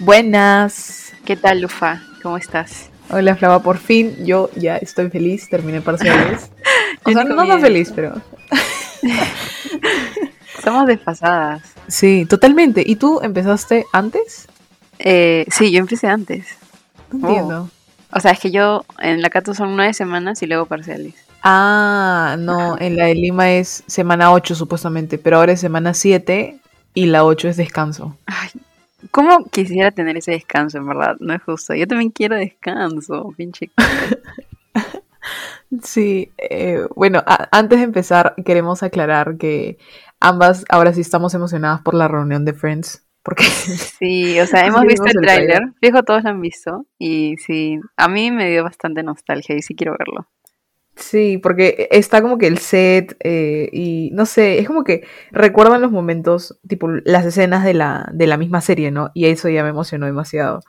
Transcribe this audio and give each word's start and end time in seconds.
Buenas. 0.00 1.14
¿Qué 1.24 1.36
tal, 1.36 1.62
Lufa? 1.62 2.02
¿Cómo 2.22 2.36
estás? 2.36 2.90
Hola, 3.08 3.34
Flava. 3.34 3.62
Por 3.62 3.78
fin 3.78 4.14
yo 4.24 4.50
ya 4.54 4.76
estoy 4.76 5.08
feliz. 5.10 5.48
Terminé 5.48 5.80
parciales. 5.80 6.50
o 7.04 7.10
sea, 7.10 7.24
no 7.24 7.46
tan 7.46 7.60
feliz, 7.60 7.92
pero. 7.94 8.20
Somos 10.62 10.86
desfasadas. 10.86 11.62
Sí, 11.88 12.26
totalmente. 12.28 12.82
¿Y 12.84 12.96
tú 12.96 13.20
empezaste 13.22 13.86
antes? 13.92 14.48
Eh, 14.98 15.46
sí, 15.50 15.70
yo 15.70 15.78
empecé 15.78 16.08
antes. 16.08 16.46
No 17.10 17.28
entiendo. 17.28 17.70
O 18.12 18.20
sea, 18.20 18.32
es 18.32 18.40
que 18.40 18.50
yo 18.50 18.84
en 18.98 19.22
la 19.22 19.30
Cato 19.30 19.54
son 19.54 19.76
nueve 19.76 19.94
semanas 19.94 20.42
y 20.42 20.46
luego 20.46 20.66
parciales. 20.66 21.14
Ah, 21.42 22.36
no, 22.38 22.76
en 22.78 22.96
la 22.96 23.06
de 23.06 23.14
Lima 23.14 23.52
es 23.52 23.84
semana 23.86 24.32
8 24.32 24.54
supuestamente, 24.54 25.16
pero 25.16 25.38
ahora 25.38 25.52
es 25.52 25.60
semana 25.60 25.94
7 25.94 26.58
y 26.94 27.06
la 27.06 27.24
8 27.24 27.48
es 27.48 27.56
descanso. 27.56 28.16
Ay, 28.26 28.50
¿cómo 29.16 29.46
quisiera 29.46 29.92
tener 29.92 30.18
ese 30.18 30.32
descanso, 30.32 30.76
en 30.76 30.86
verdad? 30.86 31.16
No 31.20 31.32
es 31.32 31.42
justo. 31.42 31.74
Yo 31.74 31.86
también 31.86 32.10
quiero 32.10 32.36
descanso, 32.36 33.32
pinche. 33.34 33.70
sí, 35.82 36.30
eh, 36.36 36.86
bueno, 36.94 37.24
antes 37.50 37.78
de 37.78 37.84
empezar 37.86 38.34
queremos 38.44 38.82
aclarar 38.82 39.38
que 39.38 39.78
ambas 40.20 40.66
ahora 40.68 40.92
sí 40.92 41.00
estamos 41.00 41.32
emocionadas 41.32 41.80
por 41.80 41.94
la 41.94 42.08
reunión 42.08 42.44
de 42.44 42.52
Friends. 42.52 43.06
Porque 43.22 43.44
sí, 43.98 44.38
o 44.38 44.46
sea, 44.46 44.66
hemos 44.66 44.82
visto 44.82 45.06
el 45.06 45.22
tráiler, 45.22 45.62
fijo 45.80 46.02
todos 46.02 46.22
lo 46.22 46.30
han 46.30 46.42
visto 46.42 46.84
y 46.98 47.38
sí, 47.38 47.80
a 47.96 48.08
mí 48.08 48.30
me 48.30 48.50
dio 48.50 48.64
bastante 48.64 49.02
nostalgia 49.02 49.56
y 49.56 49.62
sí 49.62 49.74
quiero 49.74 49.96
verlo. 49.98 50.28
Sí, 50.96 51.36
porque 51.38 51.88
está 51.90 52.22
como 52.22 52.38
que 52.38 52.46
el 52.46 52.56
set 52.58 53.16
eh, 53.22 53.68
y 53.70 54.10
no 54.14 54.24
sé, 54.24 54.58
es 54.58 54.66
como 54.66 54.82
que 54.82 55.06
recuerdan 55.30 55.82
los 55.82 55.92
momentos, 55.92 56.58
tipo 56.66 56.88
las 56.88 57.26
escenas 57.26 57.64
de 57.64 57.74
la, 57.74 58.08
de 58.14 58.26
la 58.26 58.38
misma 58.38 58.62
serie, 58.62 58.90
¿no? 58.90 59.10
Y 59.12 59.26
eso 59.26 59.50
ya 59.50 59.62
me 59.62 59.68
emocionó 59.68 60.06
demasiado. 60.06 60.60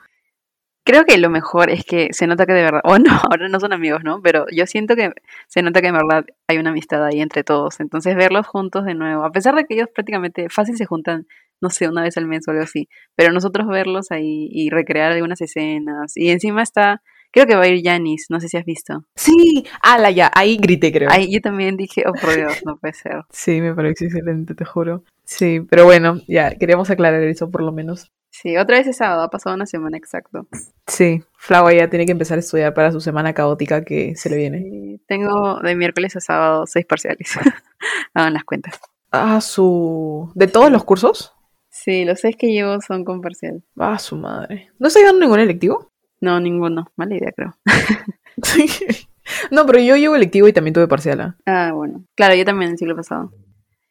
Creo 0.84 1.04
que 1.04 1.18
lo 1.18 1.30
mejor 1.30 1.70
es 1.70 1.84
que 1.84 2.08
se 2.12 2.26
nota 2.26 2.46
que 2.46 2.52
de 2.52 2.62
verdad, 2.62 2.80
o 2.84 2.98
no, 2.98 3.10
ahora 3.30 3.48
no 3.48 3.60
son 3.60 3.72
amigos, 3.72 4.04
¿no? 4.04 4.20
Pero 4.22 4.46
yo 4.54 4.66
siento 4.66 4.96
que 4.96 5.12
se 5.46 5.62
nota 5.62 5.80
que 5.80 5.88
en 5.88 5.94
verdad 5.94 6.24
hay 6.48 6.58
una 6.58 6.70
amistad 6.70 7.04
ahí 7.04 7.20
entre 7.20 7.42
todos. 7.44 7.80
Entonces 7.80 8.14
verlos 8.16 8.46
juntos 8.46 8.84
de 8.84 8.94
nuevo, 8.94 9.24
a 9.24 9.32
pesar 9.32 9.54
de 9.54 9.64
que 9.64 9.74
ellos 9.74 9.88
prácticamente 9.94 10.48
fácil 10.50 10.76
se 10.76 10.86
juntan, 10.86 11.26
no 11.60 11.70
sé, 11.70 11.88
una 11.88 12.02
vez 12.02 12.16
al 12.18 12.26
mes 12.26 12.46
o 12.48 12.50
algo 12.50 12.62
así, 12.64 12.88
pero 13.16 13.32
nosotros 13.32 13.66
verlos 13.68 14.10
ahí 14.10 14.48
y 14.52 14.70
recrear 14.70 15.12
algunas 15.12 15.40
escenas. 15.40 16.16
Y 16.16 16.30
encima 16.30 16.62
está 16.62 17.02
Creo 17.30 17.46
que 17.46 17.54
va 17.54 17.62
a 17.62 17.68
ir 17.68 17.82
Janis, 17.84 18.26
no 18.30 18.40
sé 18.40 18.48
si 18.48 18.56
has 18.56 18.64
visto. 18.64 19.04
Sí, 19.14 19.64
ala 19.82 20.10
ya, 20.10 20.30
ahí 20.34 20.56
grité 20.56 20.92
creo. 20.92 21.10
Ahí 21.10 21.30
yo 21.32 21.40
también 21.40 21.76
dije, 21.76 22.04
oh 22.06 22.12
por 22.12 22.34
Dios, 22.34 22.62
no 22.64 22.76
puede 22.78 22.94
ser. 22.94 23.22
Sí, 23.30 23.60
me 23.60 23.74
parece 23.74 24.06
excelente, 24.06 24.54
te 24.54 24.64
juro. 24.64 25.04
Sí, 25.24 25.60
pero 25.68 25.84
bueno, 25.84 26.20
ya, 26.26 26.54
queríamos 26.54 26.90
aclarar 26.90 27.22
eso 27.22 27.50
por 27.50 27.62
lo 27.62 27.72
menos. 27.72 28.10
Sí, 28.30 28.56
otra 28.56 28.78
vez 28.78 28.86
es 28.86 28.96
sábado, 28.96 29.22
ha 29.22 29.30
pasado 29.30 29.56
una 29.56 29.66
semana 29.66 29.96
exacto. 29.96 30.46
Sí, 30.86 31.22
Flava 31.36 31.72
ya 31.72 31.90
tiene 31.90 32.06
que 32.06 32.12
empezar 32.12 32.38
a 32.38 32.40
estudiar 32.40 32.72
para 32.72 32.92
su 32.92 33.00
semana 33.00 33.32
caótica 33.34 33.84
que 33.84 34.14
se 34.16 34.30
le 34.30 34.36
viene. 34.36 35.00
tengo 35.06 35.60
de 35.60 35.74
miércoles 35.74 36.16
a 36.16 36.20
sábado 36.20 36.66
seis 36.66 36.86
parciales. 36.86 37.30
Hagan 38.14 38.34
las 38.34 38.44
cuentas. 38.44 38.80
Ah, 39.10 39.40
su... 39.40 40.30
¿De 40.34 40.46
todos 40.46 40.70
los 40.70 40.84
cursos? 40.84 41.34
Sí, 41.68 42.04
los 42.04 42.20
seis 42.20 42.36
que 42.36 42.48
llevo 42.48 42.80
son 42.80 43.04
con 43.04 43.20
parcial. 43.20 43.62
Ah, 43.78 43.98
su 43.98 44.16
madre. 44.16 44.70
¿No 44.78 44.88
está 44.88 45.00
llevando 45.00 45.20
ningún 45.20 45.40
electivo? 45.40 45.90
No, 46.20 46.40
ninguno. 46.40 46.90
Mala 46.96 47.16
idea, 47.16 47.32
creo. 47.34 47.56
no, 49.50 49.66
pero 49.66 49.78
yo 49.80 49.96
llevo 49.96 50.16
electivo 50.16 50.48
y 50.48 50.52
también 50.52 50.74
tuve 50.74 50.88
parcial. 50.88 51.20
¿ah? 51.20 51.36
ah, 51.46 51.72
bueno. 51.72 52.04
Claro, 52.14 52.34
yo 52.34 52.44
también 52.44 52.72
el 52.72 52.78
siglo 52.78 52.96
pasado. 52.96 53.32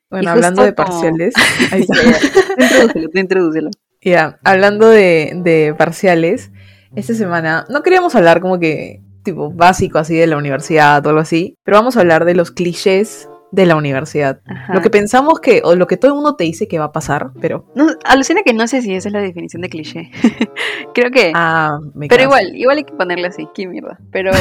Bueno, 0.10 0.32
hablando 0.32 0.64
de 0.64 0.74
parciales. 0.74 1.34
Ahí 1.72 1.82
está. 2.58 3.20
introdúcelo, 3.20 3.70
Ya, 4.02 4.40
hablando 4.44 4.90
de, 4.90 5.34
de 5.44 5.76
parciales, 5.78 6.52
esta 6.96 7.14
semana 7.14 7.66
no 7.70 7.84
queríamos 7.84 8.16
hablar 8.16 8.42
como 8.42 8.60
que 8.60 9.02
tipo 9.24 9.52
básico 9.52 9.98
así 9.98 10.16
de 10.16 10.28
la 10.28 10.38
universidad 10.38 11.06
o 11.06 11.10
algo 11.10 11.22
así, 11.22 11.58
pero 11.64 11.78
vamos 11.78 11.98
a 11.98 12.00
hablar 12.00 12.24
de 12.24 12.34
los 12.34 12.52
clichés 12.52 13.28
de 13.52 13.66
la 13.66 13.76
universidad. 13.76 14.42
Lo 14.74 14.82
que 14.82 14.90
pensamos 14.90 15.40
que, 15.40 15.62
o 15.64 15.76
lo 15.76 15.88
que 15.88 15.98
todo 15.98 16.12
el 16.12 16.16
mundo 16.16 16.36
te 16.36 16.44
dice 16.44 16.68
que 16.68 16.80
va 16.80 16.86
a 16.86 16.92
pasar, 16.92 17.32
pero... 17.40 17.66
No, 17.76 17.88
alucina 18.04 18.42
que 18.44 18.54
no 18.54 18.68
sé 18.68 18.82
si 18.82 18.94
esa 18.94 19.10
es 19.10 19.14
la 19.14 19.22
definición 19.22 19.62
de 19.62 19.70
cliché. 19.70 20.12
Creo 20.94 21.12
que... 21.12 21.32
Ah, 21.34 21.80
Pero 22.10 22.24
igual, 22.24 22.56
igual 22.56 22.78
hay 22.78 22.84
que 22.84 22.94
ponerle 22.94 23.28
así, 23.28 23.48
qué 23.54 23.68
mierda. 23.68 24.00
Pero 24.12 24.32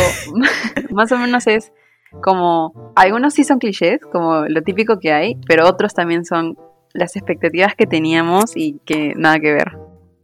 más 0.90 1.12
o 1.12 1.18
menos 1.18 1.46
es 1.46 1.72
como... 2.22 2.92
Algunos 2.96 3.34
sí 3.34 3.44
son 3.44 3.58
clichés, 3.58 4.00
como 4.10 4.46
lo 4.46 4.62
típico 4.62 4.98
que 4.98 5.12
hay, 5.12 5.38
pero 5.46 5.68
otros 5.68 5.94
también 5.94 6.24
son 6.24 6.58
las 6.92 7.14
expectativas 7.14 7.74
que 7.76 7.86
teníamos 7.86 8.56
y 8.56 8.80
que 8.84 9.14
nada 9.16 9.38
que 9.38 9.52
ver. 9.52 9.78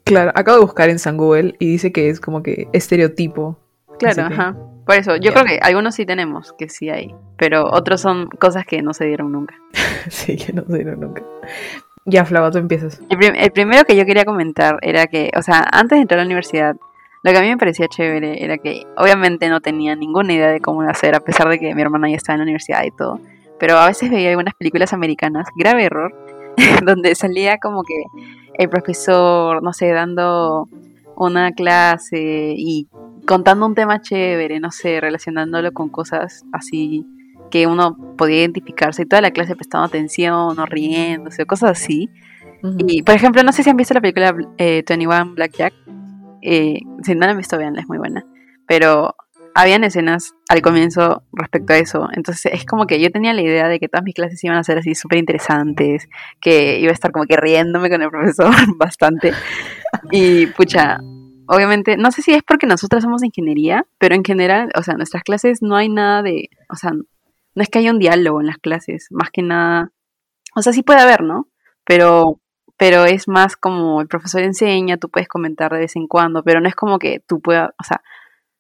Claro, 0.05 0.33
acabo 0.35 0.59
de 0.59 0.65
buscar 0.65 0.89
en 0.89 0.99
San 0.99 1.17
Google 1.17 1.55
y 1.61 1.67
dice 1.67 1.93
que 1.93 2.09
es 2.09 2.21
como 2.21 2.43
que 2.43 2.67
estereotipo. 2.73 3.59
Claro, 3.99 4.23
ajá. 4.23 4.57
Por 4.87 4.97
eso, 4.97 5.17
yo 5.17 5.33
creo 5.33 5.45
que 5.45 5.59
algunos 5.63 5.95
sí 5.95 6.05
tenemos, 6.05 6.55
que 6.59 6.69
sí 6.69 6.91
hay, 6.91 7.15
pero 7.37 7.71
otros 7.71 8.01
son 8.01 8.29
cosas 8.29 8.67
que 8.67 8.83
no 8.83 8.95
se 8.95 9.05
dieron 9.05 9.31
nunca. 9.31 9.55
sí, 10.09 10.37
que 10.37 10.53
no 10.53 10.65
se 10.65 10.75
dieron 10.75 11.01
nunca. 11.01 11.23
Ya, 12.05 12.25
Flava, 12.25 12.51
tú 12.51 12.59
empiezas. 12.59 13.01
El, 13.09 13.53
primero 13.53 13.85
que 13.85 13.97
yo 13.97 14.05
quería 14.05 14.25
comentar 14.25 14.79
era 14.83 15.07
que, 15.07 15.31
o 15.37 15.43
sea, 15.43 15.65
antes 15.71 15.97
de 15.97 16.03
entrar 16.03 16.19
a 16.19 16.23
la 16.25 16.27
universidad, 16.27 16.75
lo 17.23 17.31
que 17.31 17.39
a 17.39 17.41
mí 17.43 17.49
me 17.49 17.57
parecía 17.57 17.87
chévere 17.87 18.45
era 18.45 18.59
que 18.59 18.85
obviamente 18.97 19.49
no 19.49 19.61
tenía 19.61 19.95
ninguna 19.95 20.33
idea 20.33 20.51
de 20.51 20.61
cómo 20.61 20.83
hacer, 20.83 21.15
a 21.15 21.21
pesar 21.21 21.49
de 21.49 21.61
que 21.61 21.73
mi 21.75 21.83
hermana 21.83 22.11
ya 22.11 22.17
estaba 22.17 22.35
en 22.35 22.41
la 22.41 22.45
universidad 22.45 22.83
y 22.83 22.91
todo. 22.91 23.21
Pero 23.61 23.79
a 23.79 23.87
veces 23.87 24.11
veía 24.11 24.31
algunas 24.31 24.55
películas 24.55 24.93
americanas, 24.93 25.47
grave 25.57 25.85
error, 25.85 26.13
donde 26.85 27.15
salía 27.15 27.59
como 27.59 27.85
que 27.85 28.03
el 28.55 28.69
profesor, 28.69 29.63
no 29.63 29.73
sé, 29.73 29.93
dando 29.93 30.69
una 31.15 31.53
clase 31.53 32.55
y 32.57 32.89
contando 33.27 33.67
un 33.67 33.75
tema 33.75 34.01
chévere, 34.01 34.61
no 34.61 34.71
sé, 34.71 35.01
relacionándolo 35.01 35.73
con 35.73 35.89
cosas 35.89 36.45
así 36.53 37.07
que 37.51 37.67
uno 37.67 37.97
podía 38.17 38.41
identificarse 38.41 39.03
y 39.03 39.07
toda 39.07 39.21
la 39.21 39.31
clase 39.31 39.55
prestando 39.55 39.87
atención 39.87 40.59
o 40.59 40.67
riéndose 40.67 41.43
o 41.43 41.47
cosas 41.47 41.73
así. 41.73 42.11
Y, 42.79 43.03
por 43.03 43.15
ejemplo, 43.15 43.43
no 43.43 43.53
sé 43.53 43.63
si 43.63 43.71
han 43.71 43.77
visto 43.77 43.93
la 43.93 44.01
película 44.01 44.35
eh, 44.57 44.83
21 44.89 45.35
Blackjack. 45.35 45.75
Eh, 46.41 46.81
si 47.03 47.15
no 47.15 47.27
la 47.27 47.33
han 47.33 47.37
visto, 47.37 47.59
veanla, 47.59 47.81
es 47.81 47.89
muy 47.89 47.99
buena. 47.99 48.25
Pero 48.67 49.15
habían 49.55 49.85
escenas 49.85 50.35
al 50.49 50.63
comienzo 50.63 51.25
respecto 51.33 51.73
a 51.73 51.79
eso. 51.79 52.09
Entonces 52.13 52.53
es 52.55 52.65
como 52.65 52.87
que 52.87 53.01
yo 53.01 53.11
tenía 53.11 53.35
la 53.35 53.43
idea 53.43 53.69
de 53.69 53.79
que 53.79 53.89
todas 53.89 54.05
mis 54.05 54.15
clases 54.15 54.43
iban 54.45 54.57
a 54.57 54.65
ser 54.65 54.79
así 54.79 54.95
súper 54.95 55.19
interesantes, 55.19 56.09
que 56.41 56.79
iba 56.79 56.91
a 56.91 56.95
estar 56.95 57.13
como 57.13 57.27
que 57.27 57.37
riéndome 57.37 57.91
con 57.91 58.01
el 58.01 58.11
profesor 58.11 58.55
bastante. 58.79 59.33
Y 60.11 60.47
pucha, 60.47 61.01
obviamente, 61.53 61.97
no 61.97 62.11
sé 62.11 62.23
si 62.23 62.33
es 62.33 62.43
porque 62.43 62.67
nosotras 62.67 63.03
somos 63.03 63.21
de 63.21 63.27
ingeniería, 63.27 63.87
pero 63.99 64.15
en 64.15 64.25
general, 64.25 64.71
o 64.75 64.83
sea, 64.83 64.95
nuestras 64.95 65.23
clases 65.23 65.61
no 65.61 65.77
hay 65.77 65.89
nada 65.89 66.23
de, 66.23 66.49
o 66.71 66.77
sea, 66.77 66.93
no 66.93 67.63
es 67.63 67.69
que 67.69 67.79
haya 67.79 67.91
un 67.91 67.99
diálogo 67.99 68.41
en 68.41 68.47
las 68.47 68.57
clases, 68.57 69.09
más 69.11 69.31
que 69.31 69.43
nada, 69.43 69.93
o 70.57 70.63
sea, 70.63 70.73
sí 70.73 70.83
puede 70.83 71.01
haber, 71.01 71.23
¿no? 71.23 71.49
Pero, 71.85 72.41
pero 72.79 73.05
es 73.05 73.29
más 73.29 73.57
como 73.57 74.01
el 74.01 74.09
profesor 74.09 74.43
enseña, 74.43 74.97
tú 74.97 75.11
puedes 75.11 75.29
comentar 75.29 75.73
de 75.73 75.81
vez 75.81 75.95
en 75.97 76.07
cuando, 76.07 76.43
pero 76.43 76.61
no 76.61 76.69
es 76.69 76.75
como 76.75 76.99
que 76.99 77.21
tú 77.27 77.41
puedas, 77.41 77.71
o 77.79 77.85
sea, 77.85 78.01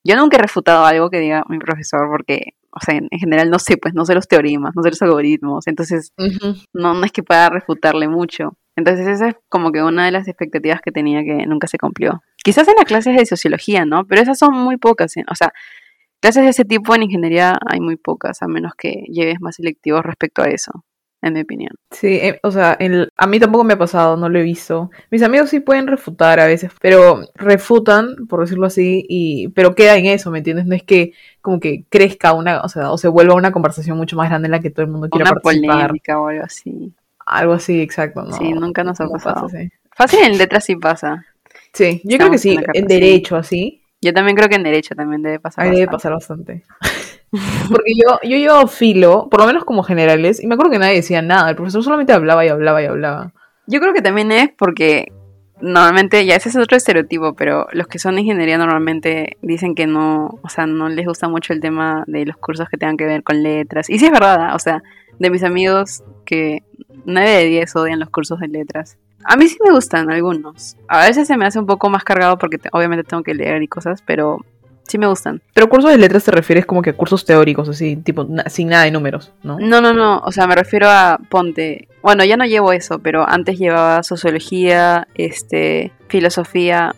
yo 0.04 0.16
nunca 0.16 0.36
he 0.36 0.40
refutado 0.40 0.84
algo 0.84 1.08
que 1.08 1.20
diga 1.20 1.44
mi 1.48 1.58
profesor 1.58 2.08
porque, 2.10 2.54
o 2.70 2.80
sea, 2.80 2.96
en, 2.96 3.08
general 3.18 3.48
no 3.48 3.58
sé, 3.58 3.78
pues 3.78 3.94
no 3.94 4.04
sé 4.04 4.14
los 4.14 4.28
teoremas, 4.28 4.74
no 4.76 4.82
sé 4.82 4.90
los 4.90 5.02
algoritmos, 5.02 5.66
entonces 5.66 6.12
no, 6.74 6.94
no 6.94 7.04
es 7.04 7.12
que 7.12 7.22
pueda 7.22 7.48
refutarle 7.48 8.08
mucho. 8.08 8.58
Entonces 8.76 9.06
esa 9.06 9.28
es 9.28 9.36
como 9.48 9.70
que 9.70 9.82
una 9.82 10.06
de 10.06 10.12
las 10.12 10.28
expectativas 10.28 10.80
que 10.80 10.92
tenía 10.92 11.22
que 11.24 11.46
nunca 11.46 11.66
se 11.66 11.78
cumplió. 11.78 12.22
Quizás 12.42 12.66
en 12.68 12.74
las 12.76 12.86
clases 12.86 13.16
de 13.16 13.26
sociología, 13.26 13.84
¿no? 13.84 14.06
Pero 14.06 14.22
esas 14.22 14.38
son 14.38 14.54
muy 14.54 14.78
pocas. 14.78 15.16
¿eh? 15.16 15.24
O 15.30 15.34
sea, 15.34 15.52
clases 16.20 16.44
de 16.44 16.50
ese 16.50 16.64
tipo 16.64 16.94
en 16.94 17.02
ingeniería 17.02 17.58
hay 17.66 17.80
muy 17.80 17.96
pocas, 17.96 18.42
a 18.42 18.48
menos 18.48 18.72
que 18.76 19.04
lleves 19.08 19.40
más 19.40 19.56
selectivos 19.56 20.02
respecto 20.02 20.42
a 20.42 20.46
eso, 20.46 20.84
en 21.20 21.34
mi 21.34 21.40
opinión. 21.40 21.72
Sí, 21.90 22.14
eh, 22.14 22.40
o 22.42 22.50
sea, 22.50 22.78
a 23.16 23.26
mí 23.26 23.38
tampoco 23.38 23.64
me 23.64 23.74
ha 23.74 23.78
pasado, 23.78 24.16
no 24.16 24.30
lo 24.30 24.38
he 24.38 24.42
visto. 24.42 24.90
Mis 25.10 25.22
amigos 25.22 25.50
sí 25.50 25.60
pueden 25.60 25.86
refutar 25.86 26.40
a 26.40 26.46
veces, 26.46 26.70
pero 26.80 27.20
refutan, 27.34 28.26
por 28.28 28.40
decirlo 28.40 28.66
así, 28.66 29.04
y 29.06 29.48
pero 29.48 29.74
queda 29.74 29.96
en 29.96 30.06
eso, 30.06 30.30
¿me 30.30 30.38
entiendes? 30.38 30.64
No 30.64 30.74
es 30.74 30.82
que 30.82 31.12
como 31.42 31.60
que 31.60 31.84
crezca 31.90 32.32
una, 32.32 32.62
o 32.62 32.68
sea, 32.68 32.90
o 32.90 32.96
se 32.96 33.08
vuelva 33.08 33.34
una 33.34 33.52
conversación 33.52 33.98
mucho 33.98 34.16
más 34.16 34.30
grande 34.30 34.46
en 34.46 34.52
la 34.52 34.60
que 34.60 34.70
todo 34.70 34.86
el 34.86 34.90
mundo 34.90 35.10
quiera 35.10 35.28
participar. 35.28 35.76
Una 35.76 35.86
polémica 35.88 36.20
o 36.20 36.28
algo 36.28 36.44
así. 36.44 36.94
Algo 37.32 37.54
así, 37.54 37.80
exacto. 37.80 38.22
¿no? 38.22 38.32
Sí, 38.32 38.52
nunca 38.52 38.84
nos 38.84 39.00
ha 39.00 39.08
pasado. 39.08 39.48
Fácil 39.94 40.20
en 40.24 40.38
letras 40.38 40.64
sí 40.64 40.76
pasa. 40.76 41.26
Sí, 41.72 42.02
yo 42.04 42.18
creo 42.18 42.30
que 42.30 42.38
sí, 42.38 42.58
en, 42.74 42.86
derecho 42.86 43.36
así. 43.36 43.82
Yo 44.00 44.12
también 44.12 44.36
creo 44.36 44.48
que 44.48 44.56
en 44.56 44.62
derecho 44.62 44.94
también 44.94 45.22
debe 45.22 45.40
pasar. 45.40 45.64
Ahí 45.64 45.70
debe 45.70 45.86
pasar 45.86 46.12
bastante. 46.12 46.64
Porque 47.70 47.92
yo, 47.94 48.18
yo 48.22 48.36
llevo 48.36 48.66
filo, 48.66 49.28
por 49.30 49.40
lo 49.40 49.46
menos 49.46 49.64
como 49.64 49.82
generales, 49.82 50.42
y 50.42 50.46
me 50.46 50.54
acuerdo 50.54 50.72
que 50.72 50.78
nadie 50.78 50.96
decía 50.96 51.22
nada, 51.22 51.48
el 51.48 51.56
profesor 51.56 51.82
solamente 51.82 52.12
hablaba 52.12 52.44
y 52.44 52.48
hablaba 52.48 52.82
y 52.82 52.86
hablaba. 52.86 53.32
Yo 53.66 53.80
creo 53.80 53.94
que 53.94 54.02
también 54.02 54.32
es 54.32 54.50
porque 54.58 55.06
normalmente, 55.62 56.26
ya 56.26 56.36
ese 56.36 56.50
es 56.50 56.56
otro 56.56 56.76
estereotipo, 56.76 57.34
pero 57.34 57.68
los 57.72 57.86
que 57.86 57.98
son 57.98 58.16
de 58.16 58.22
ingeniería 58.22 58.58
normalmente 58.58 59.38
dicen 59.40 59.74
que 59.74 59.86
no, 59.86 60.38
o 60.42 60.48
sea, 60.48 60.66
no 60.66 60.88
les 60.88 61.06
gusta 61.06 61.28
mucho 61.28 61.52
el 61.52 61.60
tema 61.60 62.04
de 62.06 62.26
los 62.26 62.36
cursos 62.36 62.68
que 62.68 62.76
tengan 62.76 62.96
que 62.96 63.06
ver 63.06 63.22
con 63.22 63.42
letras. 63.42 63.88
Y 63.88 63.98
sí 63.98 64.06
es 64.06 64.12
verdad, 64.12 64.54
o 64.54 64.58
sea, 64.58 64.82
de 65.18 65.30
mis 65.30 65.44
amigos 65.44 66.02
que 66.26 66.64
9 67.04 67.30
de 67.30 67.44
10 67.44 67.76
odian 67.76 67.98
los 68.00 68.10
cursos 68.10 68.40
de 68.40 68.48
letras. 68.48 68.96
A 69.24 69.36
mí 69.36 69.48
sí 69.48 69.56
me 69.64 69.72
gustan 69.72 70.10
algunos. 70.10 70.76
A 70.88 71.06
veces 71.06 71.26
se 71.28 71.36
me 71.36 71.46
hace 71.46 71.58
un 71.58 71.66
poco 71.66 71.88
más 71.90 72.02
cargado 72.04 72.38
porque 72.38 72.58
te- 72.58 72.68
obviamente 72.72 73.04
tengo 73.04 73.22
que 73.22 73.34
leer 73.34 73.62
y 73.62 73.68
cosas, 73.68 74.02
pero 74.04 74.44
sí 74.88 74.98
me 74.98 75.06
gustan. 75.06 75.40
Pero 75.54 75.68
cursos 75.68 75.90
de 75.92 75.98
letras 75.98 76.24
te 76.24 76.32
refieres 76.32 76.66
como 76.66 76.82
que 76.82 76.90
a 76.90 76.96
cursos 76.96 77.24
teóricos, 77.24 77.68
así, 77.68 77.96
tipo, 77.96 78.24
na- 78.24 78.48
sin 78.48 78.68
nada 78.68 78.84
de 78.84 78.90
números, 78.90 79.32
¿no? 79.44 79.58
No, 79.60 79.80
no, 79.80 79.92
no. 79.92 80.18
O 80.24 80.32
sea, 80.32 80.46
me 80.48 80.54
refiero 80.56 80.88
a 80.90 81.18
ponte. 81.28 81.86
Bueno, 82.02 82.24
ya 82.24 82.36
no 82.36 82.44
llevo 82.46 82.72
eso, 82.72 82.98
pero 82.98 83.28
antes 83.28 83.58
llevaba 83.58 84.02
sociología, 84.02 85.06
este, 85.14 85.92
filosofía. 86.08 86.94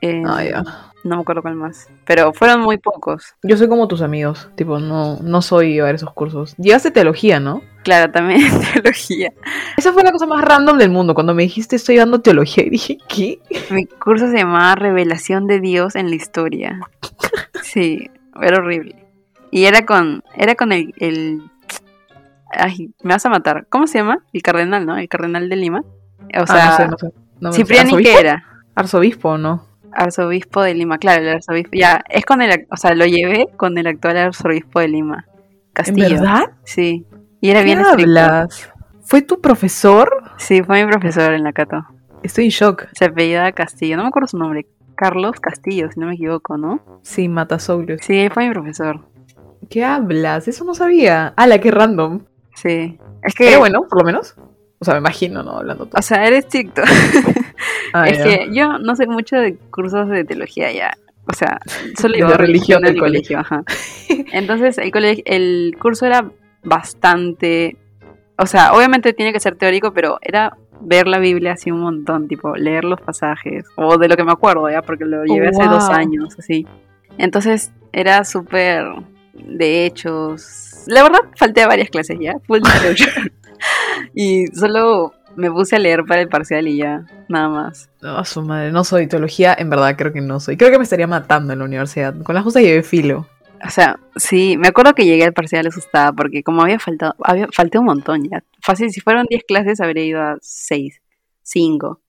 eh, 0.00 0.22
Ah, 0.26 0.42
ya. 0.44 0.64
No 1.08 1.16
me 1.16 1.22
acuerdo 1.22 1.42
cuál 1.42 1.54
más. 1.54 1.88
Pero 2.04 2.32
fueron 2.32 2.60
muy 2.60 2.76
pocos. 2.78 3.34
Yo 3.42 3.56
soy 3.56 3.68
como 3.68 3.88
tus 3.88 4.02
amigos, 4.02 4.48
tipo, 4.54 4.78
no, 4.78 5.16
no 5.22 5.40
soy 5.42 5.72
llevar 5.72 5.94
esos 5.94 6.12
cursos. 6.12 6.54
Llevaste 6.58 6.90
teología, 6.90 7.40
¿no? 7.40 7.62
Claro, 7.82 8.12
también 8.12 8.42
teología. 8.74 9.32
Esa 9.76 9.92
fue 9.92 10.02
la 10.02 10.12
cosa 10.12 10.26
más 10.26 10.44
random 10.44 10.76
del 10.78 10.90
mundo. 10.90 11.14
Cuando 11.14 11.34
me 11.34 11.42
dijiste 11.44 11.76
estoy 11.76 11.94
llevando 11.96 12.20
teología, 12.20 12.62
y 12.66 12.70
dije, 12.70 12.98
¿qué? 13.08 13.40
Mi 13.70 13.86
curso 13.86 14.30
se 14.30 14.36
llamaba 14.36 14.74
Revelación 14.74 15.46
de 15.46 15.60
Dios 15.60 15.96
en 15.96 16.10
la 16.10 16.16
historia. 16.16 16.80
Sí, 17.62 18.10
era 18.40 18.58
horrible. 18.58 19.06
Y 19.50 19.64
era 19.64 19.86
con, 19.86 20.22
era 20.36 20.54
con 20.54 20.72
el, 20.72 20.92
el- 20.98 21.42
ay, 22.50 22.92
me 23.02 23.14
vas 23.14 23.24
a 23.24 23.30
matar. 23.30 23.66
¿Cómo 23.70 23.86
se 23.86 23.98
llama? 23.98 24.18
El 24.32 24.42
cardenal, 24.42 24.84
¿no? 24.84 24.96
El 24.98 25.08
cardenal 25.08 25.48
de 25.48 25.56
Lima. 25.56 25.82
O 26.38 26.46
sea, 26.46 26.66
ah, 26.66 26.70
no 26.70 26.76
sé, 26.76 26.88
no 26.88 26.98
sé. 26.98 27.12
No 27.40 27.52
Cipriani. 27.52 28.02
¿qué 28.02 28.18
era? 28.18 28.44
Arzobispo, 28.74 29.38
¿no? 29.38 29.64
Arzobispo 29.98 30.62
de 30.62 30.74
Lima, 30.74 30.98
claro, 30.98 31.22
el 31.22 31.28
arzobispo. 31.28 31.72
Ya, 31.72 32.04
es 32.08 32.24
con 32.24 32.40
el, 32.40 32.66
o 32.70 32.76
sea, 32.76 32.94
lo 32.94 33.04
llevé 33.04 33.48
con 33.56 33.76
el 33.78 33.86
actual 33.86 34.16
arzobispo 34.16 34.80
de 34.80 34.88
Lima. 34.88 35.26
Castillo. 35.72 36.06
¿En 36.06 36.12
verdad? 36.14 36.50
Sí. 36.64 37.04
Y 37.40 37.50
era 37.50 37.60
¿Qué 37.60 37.64
bien 37.66 37.80
hablas? 37.80 38.70
¿Fue 39.02 39.22
tu 39.22 39.40
profesor? 39.40 40.24
Sí, 40.36 40.62
fue 40.62 40.84
mi 40.84 40.90
profesor 40.90 41.32
en 41.32 41.42
la 41.44 41.52
Cato. 41.52 41.84
Estoy 42.22 42.44
en 42.44 42.50
shock. 42.50 42.86
Se 42.92 43.06
apellida 43.06 43.50
Castillo, 43.52 43.96
no 43.96 44.02
me 44.02 44.08
acuerdo 44.08 44.28
su 44.28 44.38
nombre. 44.38 44.66
Carlos 44.94 45.40
Castillo, 45.40 45.90
si 45.92 46.00
no 46.00 46.06
me 46.06 46.14
equivoco, 46.14 46.56
¿no? 46.56 46.80
Sí, 47.02 47.28
Matasoulios. 47.28 48.00
Sí, 48.02 48.18
él 48.18 48.32
fue 48.32 48.48
mi 48.48 48.52
profesor. 48.52 49.00
¿Qué 49.70 49.84
hablas? 49.84 50.48
Eso 50.48 50.64
no 50.64 50.74
sabía. 50.74 51.32
¡Hala, 51.36 51.60
qué 51.60 51.70
random! 51.70 52.24
Sí. 52.54 52.98
Es 53.22 53.34
que, 53.34 53.46
Pero 53.46 53.60
bueno, 53.60 53.82
por 53.88 54.00
lo 54.00 54.04
menos. 54.04 54.34
O 54.80 54.84
sea, 54.84 54.94
me 54.94 55.00
imagino, 55.00 55.42
¿no? 55.42 55.58
Hablando 55.58 55.86
tú. 55.86 55.96
o 55.98 56.02
sea, 56.02 56.24
era 56.26 56.36
estricto. 56.36 56.82
Ah, 57.94 58.06
es 58.06 58.18
ya. 58.18 58.24
que 58.24 58.48
yo 58.52 58.78
no 58.78 58.94
sé 58.96 59.06
mucho 59.06 59.36
de 59.36 59.56
cursos 59.56 60.10
de 60.10 60.22
teología 60.22 60.70
ya. 60.70 60.92
O 61.24 61.34
sea, 61.34 61.58
solo 61.98 62.28
De 62.28 62.36
religión 62.36 62.82
del 62.82 62.98
colegio. 62.98 63.38
Ajá. 63.38 63.62
Entonces, 64.32 64.76
el, 64.76 64.90
colegio, 64.90 65.24
el 65.26 65.74
curso 65.80 66.04
era 66.04 66.30
bastante. 66.62 67.78
O 68.36 68.46
sea, 68.46 68.74
obviamente 68.74 69.14
tiene 69.14 69.32
que 69.32 69.40
ser 69.40 69.56
teórico, 69.56 69.92
pero 69.92 70.18
era 70.20 70.56
ver 70.80 71.08
la 71.08 71.18
Biblia 71.18 71.52
así 71.52 71.70
un 71.70 71.80
montón, 71.80 72.28
tipo 72.28 72.54
leer 72.56 72.84
los 72.84 73.00
pasajes, 73.00 73.64
o 73.76 73.98
de 73.98 74.08
lo 74.08 74.16
que 74.16 74.24
me 74.24 74.32
acuerdo 74.32 74.70
ya, 74.70 74.82
porque 74.82 75.04
lo 75.04 75.24
llevé 75.24 75.48
hace 75.48 75.64
dos 75.64 75.88
años, 75.88 76.36
así. 76.38 76.66
Entonces, 77.16 77.72
era 77.92 78.24
súper 78.24 78.84
de 79.32 79.86
hechos. 79.86 80.84
La 80.86 81.02
verdad, 81.02 81.20
falté 81.36 81.62
a 81.62 81.68
varias 81.68 81.90
clases 81.90 82.18
ya, 82.20 82.34
full. 82.46 82.60
y 84.14 84.46
solo 84.48 85.14
me 85.36 85.50
puse 85.50 85.76
a 85.76 85.78
leer 85.78 86.04
para 86.04 86.20
el 86.20 86.28
parcial 86.28 86.66
y 86.68 86.78
ya, 86.78 87.04
nada 87.28 87.48
más. 87.48 87.90
No, 88.02 88.16
a 88.18 88.24
su 88.24 88.42
madre, 88.42 88.72
no 88.72 88.84
soy 88.84 89.06
teología, 89.06 89.54
en 89.58 89.70
verdad 89.70 89.94
creo 89.96 90.12
que 90.12 90.20
no 90.20 90.40
soy. 90.40 90.56
Creo 90.56 90.70
que 90.70 90.78
me 90.78 90.84
estaría 90.84 91.06
matando 91.06 91.52
en 91.52 91.60
la 91.60 91.64
universidad. 91.64 92.14
Con 92.22 92.34
las 92.34 92.44
cosas 92.44 92.62
llevé 92.62 92.82
filo. 92.82 93.26
O 93.66 93.70
sea, 93.70 93.98
sí, 94.16 94.56
me 94.56 94.68
acuerdo 94.68 94.94
que 94.94 95.04
llegué 95.04 95.24
al 95.24 95.32
parcial 95.32 95.66
asustada 95.66 96.12
porque 96.12 96.42
como 96.44 96.62
había 96.62 96.78
faltado, 96.78 97.14
había, 97.22 97.48
falté 97.52 97.78
un 97.78 97.86
montón 97.86 98.28
ya. 98.28 98.42
Fácil, 98.62 98.90
si 98.90 99.00
fueron 99.00 99.26
10 99.28 99.42
clases 99.48 99.80
habría 99.80 100.04
ido 100.04 100.20
a 100.22 100.36
6, 100.40 101.00
5. 101.42 102.00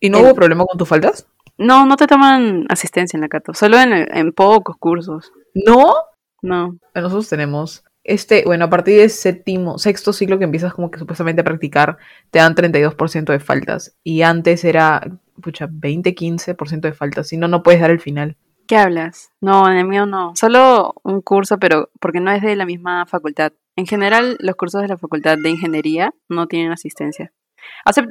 ¿Y 0.00 0.10
no 0.10 0.18
El- 0.18 0.24
hubo 0.26 0.34
problema 0.34 0.64
con 0.64 0.78
tus 0.78 0.88
faltas? 0.88 1.26
No, 1.58 1.86
no 1.86 1.96
te 1.96 2.06
toman 2.06 2.66
asistencia 2.68 3.16
en 3.16 3.22
la 3.22 3.28
Cato, 3.28 3.54
solo 3.54 3.78
en, 3.78 3.92
en 3.92 4.32
pocos 4.32 4.76
cursos. 4.76 5.32
No. 5.54 5.94
No. 6.42 6.76
Nosotros 6.94 7.28
tenemos 7.30 7.82
este, 8.06 8.44
bueno, 8.44 8.66
a 8.66 8.70
partir 8.70 8.98
del 8.98 9.10
séptimo, 9.10 9.78
sexto 9.78 10.12
ciclo 10.12 10.38
que 10.38 10.44
empiezas 10.44 10.72
como 10.72 10.90
que 10.90 10.98
supuestamente 10.98 11.40
a 11.40 11.44
practicar, 11.44 11.98
te 12.30 12.38
dan 12.38 12.54
32% 12.54 13.32
de 13.32 13.40
faltas. 13.40 13.96
Y 14.02 14.22
antes 14.22 14.64
era, 14.64 15.18
pucha, 15.42 15.68
20, 15.70 16.14
15% 16.14 16.80
de 16.80 16.92
faltas. 16.92 17.28
Si 17.28 17.36
no, 17.36 17.48
no 17.48 17.62
puedes 17.62 17.80
dar 17.80 17.90
el 17.90 18.00
final. 18.00 18.36
¿Qué 18.66 18.76
hablas? 18.76 19.30
No, 19.40 19.70
en 19.70 19.76
el 19.76 19.86
mío 19.86 20.06
no. 20.06 20.34
Solo 20.34 20.94
un 21.02 21.20
curso, 21.20 21.58
pero 21.58 21.90
porque 22.00 22.20
no 22.20 22.30
es 22.32 22.42
de 22.42 22.56
la 22.56 22.66
misma 22.66 23.06
facultad. 23.06 23.52
En 23.76 23.86
general, 23.86 24.36
los 24.40 24.56
cursos 24.56 24.82
de 24.82 24.88
la 24.88 24.98
facultad 24.98 25.36
de 25.40 25.50
ingeniería 25.50 26.14
no 26.28 26.46
tienen 26.46 26.72
asistencia. 26.72 27.32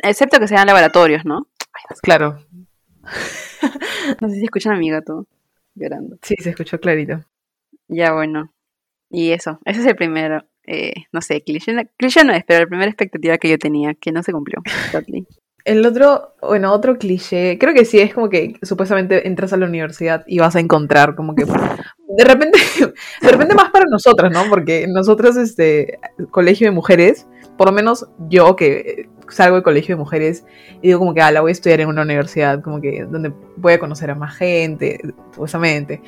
Excepto 0.04 0.40
que 0.40 0.48
sean 0.48 0.68
laboratorios, 0.68 1.26
¿no? 1.26 1.48
Claro, 2.02 2.40
No 4.22 4.30
sé 4.30 4.36
si 4.36 4.44
escuchan 4.44 4.74
a 4.74 4.78
mi 4.78 4.90
gato 4.90 5.28
llorando. 5.76 6.18
sí, 6.22 6.36
se 6.40 6.52
escuchó 6.52 6.80
clarito. 6.80 7.26
Ya, 7.88 8.14
bueno. 8.14 8.52
Y 9.10 9.32
eso, 9.32 9.60
ese 9.66 9.82
es 9.82 9.86
el 9.86 9.96
primero. 9.96 10.46
eh, 10.68 10.94
no 11.12 11.22
sé, 11.22 11.44
cliché, 11.44 11.74
cliché 11.98 12.24
no 12.24 12.34
es, 12.34 12.44
pero 12.46 12.62
la 12.62 12.68
primera 12.68 12.90
expectativa 12.90 13.38
que 13.38 13.50
yo 13.50 13.58
tenía, 13.60 13.94
que 13.94 14.12
no 14.12 14.24
se 14.24 14.32
cumplió. 14.32 14.62
Totally. 14.92 15.28
El 15.64 15.84
otro, 15.84 16.36
bueno, 16.42 16.72
otro 16.72 16.98
cliché, 16.98 17.58
creo 17.60 17.74
que 17.74 17.86
sí, 17.86 18.00
es 18.00 18.14
como 18.14 18.30
que 18.30 18.56
supuestamente 18.62 19.28
entras 19.28 19.52
a 19.52 19.58
la 19.58 19.66
universidad 19.66 20.24
y 20.28 20.38
vas 20.38 20.56
a 20.56 20.60
encontrar 20.60 21.16
como 21.16 21.34
que 21.34 21.44
de 21.44 22.24
repente, 22.24 22.60
de 23.22 23.32
repente 23.32 23.56
más 23.56 23.72
para 23.72 23.86
nosotras, 23.90 24.32
¿no? 24.32 24.44
Porque 24.48 24.86
nosotros, 24.88 25.38
este, 25.38 26.00
colegio 26.30 26.68
de 26.68 26.72
mujeres, 26.72 27.28
por 27.58 27.68
lo 27.68 27.74
menos 27.74 28.08
yo 28.30 28.56
que 28.56 29.10
salgo 29.28 29.56
de 29.56 29.64
colegio 29.64 29.96
de 29.96 30.00
mujeres 30.00 30.46
y 30.84 30.88
digo 30.88 31.00
como 31.00 31.16
que, 31.16 31.22
ah, 31.22 31.32
la 31.32 31.42
voy 31.42 31.50
a 31.50 31.54
estudiar 31.54 31.82
en 31.82 31.90
una 31.90 32.04
universidad, 32.04 32.62
como 32.62 32.80
que 32.80 33.04
donde 33.06 33.34
voy 33.58 33.74
a 33.74 33.80
conocer 33.80 34.12
a 34.12 34.16
más 34.16 34.36
gente, 34.36 35.00
supuestamente. 35.32 36.02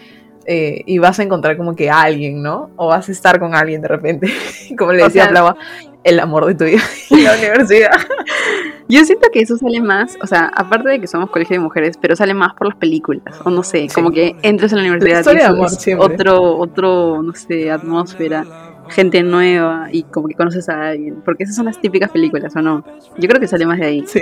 Eh, 0.47 0.81
y 0.85 0.97
vas 0.97 1.19
a 1.19 1.23
encontrar 1.23 1.57
como 1.57 1.75
que 1.75 1.89
a 1.89 2.01
alguien, 2.01 2.41
¿no? 2.41 2.69
O 2.77 2.87
vas 2.87 3.09
a 3.09 3.11
estar 3.11 3.37
con 3.39 3.53
alguien 3.53 3.81
de 3.81 3.87
repente. 3.89 4.31
Como 4.77 4.93
le 4.93 5.03
O 5.03 5.05
decía 5.07 5.23
sea- 5.23 5.31
Flava, 5.31 5.57
el 6.05 6.19
amor 6.21 6.45
de 6.45 6.55
tu 6.55 6.63
vida 6.63 6.81
en 7.11 7.23
la 7.25 7.33
universidad. 7.37 7.91
Yo 8.87 9.03
siento 9.03 9.27
que 9.33 9.41
eso 9.41 9.57
sale 9.57 9.81
más, 9.81 10.17
o 10.21 10.27
sea, 10.27 10.49
aparte 10.55 10.87
de 10.87 11.01
que 11.01 11.07
somos 11.07 11.29
colegio 11.29 11.55
de 11.55 11.59
mujeres, 11.59 11.97
pero 11.99 12.15
sale 12.15 12.33
más 12.33 12.53
por 12.53 12.67
las 12.69 12.77
películas, 12.77 13.35
o 13.43 13.49
no 13.49 13.61
sé, 13.61 13.89
Sí. 13.89 13.93
como 13.93 14.11
que 14.11 14.37
entras 14.43 14.71
en 14.71 14.77
la 14.77 14.83
universidad 14.89 15.29
y 15.33 15.35
de 15.35 15.43
amor 15.43 15.69
otro, 15.99 16.57
otro, 16.57 17.21
no 17.21 17.33
sé, 17.33 17.69
atmósfera, 17.69 18.45
gente 18.87 19.21
nueva 19.23 19.89
y 19.91 20.03
como 20.03 20.29
que 20.29 20.35
conoces 20.35 20.69
a 20.69 20.87
alguien, 20.89 21.21
porque 21.25 21.43
esas 21.43 21.57
son 21.57 21.65
las 21.65 21.81
típicas 21.81 22.09
películas, 22.11 22.55
¿o 22.55 22.61
no? 22.61 22.85
Yo 23.17 23.27
creo 23.27 23.41
que 23.41 23.47
sale 23.49 23.65
más 23.65 23.79
de 23.79 23.85
ahí. 23.85 24.03
Sí, 24.07 24.21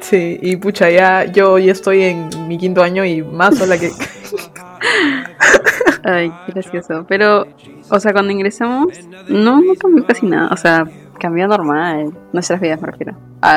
sí, 0.00 0.38
y 0.40 0.56
pucha, 0.56 0.88
ya 0.88 1.26
yo 1.26 1.58
ya 1.58 1.72
estoy 1.72 2.00
en 2.04 2.30
mi 2.48 2.56
quinto 2.56 2.82
año 2.82 3.04
y 3.04 3.20
más 3.22 3.58
sola 3.58 3.76
que... 3.76 3.90
Ay, 6.04 6.32
qué 6.46 6.52
gracioso. 6.52 7.04
Pero, 7.08 7.46
o 7.88 8.00
sea, 8.00 8.12
cuando 8.12 8.32
ingresamos, 8.32 8.88
no, 9.28 9.60
cambió 9.78 10.04
casi 10.06 10.26
nada. 10.26 10.50
O 10.52 10.56
sea, 10.56 10.84
cambió 11.18 11.46
normal. 11.46 12.12
Nuestras 12.32 12.60
vidas, 12.60 12.80
me 12.80 12.88
refiero. 12.88 13.16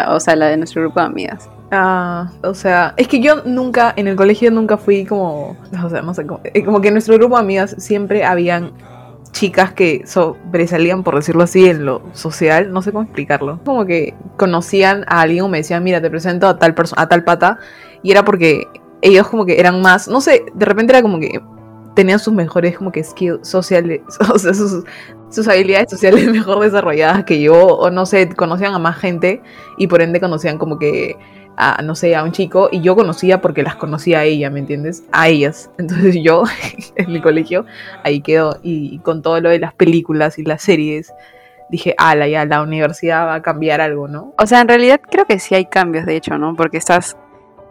O 0.10 0.20
sea, 0.20 0.36
la 0.36 0.48
de 0.48 0.58
nuestro 0.58 0.82
grupo 0.82 1.00
de 1.00 1.06
amigas. 1.08 1.50
Ah, 1.72 2.32
o 2.44 2.54
sea, 2.54 2.94
es 2.98 3.08
que 3.08 3.20
yo 3.20 3.44
nunca, 3.44 3.94
en 3.96 4.08
el 4.08 4.16
colegio 4.16 4.52
nunca 4.52 4.78
fui 4.78 5.06
como, 5.06 5.58
o 5.84 5.90
sea, 5.90 6.02
no 6.02 6.14
sé, 6.14 6.26
como, 6.26 6.42
eh, 6.44 6.64
como 6.64 6.80
que 6.80 6.90
en 6.90 6.94
nuestro 6.94 7.16
grupo 7.16 7.36
de 7.36 7.42
amigas 7.42 7.76
siempre 7.80 8.24
habían 8.24 8.72
chicas 9.32 9.74
que 9.74 10.04
sobresalían, 10.06 11.04
por 11.04 11.16
decirlo 11.16 11.44
así, 11.44 11.68
en 11.68 11.86
lo 11.86 12.02
social, 12.14 12.72
no 12.72 12.82
sé 12.82 12.92
cómo 12.92 13.04
explicarlo. 13.04 13.60
Como 13.66 13.86
que 13.86 14.14
conocían 14.38 15.04
a 15.08 15.22
alguien 15.22 15.44
o 15.44 15.50
me 15.50 15.58
decían, 15.58 15.84
mira, 15.84 16.02
te 16.02 16.10
presento 16.10 16.48
a 16.48 16.58
tal 16.58 16.74
persona, 16.74 17.02
a 17.02 17.08
tal 17.10 17.24
pata, 17.24 17.60
y 18.02 18.12
era 18.12 18.24
porque 18.24 18.68
ellos 19.06 19.28
como 19.28 19.46
que 19.46 19.60
eran 19.60 19.82
más, 19.82 20.08
no 20.08 20.20
sé, 20.20 20.46
de 20.54 20.66
repente 20.66 20.92
era 20.92 21.02
como 21.04 21.20
que 21.20 21.40
tenían 21.96 22.20
sus 22.20 22.34
mejores 22.34 22.78
como 22.78 22.92
que 22.92 23.04
skills 23.04 23.48
sociales, 23.48 24.02
o 24.34 24.40
sea, 24.40 24.54
sus, 24.54 24.84
sus 25.30 25.48
habilidades 25.48 25.92
sociales 25.92 26.28
mejor 26.32 26.60
desarrolladas 26.60 27.24
que 27.24 27.40
yo, 27.40 27.68
o 27.68 27.90
no 27.92 28.06
sé, 28.06 28.30
conocían 28.30 28.74
a 28.74 28.80
más 28.80 28.98
gente 28.98 29.42
y 29.78 29.88
por 29.88 30.02
ende 30.02 30.20
conocían 30.20 30.58
como 30.58 30.80
que 30.80 31.16
a, 31.56 31.82
no 31.84 31.96
sé, 31.96 32.16
a 32.16 32.24
un 32.24 32.32
chico 32.32 32.68
y 32.72 32.82
yo 32.82 32.96
conocía 32.96 33.42
porque 33.42 33.64
las 33.64 33.76
conocía 33.76 34.20
a 34.20 34.24
ella, 34.24 34.50
¿me 34.50 34.60
entiendes? 34.60 35.04
A 35.12 35.30
ellas. 35.30 35.70
Entonces 35.78 36.18
yo 36.22 36.44
en 36.96 37.14
mi 37.14 37.22
colegio 37.22 37.66
ahí 38.04 38.22
quedó 38.22 38.58
y 38.64 38.98
con 39.00 39.22
todo 39.22 39.40
lo 39.40 39.50
de 39.50 39.60
las 39.60 39.74
películas 39.74 40.40
y 40.40 40.44
las 40.44 40.64
series 40.64 41.14
dije, 41.70 41.96
ala, 41.98 42.28
ya 42.28 42.46
la 42.46 42.62
universidad 42.62 43.26
va 43.28 43.36
a 43.36 43.42
cambiar 43.42 43.82
algo, 43.82 44.08
¿no? 44.08 44.34
O 44.38 44.46
sea, 44.46 44.62
en 44.62 44.68
realidad 44.68 45.00
creo 45.10 45.26
que 45.26 45.40
sí 45.40 45.56
hay 45.56 45.66
cambios, 45.66 46.06
de 46.06 46.16
hecho, 46.16 46.38
¿no? 46.38 46.56
Porque 46.56 46.78
estás 46.78 47.18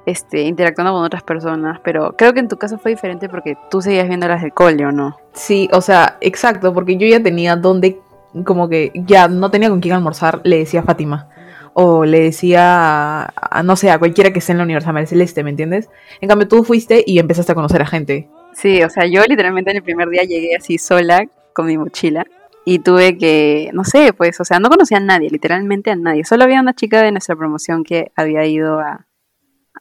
este, 0.06 0.42
interactuando 0.42 0.92
con 0.92 1.04
otras 1.04 1.22
personas. 1.22 1.80
Pero 1.82 2.14
creo 2.16 2.32
que 2.32 2.40
en 2.40 2.48
tu 2.48 2.56
caso 2.56 2.78
fue 2.78 2.92
diferente 2.92 3.28
porque 3.28 3.56
tú 3.70 3.82
seguías 3.82 4.08
viendo 4.08 4.28
las 4.28 4.42
del 4.42 4.52
cole, 4.52 4.86
¿o 4.86 4.92
no? 4.92 5.16
Sí, 5.32 5.68
o 5.72 5.80
sea, 5.80 6.18
exacto, 6.20 6.72
porque 6.72 6.96
yo 6.96 7.06
ya 7.06 7.22
tenía 7.22 7.56
donde, 7.56 8.00
como 8.44 8.68
que 8.68 8.92
ya 8.94 9.28
no 9.28 9.50
tenía 9.50 9.70
con 9.70 9.80
quién 9.80 9.94
almorzar, 9.94 10.40
le 10.44 10.58
decía 10.58 10.80
a 10.80 10.84
Fátima. 10.84 11.28
O 11.76 12.04
le 12.04 12.20
decía, 12.20 13.22
a, 13.24 13.32
a, 13.34 13.62
no 13.64 13.74
sé, 13.74 13.90
a 13.90 13.98
cualquiera 13.98 14.32
que 14.32 14.38
esté 14.38 14.52
en 14.52 14.58
la 14.58 14.64
Universidad 14.64 14.92
María 14.92 15.08
Celeste, 15.08 15.42
¿me 15.42 15.50
entiendes? 15.50 15.90
En 16.20 16.28
cambio, 16.28 16.46
tú 16.46 16.62
fuiste 16.62 17.02
y 17.04 17.18
empezaste 17.18 17.50
a 17.50 17.56
conocer 17.56 17.82
a 17.82 17.86
gente. 17.86 18.28
Sí, 18.52 18.82
o 18.84 18.90
sea, 18.90 19.06
yo 19.06 19.22
literalmente 19.24 19.72
en 19.72 19.78
el 19.78 19.82
primer 19.82 20.08
día 20.08 20.22
llegué 20.22 20.54
así 20.54 20.78
sola 20.78 21.26
con 21.52 21.66
mi 21.66 21.76
mochila 21.76 22.24
y 22.64 22.78
tuve 22.78 23.18
que, 23.18 23.70
no 23.72 23.84
sé, 23.84 24.12
pues, 24.12 24.40
o 24.40 24.44
sea, 24.44 24.58
no 24.58 24.70
conocía 24.70 24.98
a 24.98 25.00
nadie, 25.00 25.28
literalmente 25.30 25.90
a 25.90 25.96
nadie. 25.96 26.24
Solo 26.24 26.44
había 26.44 26.60
una 26.60 26.74
chica 26.74 27.02
de 27.02 27.12
nuestra 27.12 27.36
promoción 27.36 27.84
que 27.84 28.10
había 28.16 28.46
ido 28.46 28.78
a, 28.78 29.06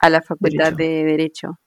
a 0.03 0.09
la 0.09 0.21
facultad 0.21 0.73
de 0.73 1.05
Derecho. 1.05 1.59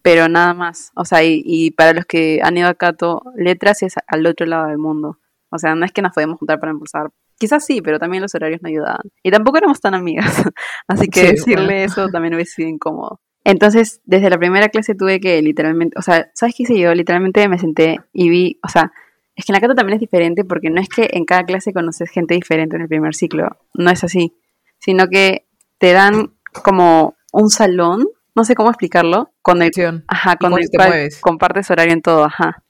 Pero 0.00 0.28
nada 0.28 0.54
más. 0.54 0.90
O 0.96 1.04
sea, 1.04 1.22
y, 1.22 1.42
y, 1.44 1.70
para 1.70 1.92
los 1.92 2.04
que 2.06 2.40
han 2.42 2.56
ido 2.56 2.66
a 2.66 2.74
Cato, 2.74 3.22
letras 3.36 3.82
es 3.82 3.94
al 4.08 4.26
otro 4.26 4.44
lado 4.46 4.66
del 4.66 4.78
mundo. 4.78 5.18
O 5.50 5.58
sea, 5.58 5.74
no 5.74 5.84
es 5.84 5.92
que 5.92 6.02
nos 6.02 6.12
podíamos 6.12 6.38
juntar 6.38 6.58
para 6.58 6.72
almorzar. 6.72 7.10
Quizás 7.38 7.64
sí, 7.64 7.80
pero 7.80 7.98
también 7.98 8.22
los 8.22 8.34
horarios 8.34 8.60
no 8.62 8.68
ayudaban. 8.68 9.02
Y 9.22 9.30
tampoco 9.30 9.58
éramos 9.58 9.80
tan 9.80 9.94
amigas. 9.94 10.42
Así 10.88 11.08
que 11.08 11.32
decirle 11.32 11.84
eso 11.84 12.08
también 12.08 12.34
hubiese 12.34 12.54
sido 12.54 12.70
incómodo. 12.70 13.20
Entonces, 13.44 14.00
desde 14.04 14.30
la 14.30 14.38
primera 14.38 14.68
clase 14.70 14.94
tuve 14.94 15.20
que 15.20 15.40
literalmente, 15.42 15.96
o 15.98 16.02
sea, 16.02 16.30
¿sabes 16.34 16.54
qué 16.56 16.62
hice 16.62 16.78
yo? 16.78 16.94
Literalmente 16.94 17.46
me 17.48 17.58
senté 17.58 18.00
y 18.12 18.30
vi, 18.30 18.58
o 18.64 18.68
sea, 18.68 18.92
es 19.36 19.44
que 19.44 19.52
en 19.52 19.54
la 19.54 19.60
Cato 19.60 19.74
también 19.74 19.94
es 19.94 20.00
diferente 20.00 20.44
porque 20.44 20.70
no 20.70 20.80
es 20.80 20.88
que 20.88 21.10
en 21.12 21.24
cada 21.24 21.44
clase 21.44 21.72
conoces 21.72 22.10
gente 22.10 22.34
diferente 22.34 22.76
en 22.76 22.82
el 22.82 22.88
primer 22.88 23.14
ciclo, 23.14 23.58
no 23.74 23.90
es 23.90 24.02
así, 24.04 24.34
sino 24.78 25.08
que 25.08 25.46
te 25.78 25.92
dan 25.92 26.34
como 26.62 27.16
un 27.32 27.50
salón, 27.50 28.06
no 28.34 28.44
sé 28.44 28.54
cómo 28.54 28.70
explicarlo, 28.70 29.30
con 29.42 29.62
el, 29.62 29.72
ajá, 30.06 30.36
con 30.36 30.52
el 30.52 30.68
cual 30.74 31.08
compartes 31.20 31.70
horario 31.70 31.92
en 31.92 32.02
todo, 32.02 32.24
ajá. 32.24 32.62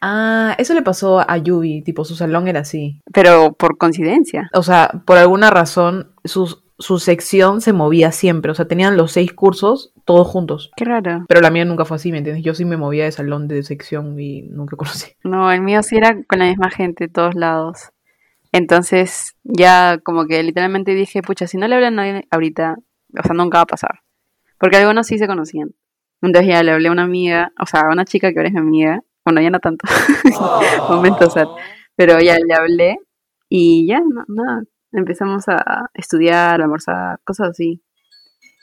Ah, 0.00 0.56
eso 0.58 0.74
le 0.74 0.82
pasó 0.82 1.20
a 1.20 1.36
Yubi, 1.38 1.82
tipo 1.82 2.04
su 2.04 2.16
salón 2.16 2.48
era 2.48 2.60
así. 2.60 3.00
Pero 3.12 3.52
por 3.52 3.78
coincidencia. 3.78 4.50
O 4.52 4.62
sea, 4.64 4.90
por 5.06 5.16
alguna 5.16 5.48
razón 5.50 6.12
sus, 6.24 6.64
su 6.76 6.98
sección 6.98 7.60
se 7.60 7.72
movía 7.72 8.10
siempre, 8.10 8.50
o 8.50 8.54
sea, 8.54 8.66
tenían 8.66 8.96
los 8.96 9.12
seis 9.12 9.32
cursos 9.32 9.92
todos 10.04 10.26
juntos. 10.26 10.72
Qué 10.76 10.84
raro. 10.84 11.24
Pero 11.28 11.40
la 11.40 11.50
mía 11.50 11.64
nunca 11.64 11.84
fue 11.84 11.96
así, 11.96 12.10
¿me 12.10 12.18
entiendes? 12.18 12.44
Yo 12.44 12.54
sí 12.54 12.64
me 12.64 12.76
movía 12.76 13.04
de 13.04 13.12
salón, 13.12 13.46
de 13.46 13.62
sección 13.62 14.18
y 14.18 14.42
nunca 14.42 14.76
conocí. 14.76 15.12
No, 15.22 15.52
el 15.52 15.62
mío 15.62 15.82
sí 15.84 15.96
era 15.96 16.20
con 16.24 16.40
la 16.40 16.46
misma 16.46 16.70
gente, 16.70 17.06
todos 17.06 17.36
lados. 17.36 17.92
Entonces, 18.50 19.36
ya 19.44 19.98
como 20.02 20.26
que 20.26 20.42
literalmente 20.42 20.94
dije, 20.94 21.22
pucha, 21.22 21.46
si 21.46 21.56
no 21.56 21.68
le 21.68 21.76
hablan 21.76 21.98
a 21.98 22.04
nadie 22.04 22.28
ahorita, 22.30 22.74
o 23.18 23.22
sea, 23.22 23.34
nunca 23.34 23.58
va 23.58 23.62
a 23.62 23.66
pasar. 23.66 24.00
Porque 24.62 24.76
algunos 24.76 25.08
sí 25.08 25.18
se 25.18 25.26
conocían. 25.26 25.74
Entonces 26.22 26.48
ya 26.48 26.62
le 26.62 26.70
hablé 26.70 26.86
a 26.86 26.92
una 26.92 27.02
amiga, 27.02 27.50
o 27.60 27.66
sea, 27.66 27.80
a 27.80 27.92
una 27.92 28.04
chica 28.04 28.32
que 28.32 28.38
ahora 28.38 28.46
es 28.46 28.54
mi 28.54 28.60
amiga. 28.60 29.00
Bueno, 29.24 29.40
ya 29.40 29.50
no 29.50 29.58
tanto. 29.58 29.88
Momentos 30.88 31.34
Pero 31.96 32.20
ya 32.20 32.38
le 32.38 32.54
hablé 32.54 32.98
y 33.48 33.88
ya, 33.88 34.00
nada. 34.28 34.62
Empezamos 34.92 35.48
a 35.48 35.90
estudiar, 35.94 36.60
a 36.60 36.64
almorzar, 36.64 37.18
cosas 37.24 37.48
así. 37.48 37.82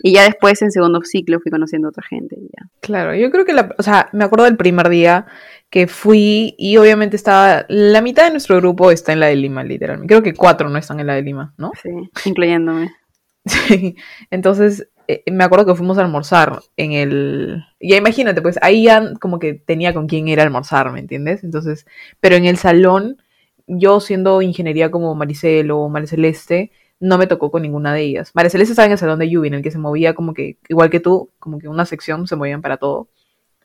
Y 0.02 0.14
ya 0.14 0.24
después 0.24 0.62
en 0.62 0.72
segundo 0.72 1.02
ciclo 1.04 1.42
fui 1.42 1.52
conociendo 1.52 1.90
a 1.90 1.92
otra 1.92 2.06
gente. 2.08 2.38
Ya. 2.40 2.70
Claro, 2.80 3.14
yo 3.14 3.30
creo 3.30 3.44
que, 3.44 3.52
la, 3.52 3.76
o 3.78 3.84
sea, 3.84 4.08
me 4.14 4.24
acuerdo 4.24 4.46
del 4.46 4.56
primer 4.56 4.88
día 4.88 5.26
que 5.70 5.88
fui 5.88 6.56
y 6.58 6.78
obviamente 6.78 7.18
estaba, 7.18 7.66
la 7.68 8.02
mitad 8.02 8.24
de 8.24 8.32
nuestro 8.32 8.56
grupo 8.56 8.90
está 8.92 9.12
en 9.12 9.20
la 9.20 9.26
de 9.26 9.36
Lima, 9.36 9.66
literalmente. 9.66 10.14
Creo 10.14 10.24
que 10.24 10.34
cuatro 10.34 10.70
no 10.70 10.78
están 10.78 11.02
en 11.02 11.08
la 11.08 11.16
de 11.16 11.24
Lima, 11.24 11.54
¿no? 11.58 11.72
Sí, 11.84 11.90
incluyéndome. 12.24 12.96
Sí, 13.46 13.96
entonces 14.30 14.90
eh, 15.12 15.24
me 15.32 15.44
acuerdo 15.44 15.66
que 15.66 15.74
fuimos 15.74 15.98
a 15.98 16.02
almorzar 16.02 16.60
en 16.78 16.92
el... 16.92 17.66
Ya 17.82 17.98
imagínate, 17.98 18.44
pues 18.44 18.60
ahí 18.62 18.84
ya 18.84 19.16
como 19.16 19.40
que 19.40 19.56
tenía 19.56 19.92
con 19.92 20.08
quién 20.08 20.28
ir 20.28 20.40
a 20.40 20.44
almorzar, 20.44 20.92
¿me 20.92 21.00
entiendes? 21.00 21.44
Entonces, 21.44 21.88
pero 22.20 22.36
en 22.36 22.46
el 22.46 22.58
salón, 22.58 23.18
yo 23.66 24.02
siendo 24.02 24.44
ingeniería 24.44 24.92
como 24.92 25.16
Maricel 25.16 25.72
o 25.72 25.90
Mariceleste, 25.90 26.72
no 27.00 27.18
me 27.18 27.26
tocó 27.26 27.50
con 27.50 27.64
ninguna 27.64 27.92
de 27.92 28.04
ellas. 28.04 28.32
Mariceleste 28.36 28.74
estaba 28.74 28.86
en 28.86 28.92
el 28.92 28.98
salón 29.00 29.18
de 29.18 29.28
Yubi, 29.32 29.48
en 29.48 29.56
el 29.56 29.64
que 29.64 29.72
se 29.72 29.80
movía 29.80 30.14
como 30.14 30.36
que, 30.36 30.60
igual 30.68 30.92
que 30.92 31.00
tú, 31.00 31.32
como 31.40 31.58
que 31.58 31.68
una 31.68 31.88
sección 31.88 32.28
se 32.28 32.36
movían 32.36 32.62
para 32.62 32.78
todo. 32.78 33.10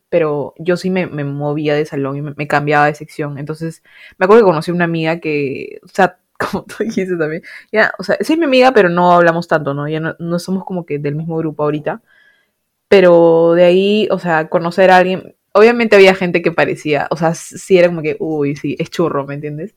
Pero 0.08 0.54
yo 0.58 0.78
sí 0.78 0.88
me, 0.88 1.06
movía 1.06 1.74
de 1.74 1.84
salón 1.84 2.16
y 2.16 2.22
me, 2.22 2.32
me, 2.36 2.46
cambiaba 2.48 2.86
de 2.86 2.94
sección. 2.94 3.36
Entonces, 3.38 3.82
me 4.16 4.24
acuerdo 4.24 4.44
que 4.44 4.50
conocí 4.50 4.70
a 4.70 4.74
una 4.74 4.84
amiga 4.84 5.20
que, 5.20 5.80
o 5.84 5.88
sea, 5.88 6.20
como 6.38 6.64
tú 6.64 6.84
dijiste 6.84 7.16
también. 7.16 7.42
Ya, 7.72 7.92
o 7.98 8.04
sea, 8.04 8.16
sí 8.20 8.32
es 8.32 8.38
mi 8.38 8.44
amiga, 8.44 8.72
pero 8.72 8.88
no 8.88 9.12
hablamos 9.12 9.48
tanto, 9.48 9.74
¿no? 9.74 9.88
Ya 9.88 10.00
no, 10.00 10.38
somos 10.38 10.64
como 10.64 10.84
que 10.86 10.98
del 10.98 11.14
mismo 11.14 11.36
grupo 11.36 11.64
ahorita. 11.64 12.02
Pero 12.88 13.54
de 13.54 13.64
ahí, 13.64 14.08
o 14.10 14.18
sea, 14.18 14.48
conocer 14.48 14.90
a 14.90 14.98
alguien, 14.98 15.36
obviamente 15.52 15.96
había 15.96 16.14
gente 16.14 16.42
que 16.42 16.52
parecía, 16.52 17.08
o 17.10 17.16
sea, 17.16 17.34
sí 17.34 17.78
era 17.78 17.88
como 17.88 18.02
que, 18.02 18.16
uy, 18.20 18.56
sí, 18.56 18.76
es 18.78 18.90
churro, 18.90 19.26
¿me 19.26 19.34
entiendes? 19.34 19.74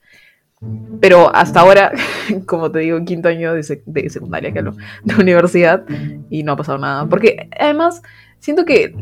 Pero 1.00 1.34
hasta 1.36 1.62
ahora, 1.62 1.92
como 2.48 2.72
te 2.72 2.80
digo, 2.80 3.04
quinto 3.06 3.30
año 3.30 3.54
de, 3.54 3.84
de 3.86 4.10
secundaria, 4.10 4.52
lo, 4.62 4.76
de 5.04 5.16
universidad, 5.16 5.86
y 6.30 6.44
no 6.44 6.54
ha 6.54 6.58
pasado 6.58 6.78
nada. 6.80 7.08
Porque 7.08 7.50
además, 7.60 8.02
siento 8.40 8.66
que 8.66 8.94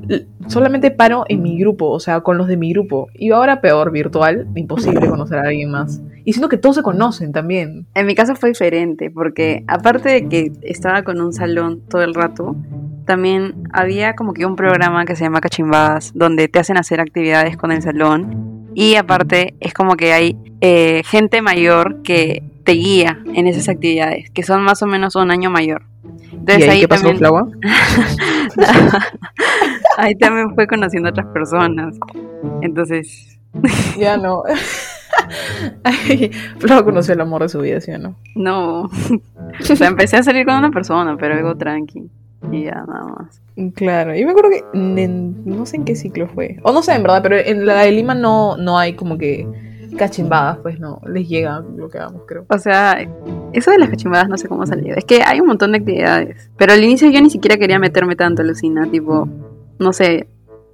solamente 0.48 0.92
paro 0.92 1.26
en 1.28 1.42
mi 1.42 1.58
grupo, 1.60 1.90
o 1.90 2.00
sea, 2.00 2.22
con 2.22 2.38
los 2.38 2.48
de 2.48 2.58
mi 2.58 2.72
grupo. 2.72 3.08
Y 3.14 3.32
ahora 3.32 3.62
peor, 3.62 3.92
virtual, 3.92 4.48
imposible 4.56 5.08
conocer 5.08 5.40
a 5.40 5.44
alguien 5.44 5.72
más. 5.72 6.02
Y 6.24 6.34
siento 6.34 6.50
que 6.50 6.58
todos 6.58 6.76
se 6.76 6.82
conocen 6.82 7.32
también. 7.32 7.86
En 7.94 8.06
mi 8.06 8.16
caso 8.16 8.36
fue 8.36 8.50
diferente, 8.50 9.12
porque 9.12 9.64
aparte 9.68 10.10
de 10.10 10.28
que 10.28 10.52
estaba 10.62 11.04
con 11.04 11.22
un 11.22 11.34
salón 11.34 11.82
todo 11.88 12.02
el 12.02 12.14
rato, 12.14 12.56
también 13.06 13.68
había 13.72 14.16
como 14.16 14.34
que 14.34 14.46
un 14.46 14.56
programa 14.56 15.06
que 15.06 15.16
se 15.16 15.24
llama 15.24 15.42
Cachimbadas, 15.42 16.12
donde 16.16 16.48
te 16.48 16.60
hacen 16.60 16.78
hacer 16.78 17.00
actividades 17.00 17.58
con 17.58 17.72
el 17.72 17.82
salón. 17.82 18.72
Y 18.74 18.96
aparte 18.96 19.56
es 19.60 19.74
como 19.74 19.96
que 19.96 20.12
hay 20.12 20.38
eh, 20.62 21.04
gente 21.06 21.42
mayor 21.42 22.02
que 22.02 22.44
te 22.64 22.74
guía 22.74 23.20
en 23.34 23.48
esas 23.48 23.70
actividades, 23.70 24.32
que 24.32 24.44
son 24.44 24.64
más 24.64 24.82
o 24.82 24.88
menos 24.88 25.16
un 25.16 25.32
año 25.32 25.50
mayor. 25.50 25.84
Entonces, 26.32 26.70
ahí, 26.70 26.82
qué 26.82 26.88
pasó, 26.88 27.08
también... 27.08 27.60
ahí 29.98 30.16
también 30.16 30.54
fue 30.54 30.68
conociendo 30.68 31.10
a 31.10 31.12
otras 31.12 31.28
personas. 31.28 31.96
Entonces. 32.62 33.40
ya 34.00 34.18
no. 34.18 34.44
Flau 36.60 36.84
conoció 36.84 37.14
el 37.14 37.22
amor 37.22 37.44
de 37.44 37.50
su 37.50 37.62
vida, 37.62 37.80
¿sí 37.82 37.92
o 37.92 37.98
no? 37.98 38.16
No. 38.36 38.84
O 38.84 39.76
sea, 39.76 39.88
empecé 39.88 40.18
a 40.18 40.24
salir 40.24 40.46
con 40.46 40.56
una 40.56 40.72
persona, 40.72 41.16
pero 41.18 41.36
algo 41.36 41.56
tranqui. 41.56 42.10
Y 42.52 42.66
ya, 42.66 42.84
nada 42.88 43.06
más. 43.06 43.42
Claro, 43.74 44.16
y 44.16 44.24
me 44.26 44.32
acuerdo 44.32 44.50
que 44.50 44.64
no 44.74 45.66
sé 45.66 45.78
en 45.78 45.86
qué 45.86 45.96
ciclo 45.96 46.28
fue. 46.28 46.58
O 46.64 46.72
no 46.72 46.84
sé, 46.84 46.94
en 46.94 47.04
verdad, 47.04 47.24
pero 47.24 47.38
en 47.38 47.66
la 47.66 47.82
de 47.82 47.92
Lima 47.92 48.14
no, 48.14 48.58
no 48.58 48.78
hay 48.78 48.94
como 48.94 49.18
que 49.18 49.48
cachimbadas, 49.96 50.60
pues 50.60 50.80
no, 50.80 51.02
les 51.08 51.28
llega 51.28 51.60
lo 51.60 51.90
que 51.90 51.98
hagamos, 51.98 52.24
creo. 52.28 52.46
O 52.50 52.58
sea, 52.60 52.98
eso 53.54 53.72
de 53.72 53.78
las 53.78 53.90
cachimbadas 53.90 54.30
no 54.30 54.38
sé 54.38 54.48
cómo 54.48 54.64
ha 54.64 54.68
salido. 54.68 54.96
Es 54.96 55.06
que 55.06 55.24
hay 55.24 55.40
un 55.40 55.48
montón 55.48 55.72
de 55.72 55.80
actividades. 55.80 56.52
Pero 56.58 56.74
al 56.74 56.84
inicio 56.84 57.10
yo 57.10 57.22
ni 57.22 57.30
siquiera 57.30 57.58
quería 57.58 57.80
meterme 57.80 58.16
tanto, 58.16 58.44
Lucina. 58.44 58.90
Tipo, 58.90 59.28
no 59.80 59.94
sé, 59.94 60.28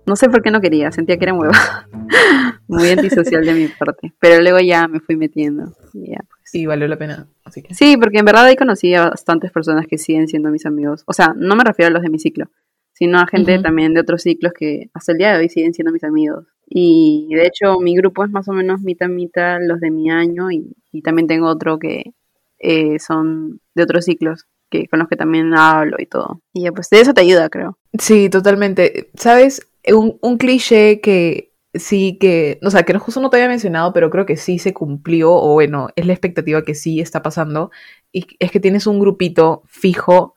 no 0.05 0.15
sé 0.15 0.29
por 0.29 0.41
qué 0.41 0.51
no 0.51 0.61
quería, 0.61 0.91
sentía 0.91 1.17
que 1.17 1.25
era 1.25 1.33
muy, 1.33 1.47
muy 2.67 2.89
antisocial 2.89 3.45
de 3.45 3.53
mi 3.53 3.67
parte. 3.67 4.13
Pero 4.19 4.41
luego 4.41 4.59
ya 4.59 4.87
me 4.87 4.99
fui 4.99 5.15
metiendo. 5.15 5.75
Y, 5.93 6.11
ya, 6.11 6.19
pues. 6.27 6.67
valió 6.67 6.87
la 6.87 6.97
pena. 6.97 7.27
Así 7.43 7.61
que... 7.61 7.73
Sí, 7.73 7.97
porque 7.97 8.19
en 8.19 8.25
verdad 8.25 8.45
ahí 8.45 8.55
conocí 8.55 8.93
a 8.95 9.09
bastantes 9.09 9.51
personas 9.51 9.85
que 9.87 9.97
siguen 9.97 10.27
siendo 10.27 10.49
mis 10.49 10.65
amigos. 10.65 11.03
O 11.05 11.13
sea, 11.13 11.33
no 11.35 11.55
me 11.55 11.63
refiero 11.63 11.89
a 11.89 11.93
los 11.93 12.03
de 12.03 12.09
mi 12.09 12.19
ciclo, 12.19 12.49
sino 12.93 13.19
a 13.19 13.27
gente 13.27 13.59
también 13.59 13.93
de 13.93 14.01
otros 14.01 14.23
ciclos 14.23 14.53
que 14.53 14.89
hasta 14.93 15.11
el 15.11 15.17
día 15.17 15.33
de 15.33 15.39
hoy 15.39 15.49
siguen 15.49 15.73
siendo 15.73 15.91
mis 15.91 16.03
amigos. 16.03 16.45
Y 16.73 17.27
de 17.35 17.47
hecho 17.47 17.81
mi 17.81 17.95
grupo 17.97 18.23
es 18.23 18.31
más 18.31 18.47
o 18.47 18.53
menos 18.53 18.79
mitad 18.79 19.09
mitad 19.09 19.57
los 19.59 19.81
de 19.81 19.91
mi 19.91 20.09
año 20.09 20.49
y, 20.51 20.73
también 21.03 21.27
tengo 21.27 21.47
otro 21.47 21.79
que 21.79 22.13
eh, 22.59 22.97
son 22.99 23.59
de 23.75 23.83
otros 23.83 24.05
ciclos 24.05 24.45
que 24.69 24.87
con 24.87 24.99
los 24.99 25.09
que 25.09 25.17
también 25.17 25.53
hablo 25.53 25.97
y 25.99 26.05
todo. 26.05 26.41
Y 26.53 26.63
ya 26.63 26.71
pues 26.71 26.89
de 26.89 27.01
eso 27.01 27.13
te 27.13 27.21
ayuda, 27.21 27.49
creo. 27.49 27.77
Sí, 27.99 28.29
totalmente. 28.29 29.09
¿Sabes? 29.15 29.67
Un, 29.85 30.17
un 30.21 30.37
cliché 30.37 31.01
que 31.01 31.51
sí 31.73 32.17
que, 32.19 32.59
o 32.63 32.69
sea, 32.69 32.83
que 32.83 32.97
justo 32.97 33.19
no 33.19 33.29
te 33.29 33.37
había 33.37 33.49
mencionado, 33.49 33.91
pero 33.91 34.09
creo 34.09 34.25
que 34.25 34.37
sí 34.37 34.57
se 34.57 34.73
cumplió, 34.73 35.33
o 35.33 35.53
bueno, 35.53 35.89
es 35.97 36.05
la 36.05 36.13
expectativa 36.13 36.63
que 36.63 36.75
sí 36.75 37.01
está 37.01 37.21
pasando, 37.21 37.71
y 38.11 38.27
es 38.39 38.51
que 38.51 38.59
tienes 38.59 38.87
un 38.87 38.99
grupito 38.99 39.63
fijo 39.67 40.35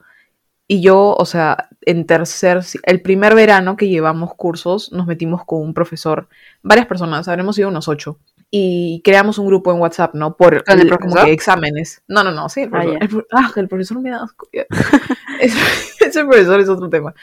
y 0.67 0.81
yo, 0.81 1.15
o 1.17 1.25
sea, 1.25 1.69
en 1.81 2.05
tercer, 2.05 2.61
el 2.83 3.01
primer 3.01 3.35
verano 3.35 3.77
que 3.77 3.87
llevamos 3.87 4.33
cursos, 4.33 4.91
nos 4.91 5.05
metimos 5.05 5.45
con 5.45 5.61
un 5.61 5.73
profesor, 5.73 6.27
varias 6.63 6.87
personas, 6.87 7.27
habremos 7.27 7.55
sido 7.55 7.69
unos 7.69 7.87
ocho, 7.87 8.19
y 8.49 9.01
creamos 9.03 9.37
un 9.37 9.47
grupo 9.47 9.71
en 9.71 9.79
WhatsApp, 9.79 10.15
¿no? 10.15 10.37
Por 10.37 10.63
el, 10.65 10.97
como 10.97 11.15
que 11.15 11.31
exámenes. 11.31 12.01
No, 12.07 12.23
no, 12.23 12.31
no, 12.31 12.47
sí, 12.49 12.61
el 12.61 12.69
ah, 12.73 12.81
profesor. 12.99 13.27
Ah, 13.31 13.51
el, 13.55 13.67
profesor 13.67 13.99
me 13.99 14.11
da 14.11 14.23
asco. 14.23 14.47
ese, 15.39 16.23
profesor 16.23 16.59
es 16.59 16.69
otro 16.69 16.89
tema. 16.89 17.13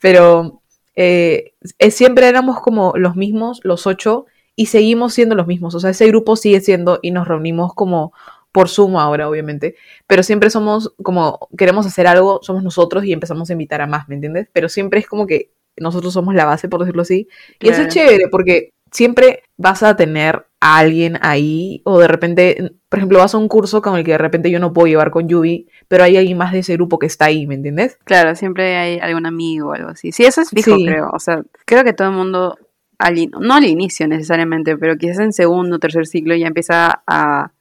Pero 0.00 0.62
eh, 0.94 1.54
siempre 1.90 2.28
éramos 2.28 2.60
como 2.60 2.92
los 2.96 3.16
mismos, 3.16 3.60
los 3.64 3.86
ocho, 3.86 4.26
y 4.54 4.66
seguimos 4.66 5.12
siendo 5.12 5.34
los 5.34 5.46
mismos. 5.46 5.74
O 5.74 5.80
sea, 5.80 5.90
ese 5.90 6.06
grupo 6.06 6.36
sigue 6.36 6.60
siendo 6.60 7.00
y 7.02 7.10
nos 7.10 7.26
reunimos 7.26 7.74
como 7.74 8.12
por 8.56 8.70
Zoom 8.70 8.96
ahora, 8.96 9.28
obviamente, 9.28 9.76
pero 10.06 10.22
siempre 10.22 10.48
somos 10.48 10.94
como, 11.02 11.46
queremos 11.58 11.84
hacer 11.84 12.06
algo, 12.06 12.40
somos 12.42 12.62
nosotros 12.64 13.04
y 13.04 13.12
empezamos 13.12 13.50
a 13.50 13.52
invitar 13.52 13.82
a 13.82 13.86
más, 13.86 14.08
¿me 14.08 14.14
entiendes? 14.14 14.48
Pero 14.54 14.70
siempre 14.70 14.98
es 14.98 15.06
como 15.06 15.26
que 15.26 15.52
nosotros 15.76 16.14
somos 16.14 16.34
la 16.34 16.46
base, 16.46 16.66
por 16.66 16.80
decirlo 16.80 17.02
así. 17.02 17.28
Y 17.60 17.68
eso 17.68 17.82
es 17.82 17.88
chévere 17.88 18.28
porque 18.30 18.70
siempre 18.90 19.42
vas 19.58 19.82
a 19.82 19.94
tener 19.94 20.46
a 20.60 20.78
alguien 20.78 21.18
ahí 21.20 21.82
o 21.84 21.98
de 21.98 22.08
repente, 22.08 22.72
por 22.88 22.98
ejemplo, 22.98 23.18
vas 23.18 23.34
a 23.34 23.38
un 23.38 23.48
curso 23.48 23.82
con 23.82 23.98
el 23.98 24.04
que 24.04 24.12
de 24.12 24.18
repente 24.18 24.50
yo 24.50 24.58
no 24.58 24.72
puedo 24.72 24.86
llevar 24.86 25.10
con 25.10 25.28
Yubi, 25.28 25.68
pero 25.86 26.04
hay 26.04 26.16
alguien 26.16 26.38
más 26.38 26.52
de 26.52 26.60
ese 26.60 26.72
grupo 26.72 26.98
que 26.98 27.04
está 27.04 27.26
ahí, 27.26 27.46
¿me 27.46 27.56
entiendes? 27.56 27.98
Claro, 28.04 28.34
siempre 28.36 28.74
hay 28.74 28.98
algún 29.00 29.26
amigo 29.26 29.68
o 29.68 29.72
algo 29.74 29.90
así. 29.90 30.12
Sí, 30.12 30.24
eso 30.24 30.40
es 30.40 30.48
fijo, 30.48 30.76
creo. 30.76 31.10
O 31.12 31.18
sea, 31.18 31.42
creo 31.66 31.84
que 31.84 31.92
todo 31.92 32.08
el 32.08 32.14
mundo 32.14 32.56
al, 32.96 33.16
no 33.38 33.52
al 33.52 33.66
inicio 33.66 34.08
necesariamente, 34.08 34.78
pero 34.78 34.96
quizás 34.96 35.18
en 35.18 35.34
segundo 35.34 35.76
o 35.76 35.78
tercer 35.78 36.06
ciclo 36.06 36.34
ya 36.34 36.46
empieza 36.46 37.02
a, 37.06 37.52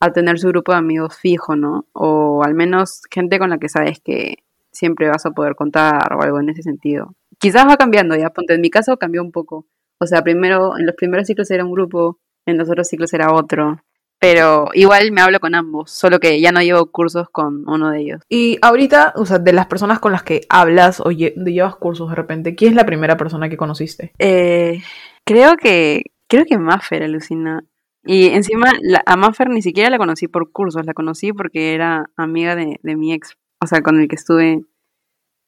a 0.00 0.12
tener 0.12 0.38
su 0.38 0.48
grupo 0.48 0.72
de 0.72 0.78
amigos 0.78 1.16
fijo, 1.18 1.56
¿no? 1.56 1.86
O 1.92 2.42
al 2.44 2.54
menos 2.54 3.02
gente 3.10 3.38
con 3.38 3.50
la 3.50 3.58
que 3.58 3.68
sabes 3.68 4.00
que 4.00 4.36
siempre 4.72 5.08
vas 5.08 5.26
a 5.26 5.30
poder 5.32 5.54
contar 5.54 6.14
o 6.14 6.22
algo 6.22 6.40
en 6.40 6.48
ese 6.50 6.62
sentido. 6.62 7.14
Quizás 7.38 7.66
va 7.68 7.76
cambiando 7.76 8.16
ya, 8.16 8.30
ponte, 8.30 8.54
en 8.54 8.60
mi 8.60 8.70
caso 8.70 8.96
cambió 8.96 9.22
un 9.22 9.32
poco. 9.32 9.66
O 9.98 10.06
sea, 10.06 10.22
primero, 10.22 10.76
en 10.78 10.86
los 10.86 10.94
primeros 10.94 11.26
ciclos 11.26 11.50
era 11.50 11.64
un 11.64 11.72
grupo, 11.72 12.18
en 12.46 12.56
los 12.56 12.70
otros 12.70 12.88
ciclos 12.88 13.12
era 13.12 13.32
otro. 13.32 13.82
Pero 14.18 14.68
igual 14.74 15.12
me 15.12 15.22
hablo 15.22 15.40
con 15.40 15.54
ambos, 15.54 15.90
solo 15.90 16.20
que 16.20 16.40
ya 16.42 16.52
no 16.52 16.60
llevo 16.60 16.90
cursos 16.90 17.28
con 17.30 17.66
uno 17.66 17.90
de 17.90 18.00
ellos. 18.00 18.20
Y 18.28 18.58
ahorita, 18.60 19.14
o 19.16 19.24
sea, 19.24 19.38
de 19.38 19.52
las 19.54 19.66
personas 19.66 19.98
con 19.98 20.12
las 20.12 20.22
que 20.22 20.42
hablas 20.50 21.00
o 21.00 21.06
lle- 21.06 21.32
llevas 21.44 21.76
cursos 21.76 22.10
de 22.10 22.16
repente, 22.16 22.54
¿quién 22.54 22.72
es 22.72 22.76
la 22.76 22.84
primera 22.84 23.16
persona 23.16 23.48
que 23.48 23.56
conociste? 23.56 24.12
Eh, 24.18 24.82
creo 25.24 25.56
que 25.56 26.02
creo 26.28 26.44
que 26.44 26.58
Maffer 26.58 27.02
alucina. 27.02 27.64
Y 28.04 28.28
encima 28.28 28.72
la, 28.80 29.02
a 29.04 29.16
Maffer 29.16 29.50
ni 29.50 29.62
siquiera 29.62 29.90
la 29.90 29.98
conocí 29.98 30.26
por 30.26 30.52
cursos, 30.52 30.86
la 30.86 30.94
conocí 30.94 31.32
porque 31.32 31.74
era 31.74 32.10
amiga 32.16 32.56
de, 32.56 32.80
de 32.82 32.96
mi 32.96 33.12
ex, 33.12 33.36
o 33.62 33.66
sea, 33.66 33.82
con 33.82 34.00
el 34.00 34.08
que 34.08 34.16
estuve 34.16 34.64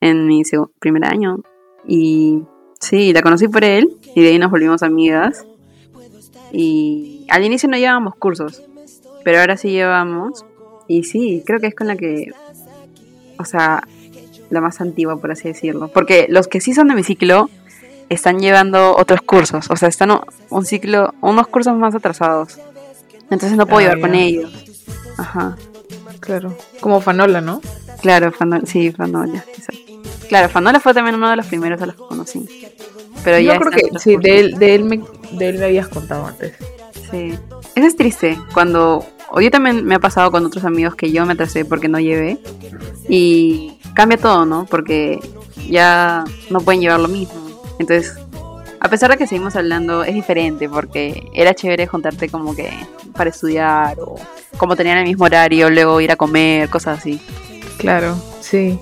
en 0.00 0.26
mi 0.26 0.42
primer 0.78 1.04
año. 1.04 1.38
Y 1.87 2.42
sí, 2.80 3.12
la 3.12 3.23
conocí 3.23 3.49
por 3.49 3.64
él 3.64 3.88
y 4.14 4.23
de 4.23 4.28
ahí 4.28 4.38
nos 4.38 4.50
volvimos 4.50 4.82
amigas. 4.82 5.47
Y 6.52 7.26
al 7.30 7.44
inicio 7.44 7.68
no 7.68 7.78
llevábamos 7.78 8.16
cursos, 8.16 8.62
pero 9.25 9.40
ahora 9.40 9.56
sí 9.56 9.71
llevamos. 9.71 10.44
Y 10.88 11.04
sí, 11.04 11.42
creo 11.47 11.61
que 11.61 11.68
es 11.68 11.75
con 11.75 11.87
la 11.87 11.97
que, 11.97 12.32
o 13.38 13.44
sea, 13.44 13.82
la 14.50 14.61
más 14.61 14.80
antigua, 14.80 15.18
por 15.18 15.30
así 15.30 15.49
decirlo. 15.49 15.88
Porque 15.88 16.26
los 16.28 16.49
que 16.49 16.61
sí 16.61 16.75
son 16.75 16.88
de 16.88 16.94
mi 16.94 17.04
ciclo 17.04 17.49
están 18.09 18.40
llevando 18.40 18.97
otros 18.97 19.23
cursos, 19.23 19.66
o 19.71 19.76
sea, 19.76 19.88
están 19.88 20.11
un 20.50 20.64
ciclo, 20.64 21.14
unos 21.21 21.47
cursos 21.49 21.76
más 21.76 21.94
atrasados. 21.94 22.59
Entonces 23.30 23.56
no 23.56 23.66
puedo 23.66 23.78
Ah, 23.78 23.82
llevar 23.94 24.00
con 24.00 24.12
ya. 24.12 24.18
ellos. 24.21 24.64
Ajá. 25.18 25.56
Claro. 26.21 26.56
Como 26.80 27.00
Fanola, 27.00 27.40
¿no? 27.40 27.61
Claro, 28.00 28.30
Fanola, 28.32 28.64
sí, 28.66 28.90
Fanola. 28.92 29.44
Claro, 30.28 30.49
Fanola 30.49 30.80
fue 30.80 30.94
también 30.94 31.16
uno 31.16 31.30
de 31.30 31.37
los 31.37 31.47
primeros 31.47 31.80
a 31.82 31.87
los 31.87 31.94
que 31.97 32.02
conocí. 32.02 32.47
Pero 33.25 33.38
ya 33.38 33.54
Yo 33.54 33.61
creo 33.61 33.71
están 33.73 33.90
que 33.92 33.99
sí, 34.00 34.14
cursos. 34.14 34.23
de 34.23 34.40
él, 34.40 34.59
de, 34.59 34.75
él 34.75 34.85
me, 34.85 35.00
de 35.32 35.49
él 35.49 35.59
me 35.59 35.64
habías 35.66 35.88
contado 35.88 36.26
antes. 36.26 36.54
Sí. 37.11 37.35
Eso 37.75 37.87
es 37.87 37.97
triste. 37.97 38.38
Cuando. 38.52 39.04
O 39.30 39.40
yo 39.40 39.50
también 39.50 39.85
me 39.85 39.94
ha 39.94 39.99
pasado 39.99 40.30
con 40.30 40.44
otros 40.44 40.64
amigos 40.64 40.94
que 40.94 41.11
yo 41.11 41.25
me 41.25 41.32
atrasé 41.35 41.64
porque 41.64 41.88
no 41.88 41.99
llevé. 42.00 42.38
Y 43.09 43.78
cambia 43.94 44.18
todo, 44.18 44.44
¿no? 44.44 44.66
Porque 44.66 45.18
ya 45.68 46.25
no 46.50 46.61
pueden 46.61 46.80
llevar 46.80 47.00
lo 47.00 47.09
mismo. 47.09 47.41
Entonces, 47.79 48.14
a 48.81 48.88
pesar 48.88 49.11
de 49.11 49.17
que 49.17 49.26
seguimos 49.26 49.57
hablando, 49.57 50.05
es 50.05 50.14
diferente 50.14 50.69
porque 50.69 51.29
era 51.33 51.55
chévere 51.55 51.87
juntarte 51.87 52.29
como 52.29 52.55
que 52.55 52.71
para 53.14 53.31
estudiar 53.31 53.99
o 54.00 54.17
como 54.57 54.76
tenían 54.76 54.99
el 54.99 55.05
mismo 55.05 55.25
horario, 55.25 55.71
luego 55.71 56.00
ir 56.00 56.11
a 56.11 56.17
comer, 56.17 56.69
cosas 56.69 56.99
así. 56.99 57.21
Claro, 57.79 58.17
sí. 58.41 58.79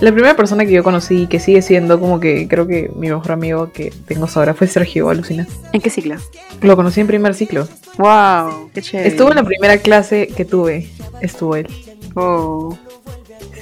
La 0.00 0.10
primera 0.10 0.34
persona 0.34 0.64
que 0.64 0.72
yo 0.72 0.82
conocí, 0.82 1.28
que 1.28 1.38
sigue 1.38 1.62
siendo 1.62 2.00
como 2.00 2.18
que 2.18 2.48
creo 2.48 2.66
que 2.66 2.90
mi 2.96 3.08
mejor 3.08 3.30
amigo 3.32 3.70
que 3.72 3.92
tengo 4.06 4.26
ahora, 4.34 4.52
fue 4.52 4.66
Sergio 4.66 5.08
Alucina. 5.08 5.46
¿En 5.72 5.80
qué 5.80 5.90
ciclo? 5.90 6.16
Lo 6.60 6.74
conocí 6.74 7.00
en 7.00 7.06
primer 7.06 7.34
ciclo. 7.34 7.68
¡Wow! 7.98 8.70
¡Qué 8.74 8.82
chévere! 8.82 9.08
Estuvo 9.08 9.30
en 9.30 9.36
la 9.36 9.44
primera 9.44 9.78
clase 9.78 10.26
que 10.26 10.44
tuve. 10.44 10.90
Estuvo 11.20 11.54
él. 11.54 11.68
Oh. 12.14 12.76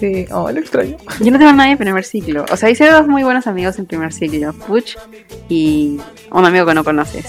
Sí, 0.00 0.26
oh, 0.32 0.50
lo 0.50 0.58
extraño. 0.58 0.96
Yo 1.20 1.30
no 1.30 1.38
tengo 1.38 1.50
a 1.50 1.52
nadie 1.52 1.72
en 1.72 1.78
primer 1.78 2.04
ciclo. 2.04 2.46
O 2.50 2.56
sea, 2.56 2.70
hice 2.70 2.88
dos 2.88 3.06
muy 3.06 3.22
buenos 3.22 3.46
amigos 3.46 3.78
en 3.78 3.84
primer 3.84 4.14
ciclo. 4.14 4.54
Puch 4.54 4.96
y 5.50 6.00
un 6.30 6.46
amigo 6.46 6.64
que 6.64 6.72
no 6.72 6.84
conoces. 6.84 7.26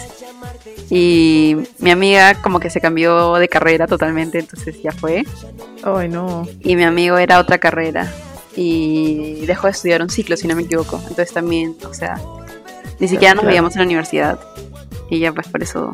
Y 0.89 1.57
mi 1.79 1.91
amiga 1.91 2.35
como 2.35 2.61
que 2.61 2.69
se 2.69 2.79
cambió 2.79 3.35
de 3.35 3.49
carrera 3.49 3.87
totalmente, 3.87 4.39
entonces 4.39 4.81
ya 4.81 4.93
fue. 4.93 5.25
Ay, 5.83 6.07
no. 6.07 6.47
Y 6.61 6.77
mi 6.77 6.83
amigo 6.83 7.17
era 7.17 7.39
otra 7.39 7.57
carrera. 7.57 8.09
Y 8.55 9.45
dejó 9.45 9.67
de 9.67 9.71
estudiar 9.71 10.01
un 10.01 10.09
ciclo, 10.09 10.37
si 10.37 10.47
no 10.47 10.55
me 10.55 10.61
equivoco. 10.63 10.97
Entonces 11.01 11.33
también, 11.33 11.75
o 11.85 11.93
sea, 11.93 12.21
ni 12.99 13.09
siquiera 13.09 13.35
nos 13.35 13.45
veíamos 13.45 13.75
en 13.75 13.79
la 13.79 13.85
universidad. 13.85 14.39
Y 15.09 15.19
ya 15.19 15.33
pues 15.33 15.49
por 15.49 15.61
eso 15.61 15.91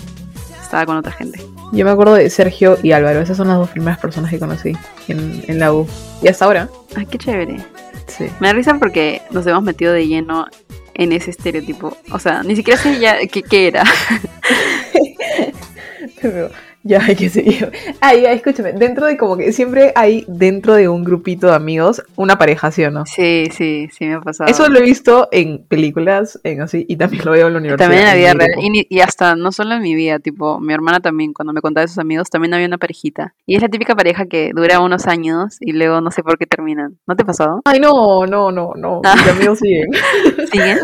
estaba 0.67 0.85
con 0.85 0.97
otra 0.97 1.11
gente. 1.11 1.41
Yo 1.71 1.85
me 1.85 1.91
acuerdo 1.91 2.13
de 2.13 2.29
Sergio 2.29 2.77
y 2.83 2.91
Álvaro. 2.91 3.21
Esas 3.21 3.37
son 3.37 3.47
las 3.47 3.57
dos 3.57 3.69
primeras 3.69 3.99
personas 3.99 4.29
que 4.29 4.39
conocí 4.39 4.73
en, 5.07 5.43
en 5.47 5.59
la 5.59 5.73
U. 5.73 5.87
Y 6.21 6.27
hasta 6.27 6.45
ahora. 6.45 6.69
Ay, 6.95 7.05
qué 7.05 7.17
chévere. 7.17 7.57
Sí. 8.07 8.27
Me 8.39 8.47
da 8.47 8.53
risa 8.53 8.77
porque 8.77 9.21
nos 9.31 9.45
hemos 9.47 9.63
metido 9.63 9.93
de 9.93 10.07
lleno 10.07 10.45
en 10.93 11.11
ese 11.11 11.31
estereotipo. 11.31 11.97
O 12.11 12.19
sea, 12.19 12.43
ni 12.43 12.55
siquiera 12.55 12.79
sé 12.79 12.99
ya 12.99 13.17
qué, 13.27 13.41
qué 13.43 13.67
era. 13.67 13.83
Pero 16.21 16.49
ya 16.87 17.03
hay 17.03 17.15
que 17.15 17.29
seguir. 17.29 17.71
Ah, 18.01 18.13
ya, 18.15 18.31
escúchame. 18.31 18.73
Dentro 18.73 19.05
de 19.05 19.17
como 19.17 19.37
que 19.37 19.51
siempre 19.51 19.91
hay 19.95 20.25
dentro 20.27 20.73
de 20.73 20.87
un 20.89 21.03
grupito 21.03 21.47
de 21.47 21.55
amigos 21.55 22.01
una 22.15 22.37
pareja, 22.37 22.71
¿sí 22.71 22.83
o 22.83 22.91
no? 22.91 23.05
Sí, 23.05 23.49
sí, 23.51 23.89
sí 23.91 24.05
me 24.05 24.15
ha 24.15 24.21
pasado. 24.21 24.49
Eso 24.49 24.67
lo 24.69 24.79
he 24.79 24.81
visto 24.81 25.27
en 25.31 25.65
películas, 25.65 26.39
en 26.43 26.61
así, 26.61 26.85
y 26.87 26.95
también 26.95 27.25
lo 27.25 27.31
veo 27.31 27.47
en 27.47 27.53
la 27.53 27.59
universidad. 27.59 27.85
también 27.85 28.03
en 28.03 28.07
la 28.07 28.15
vida 28.15 28.33
real. 28.33 28.85
Y, 28.89 28.99
hasta 28.99 29.35
no 29.35 29.51
solo 29.51 29.75
en 29.75 29.81
mi 29.81 29.95
vida, 29.95 30.19
tipo, 30.19 30.59
mi 30.59 30.73
hermana 30.73 30.99
también, 30.99 31.33
cuando 31.33 31.53
me 31.53 31.61
contaba 31.61 31.83
de 31.83 31.89
sus 31.89 31.99
amigos, 31.99 32.29
también 32.29 32.53
había 32.53 32.67
una 32.67 32.77
parejita. 32.77 33.33
Y 33.45 33.55
es 33.55 33.61
la 33.61 33.69
típica 33.69 33.95
pareja 33.95 34.25
que 34.25 34.51
dura 34.55 34.79
unos 34.79 35.07
años 35.07 35.57
y 35.59 35.73
luego 35.73 36.01
no 36.01 36.11
sé 36.11 36.23
por 36.23 36.37
qué 36.37 36.45
terminan. 36.45 36.97
¿No 37.07 37.15
te 37.15 37.25
pasó? 37.25 37.61
Ay, 37.65 37.79
no, 37.79 38.25
no, 38.25 38.51
no, 38.51 38.73
no. 38.75 39.01
Ah. 39.03 39.15
Mis 39.15 39.27
amigos 39.27 39.59
siguen. 39.59 39.89
¿Siguen? 40.51 40.79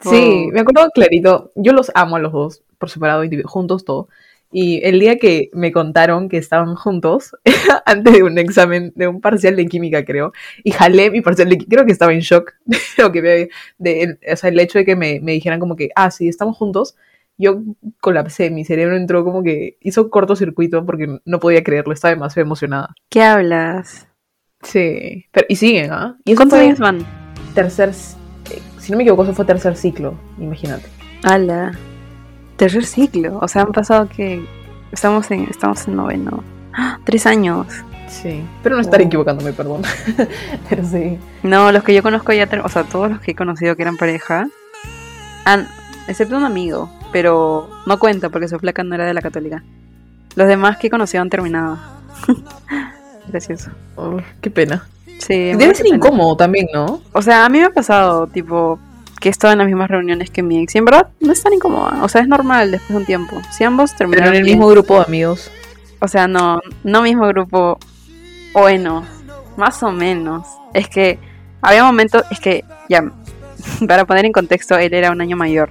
Sí, 0.00 0.46
Oh. 0.48 0.52
me 0.52 0.60
acuerdo 0.60 0.88
clarito. 0.94 1.50
Yo 1.56 1.72
los 1.72 1.90
amo 1.94 2.16
a 2.16 2.20
los 2.20 2.32
dos, 2.32 2.62
por 2.78 2.88
separado, 2.88 3.22
juntos, 3.44 3.84
todo. 3.84 4.08
Y 4.52 4.84
el 4.84 4.98
día 4.98 5.18
que 5.18 5.48
me 5.52 5.70
contaron 5.70 6.28
que 6.28 6.36
estaban 6.36 6.74
juntos, 6.74 7.36
antes 7.86 8.14
de 8.14 8.22
un 8.22 8.38
examen, 8.38 8.92
de 8.96 9.06
un 9.06 9.20
parcial 9.20 9.56
de 9.56 9.66
química, 9.66 10.04
creo, 10.04 10.32
y 10.64 10.72
jalé 10.72 11.10
mi 11.10 11.20
parcial 11.20 11.48
de 11.48 11.58
química, 11.58 11.76
creo 11.76 11.86
que 11.86 11.92
estaba 11.92 12.12
en 12.12 12.20
shock 12.20 12.54
de 12.64 12.78
lo 12.98 13.12
que 13.12 13.22
me, 13.22 13.48
de, 13.78 14.18
o 14.30 14.36
sea, 14.36 14.50
el 14.50 14.58
hecho 14.58 14.78
de 14.78 14.84
que 14.84 14.96
me, 14.96 15.20
me 15.20 15.32
dijeran 15.32 15.60
como 15.60 15.76
que, 15.76 15.90
ah, 15.94 16.10
sí, 16.10 16.28
estamos 16.28 16.56
juntos, 16.56 16.96
yo 17.38 17.62
colapsé, 18.00 18.50
mi 18.50 18.64
cerebro 18.64 18.96
entró 18.96 19.24
como 19.24 19.42
que 19.42 19.78
hizo 19.80 20.10
cortocircuito 20.10 20.84
porque 20.84 21.20
no 21.24 21.40
podía 21.40 21.64
creerlo, 21.64 21.92
estaba 21.92 22.14
demasiado 22.14 22.44
emocionada. 22.44 22.94
¿Qué 23.08 23.22
hablas? 23.22 24.08
Sí, 24.62 25.26
pero, 25.32 25.46
y 25.48 25.56
siguen, 25.56 25.90
¿ah? 25.92 26.18
Y 26.24 26.32
eso 26.32 26.38
¿Cuántos 26.38 26.58
años 26.58 26.78
van? 26.78 27.06
tercer, 27.54 27.88
eh, 27.88 28.60
si 28.78 28.92
no 28.92 28.98
me 28.98 29.04
equivoco, 29.04 29.24
eso 29.24 29.32
fue 29.32 29.44
tercer 29.44 29.76
ciclo, 29.76 30.18
imagínate. 30.38 30.86
Ala. 31.22 31.72
Tercer 32.60 32.84
ciclo. 32.84 33.38
O 33.40 33.48
sea, 33.48 33.62
han 33.62 33.72
pasado 33.72 34.06
que 34.14 34.44
estamos 34.92 35.30
en, 35.30 35.44
estamos 35.44 35.88
en 35.88 35.96
noveno. 35.96 36.44
¡Ah! 36.74 36.98
Tres 37.04 37.24
años. 37.24 37.66
Sí, 38.06 38.44
pero 38.62 38.74
no 38.76 38.82
estaré 38.82 39.04
Oh. 39.04 39.06
equivocándome, 39.06 39.54
perdón. 39.54 39.80
pero 40.68 40.84
sí. 40.84 41.18
No, 41.42 41.72
los 41.72 41.82
que 41.82 41.94
yo 41.94 42.02
conozco 42.02 42.34
ya, 42.34 42.46
o 42.62 42.68
sea, 42.68 42.84
todos 42.84 43.10
los 43.10 43.20
que 43.20 43.30
he 43.30 43.34
conocido 43.34 43.76
que 43.76 43.82
eran 43.82 43.96
pareja, 43.96 44.46
han, 45.46 45.68
excepto 46.06 46.36
un 46.36 46.44
amigo, 46.44 46.90
pero 47.12 47.70
no 47.86 47.98
cuenta 47.98 48.28
porque 48.28 48.46
su 48.46 48.58
flaca 48.58 48.84
no 48.84 48.94
era 48.94 49.06
de 49.06 49.14
la 49.14 49.22
católica. 49.22 49.62
Los 50.36 50.46
demás 50.46 50.76
que 50.76 50.88
he 50.88 50.90
conocido 50.90 51.22
han 51.22 51.30
terminado. 51.30 51.78
Gracioso. 53.28 53.70
Oh, 53.96 54.18
qué 54.42 54.50
pena. 54.50 54.86
Sí, 55.18 55.52
Debe 55.54 55.74
ser 55.74 55.84
pena. 55.84 55.96
incómodo 55.96 56.36
también, 56.36 56.66
¿no? 56.74 57.00
O 57.12 57.22
sea, 57.22 57.46
a 57.46 57.48
mí 57.48 57.58
me 57.58 57.64
ha 57.64 57.70
pasado, 57.70 58.26
tipo, 58.26 58.78
que 59.20 59.28
he 59.28 59.30
estado 59.30 59.52
en 59.52 59.58
las 59.58 59.66
mismas 59.68 59.88
reuniones 59.90 60.30
que 60.30 60.42
mi 60.42 60.58
ex. 60.62 60.74
Y 60.74 60.78
en 60.78 60.84
verdad 60.86 61.08
no 61.20 61.32
es 61.32 61.42
tan 61.42 61.52
incómoda. 61.52 62.02
O 62.02 62.08
sea, 62.08 62.22
es 62.22 62.28
normal 62.28 62.70
después 62.70 62.90
de 62.90 62.96
un 62.96 63.04
tiempo. 63.04 63.40
Si 63.52 63.64
ambos 63.64 63.90
Pero 63.90 63.98
terminaron 64.10 64.34
en 64.34 64.38
el 64.40 64.44
bien- 64.44 64.58
mismo 64.58 64.68
grupo 64.70 64.96
de 64.98 65.04
amigos. 65.04 65.50
O 66.00 66.08
sea, 66.08 66.26
no, 66.26 66.60
no 66.84 67.02
mismo 67.02 67.26
grupo. 67.28 67.78
Bueno, 68.52 69.04
más 69.56 69.82
o 69.82 69.92
menos. 69.92 70.46
Es 70.74 70.88
que 70.88 71.18
había 71.60 71.84
momentos, 71.84 72.22
es 72.30 72.40
que 72.40 72.64
ya, 72.88 73.04
para 73.86 74.04
poner 74.06 74.24
en 74.24 74.32
contexto, 74.32 74.76
él 74.78 74.94
era 74.94 75.10
un 75.10 75.20
año 75.20 75.36
mayor. 75.36 75.68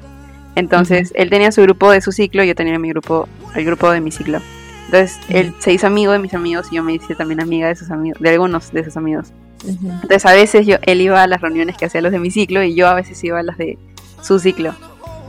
Entonces, 0.55 1.11
él 1.15 1.29
tenía 1.29 1.51
su 1.51 1.61
grupo 1.61 1.91
de 1.91 2.01
su 2.01 2.11
ciclo 2.11 2.43
y 2.43 2.47
yo 2.47 2.55
tenía 2.55 2.77
mi 2.79 2.89
grupo, 2.89 3.27
el 3.55 3.65
grupo 3.65 3.89
de 3.91 4.01
mi 4.01 4.11
ciclo. 4.11 4.39
Entonces, 4.85 5.19
él 5.29 5.53
se 5.59 5.71
hizo 5.73 5.87
amigo 5.87 6.11
de 6.11 6.19
mis 6.19 6.33
amigos 6.33 6.67
y 6.71 6.75
yo 6.75 6.83
me 6.83 6.93
hice 6.93 7.15
también 7.15 7.39
amiga 7.39 7.67
de 7.67 7.75
sus 7.75 7.91
amigos, 7.91 8.19
de 8.21 8.29
algunos 8.29 8.71
de 8.71 8.83
sus 8.83 8.97
amigos. 8.97 9.31
Entonces, 9.67 10.25
a 10.25 10.33
veces 10.33 10.65
yo, 10.65 10.77
él 10.83 11.01
iba 11.01 11.21
a 11.21 11.27
las 11.27 11.41
reuniones 11.41 11.75
que 11.77 11.85
hacía 11.85 12.01
los 12.01 12.11
de 12.11 12.19
mi 12.19 12.31
ciclo 12.31 12.63
y 12.63 12.75
yo 12.75 12.87
a 12.87 12.93
veces 12.93 13.21
iba 13.23 13.39
a 13.39 13.43
las 13.43 13.57
de 13.57 13.77
su 14.21 14.39
ciclo. 14.39 14.73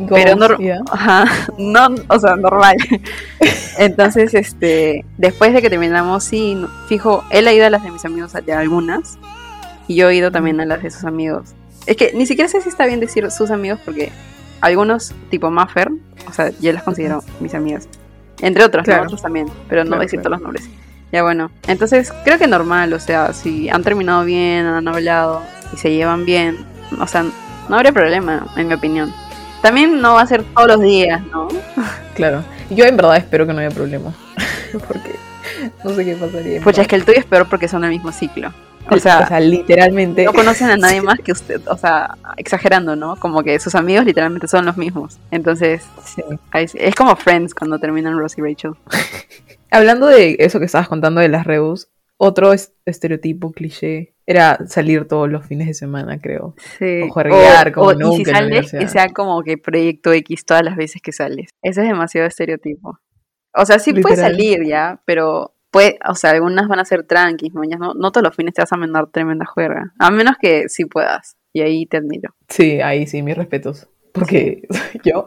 Pero 0.08 0.58
Ya. 0.58 0.78
Ajá, 0.90 1.24
no, 1.58 1.88
o 2.08 2.18
sea, 2.18 2.36
normal. 2.36 2.76
Entonces, 3.78 4.34
este, 4.34 5.04
después 5.18 5.52
de 5.52 5.62
que 5.62 5.70
terminamos, 5.70 6.24
sí, 6.24 6.54
no- 6.54 6.68
fijo, 6.88 7.24
él 7.30 7.46
ha 7.48 7.52
ido 7.52 7.66
a 7.66 7.70
las 7.70 7.82
de 7.82 7.90
mis 7.90 8.04
amigos 8.04 8.32
de 8.32 8.52
algunas 8.52 9.18
y 9.88 9.96
yo 9.96 10.08
he 10.08 10.16
ido 10.16 10.30
también 10.30 10.60
a 10.60 10.64
las 10.66 10.82
de 10.82 10.90
sus 10.90 11.04
amigos. 11.04 11.50
Es 11.86 11.96
que 11.96 12.12
ni 12.14 12.26
siquiera 12.26 12.48
sé 12.48 12.60
si 12.60 12.68
está 12.68 12.86
bien 12.86 13.00
decir 13.00 13.30
sus 13.30 13.50
amigos 13.50 13.80
porque 13.84 14.12
algunos, 14.60 15.12
tipo 15.30 15.50
Maffer, 15.50 15.90
o 16.28 16.32
sea, 16.32 16.50
yo 16.60 16.72
las 16.72 16.82
considero 16.82 17.22
mis 17.40 17.54
amigas. 17.54 17.88
Entre 18.40 18.64
otros, 18.64 18.82
¿no? 18.82 18.92
Claro. 18.92 19.02
otros 19.04 19.22
también, 19.22 19.48
pero 19.68 19.82
no 19.84 19.88
Claro, 19.90 20.02
decir 20.02 20.20
claro. 20.20 20.36
todos 20.38 20.52
los 20.54 20.62
nombres. 20.64 20.80
Ya 21.12 21.22
bueno, 21.22 21.50
entonces 21.66 22.12
creo 22.24 22.38
que 22.38 22.46
normal, 22.46 22.92
o 22.92 23.00
sea, 23.00 23.32
si 23.32 23.68
han 23.68 23.82
terminado 23.82 24.24
bien, 24.24 24.66
han 24.66 24.86
hablado 24.86 25.42
y 25.72 25.76
se 25.76 25.90
llevan 25.90 26.24
bien, 26.24 26.64
o 27.00 27.06
sea, 27.06 27.24
no 27.68 27.76
habría 27.76 27.92
problema, 27.92 28.46
en 28.56 28.68
mi 28.68 28.74
opinión. 28.74 29.12
También 29.62 30.00
no 30.00 30.14
va 30.14 30.22
a 30.22 30.26
ser 30.26 30.42
todos 30.42 30.68
los 30.68 30.80
días, 30.80 31.20
¿no? 31.32 31.48
Claro. 32.14 32.44
Yo 32.68 32.84
en 32.84 32.96
verdad 32.96 33.16
espero 33.16 33.46
que 33.46 33.52
no 33.52 33.60
haya 33.60 33.70
problema. 33.70 34.12
porque 34.86 35.16
no 35.82 35.90
sé 35.94 36.04
qué 36.04 36.14
pasaría. 36.16 36.60
Pues 36.60 36.78
es 36.78 36.86
que 36.86 36.96
el 36.96 37.04
tuyo 37.04 37.18
es 37.18 37.24
peor 37.24 37.48
porque 37.48 37.66
son 37.66 37.82
el 37.84 37.90
mismo 37.90 38.12
ciclo. 38.12 38.52
O 38.90 38.98
sea, 38.98 39.40
literalmente. 39.40 40.24
no 40.24 40.32
conocen 40.32 40.70
a 40.70 40.76
nadie 40.76 41.00
más 41.02 41.18
que 41.20 41.32
usted. 41.32 41.60
O 41.68 41.76
sea, 41.76 42.16
exagerando, 42.36 42.96
¿no? 42.96 43.16
Como 43.16 43.42
que 43.42 43.58
sus 43.60 43.74
amigos 43.74 44.04
literalmente 44.04 44.48
son 44.48 44.66
los 44.66 44.76
mismos. 44.76 45.18
Entonces, 45.30 45.84
Sí. 46.04 46.22
es 46.74 46.94
como 46.94 47.14
Friends 47.16 47.54
cuando 47.54 47.78
terminan 47.78 48.18
Ross 48.18 48.36
y 48.38 48.42
Rachel. 48.42 48.72
Hablando 49.70 50.06
de 50.06 50.36
eso 50.40 50.58
que 50.58 50.64
estabas 50.66 50.88
contando 50.88 51.20
de 51.20 51.28
las 51.28 51.46
rebus, 51.46 51.88
otro 52.16 52.52
es- 52.52 52.72
estereotipo 52.86 53.52
cliché 53.52 54.14
era 54.26 54.58
salir 54.66 55.06
todos 55.08 55.28
los 55.30 55.44
fines 55.46 55.66
de 55.68 55.74
semana, 55.74 56.20
creo. 56.20 56.54
Sí. 56.78 57.02
O 57.02 57.08
juerguear 57.10 57.72
como 57.72 57.92
y 57.92 57.96
nunca 57.96 58.16
si 58.16 58.22
en 58.22 58.26
la 58.32 58.62
sales, 58.62 58.70
que 58.72 58.88
sea 58.88 59.08
como 59.08 59.42
que 59.42 59.58
proyecto 59.58 60.12
X 60.12 60.44
todas 60.44 60.62
las 60.64 60.76
veces 60.76 61.00
que 61.02 61.12
sales. 61.12 61.50
Ese 61.62 61.80
es 61.82 61.88
demasiado 61.88 62.26
estereotipo. 62.26 62.98
O 63.54 63.66
sea, 63.66 63.78
sí 63.80 63.92
puedes 63.92 64.18
Literal. 64.18 64.32
salir 64.32 64.64
ya, 64.66 65.00
pero 65.04 65.54
puede, 65.70 65.98
o 66.08 66.14
sea, 66.14 66.30
algunas 66.30 66.68
van 66.68 66.78
a 66.80 66.84
ser 66.84 67.04
tranquis, 67.04 67.52
¿no? 67.54 67.62
Ya 67.64 67.76
no, 67.76 67.94
no 67.94 68.12
todos 68.12 68.24
los 68.24 68.34
fines 68.36 68.54
te 68.54 68.62
vas 68.62 68.72
a 68.72 68.76
mandar 68.76 69.08
tremenda 69.08 69.44
juerga. 69.46 69.92
A 69.98 70.10
menos 70.10 70.36
que 70.40 70.68
sí 70.68 70.84
puedas. 70.84 71.36
Y 71.52 71.62
ahí 71.62 71.86
te 71.86 71.96
admiro. 71.96 72.34
Sí, 72.48 72.80
ahí 72.80 73.06
sí, 73.06 73.22
mis 73.22 73.36
respetos. 73.36 73.88
Porque 74.12 74.62
yo 75.04 75.26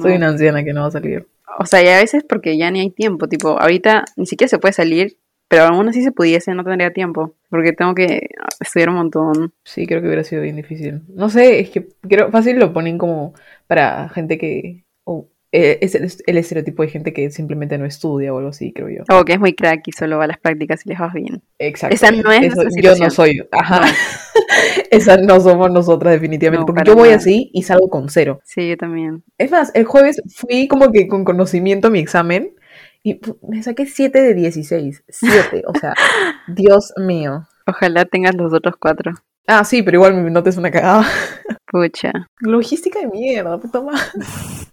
soy 0.00 0.12
No. 0.12 0.16
una 0.16 0.28
anciana 0.28 0.64
que 0.64 0.72
no 0.72 0.82
va 0.82 0.86
a 0.88 0.92
salir. 0.92 1.26
O 1.58 1.66
sea, 1.66 1.82
y 1.82 1.88
a 1.88 1.98
veces 1.98 2.24
porque 2.26 2.56
ya 2.56 2.70
ni 2.70 2.80
hay 2.80 2.90
tiempo. 2.90 3.28
Tipo, 3.28 3.60
ahorita 3.60 4.04
ni 4.16 4.26
siquiera 4.26 4.48
se 4.48 4.58
puede 4.58 4.72
salir, 4.72 5.18
pero 5.48 5.64
aún 5.64 5.88
así 5.88 6.02
se 6.02 6.12
pudiese, 6.12 6.54
no 6.54 6.64
tendría 6.64 6.92
tiempo. 6.92 7.34
Porque 7.50 7.72
tengo 7.72 7.94
que 7.94 8.28
estudiar 8.60 8.88
un 8.88 8.94
montón. 8.96 9.52
Sí, 9.64 9.86
creo 9.86 10.00
que 10.00 10.06
hubiera 10.06 10.24
sido 10.24 10.40
bien 10.42 10.56
difícil. 10.56 11.02
No 11.08 11.28
sé, 11.28 11.60
es 11.60 11.70
que 11.70 11.88
creo 12.08 12.30
fácil 12.30 12.58
lo 12.58 12.72
ponen 12.72 12.96
como 12.96 13.34
para 13.66 14.08
gente 14.08 14.38
que... 14.38 14.84
o, 15.04 15.28
eh, 15.52 15.78
es 15.82 15.94
el, 15.94 16.10
el 16.26 16.38
estereotipo 16.38 16.82
de 16.82 16.88
gente 16.88 17.12
que 17.12 17.30
simplemente 17.30 17.76
no 17.76 17.84
estudia 17.84 18.32
o 18.32 18.38
algo 18.38 18.50
así, 18.50 18.72
creo 18.72 18.88
yo. 18.88 19.04
O 19.14 19.24
que 19.24 19.34
es 19.34 19.40
muy 19.40 19.54
crack 19.54 19.82
y 19.86 19.92
solo 19.92 20.16
va 20.16 20.24
a 20.24 20.28
las 20.28 20.38
prácticas 20.38 20.84
y 20.86 20.88
les 20.88 21.00
va 21.00 21.12
bien. 21.14 21.42
Exacto. 21.58 21.94
Esa 21.94 22.10
no 22.10 22.32
es 22.32 22.56
nuestra 22.56 22.82
Yo 22.82 22.96
no 22.96 23.10
soy. 23.10 23.46
Ajá. 23.52 23.82
Esa 24.90 25.18
no 25.18 25.40
somos 25.40 25.70
nosotras 25.70 26.14
definitivamente. 26.14 26.62
No, 26.62 26.66
porque 26.66 26.88
yo 26.88 26.94
voy 26.94 27.10
nada. 27.10 27.18
así 27.18 27.50
y 27.52 27.62
salgo 27.64 27.90
con 27.90 28.08
cero. 28.08 28.40
Sí, 28.44 28.68
yo 28.68 28.76
también. 28.78 29.22
Es 29.36 29.50
más, 29.50 29.70
el 29.74 29.84
jueves 29.84 30.22
fui 30.34 30.68
como 30.68 30.90
que 30.90 31.06
con 31.06 31.24
conocimiento 31.24 31.88
a 31.88 31.90
mi 31.90 31.98
examen 31.98 32.54
y 33.02 33.20
me 33.46 33.62
saqué 33.62 33.86
7 33.86 34.22
de 34.22 34.34
16. 34.34 35.04
7, 35.08 35.64
o 35.66 35.78
sea, 35.78 35.94
Dios 36.48 36.94
mío. 36.96 37.46
Ojalá 37.66 38.04
tengas 38.06 38.34
los 38.34 38.52
otros 38.54 38.76
cuatro. 38.78 39.12
Ah, 39.46 39.64
sí, 39.64 39.82
pero 39.82 39.96
igual 39.98 40.14
mi 40.14 40.30
nota 40.30 40.50
es 40.50 40.56
una 40.56 40.70
cagada. 40.70 41.04
Pucha. 41.66 42.12
Logística 42.40 43.00
de 43.00 43.08
mierda, 43.08 43.58
puta 43.58 43.80
madre. 43.82 44.00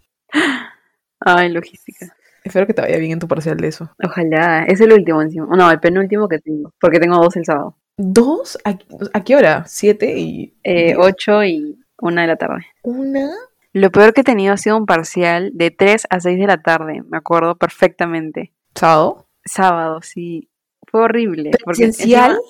Ay, 1.20 1.50
logística. 1.52 2.16
Espero 2.44 2.66
que 2.66 2.74
te 2.74 2.82
vaya 2.82 2.98
bien 2.98 3.12
en 3.12 3.20
tu 3.20 3.28
parcial 3.28 3.58
de 3.58 3.68
eso. 3.68 3.90
Ojalá. 4.04 4.64
Es 4.64 4.80
el 4.82 4.94
último 4.94 5.22
encima. 5.22 5.48
No, 5.56 5.70
el 5.70 5.80
penúltimo 5.80 6.28
que 6.28 6.40
tengo. 6.40 6.74
Porque 6.80 7.00
tengo 7.00 7.18
dos 7.18 7.36
el 7.36 7.46
sábado. 7.46 7.76
¿Dos? 7.98 8.58
¿A, 8.64 8.78
a 9.14 9.24
qué 9.24 9.36
hora? 9.36 9.66
¿Siete 9.68 10.18
y...? 10.18 10.54
Eh, 10.64 10.96
ocho 10.98 11.44
y 11.44 11.78
una 12.02 12.22
de 12.22 12.28
la 12.30 12.38
tarde. 12.38 12.66
¿Una? 12.82 13.30
Lo 13.74 13.92
peor 13.92 14.14
que 14.14 14.22
he 14.22 14.24
tenido 14.24 14.54
ha 14.54 14.58
sido 14.58 14.78
un 14.78 14.86
parcial 14.86 15.52
de 15.54 15.70
3 15.72 16.08
a 16.10 16.20
6 16.22 16.40
de 16.40 16.48
la 16.48 16.62
tarde. 16.62 17.04
Me 17.08 17.18
acuerdo 17.18 17.56
perfectamente. 17.58 18.54
¿Sábado? 18.74 19.28
Sábado, 19.46 20.02
sí. 20.02 20.50
Fue 20.88 21.02
horrible. 21.02 21.52
porque 21.64 21.84
¿Presencial? 21.84 22.32
encima- 22.32 22.50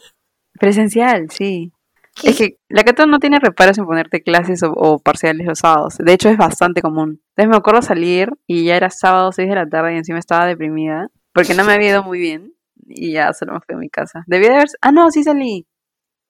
Presencial, 0.60 1.30
sí. 1.32 1.72
Es 2.24 2.38
que 2.38 2.58
la 2.70 2.84
Cato 2.84 3.06
no 3.06 3.20
tiene 3.20 3.40
reparos 3.40 3.78
en 3.78 3.86
ponerte 3.86 4.22
clases 4.22 4.64
o, 4.64 4.72
o 4.72 5.00
parciales 5.00 5.46
los 5.48 5.60
sábados. 5.60 5.98
De 5.98 6.14
hecho, 6.14 6.30
es 6.30 6.38
bastante 6.38 6.82
común. 6.82 7.22
Entonces 7.36 7.50
me 7.50 7.58
acuerdo 7.58 7.82
salir 7.82 8.30
y 8.48 8.66
ya 8.66 8.76
era 8.76 8.90
sábado 8.90 9.32
6 9.32 9.48
de 9.48 9.56
la 9.56 9.68
tarde 9.68 9.94
y 9.94 9.98
encima 9.98 10.20
estaba 10.20 10.46
deprimida 10.46 11.10
porque 11.34 11.54
no 11.54 11.64
me 11.64 11.74
había 11.74 11.90
ido 11.90 12.04
muy 12.04 12.20
bien 12.20 12.54
y 12.86 13.14
ya 13.14 13.34
solo 13.34 13.54
me 13.54 13.60
fui 13.62 13.76
a 13.76 13.78
mi 13.78 13.90
casa. 13.90 14.24
Debía 14.28 14.50
de 14.50 14.56
haber... 14.56 14.70
Ah, 14.82 14.92
no, 14.92 15.10
sí 15.12 15.24
salí. 15.24 15.68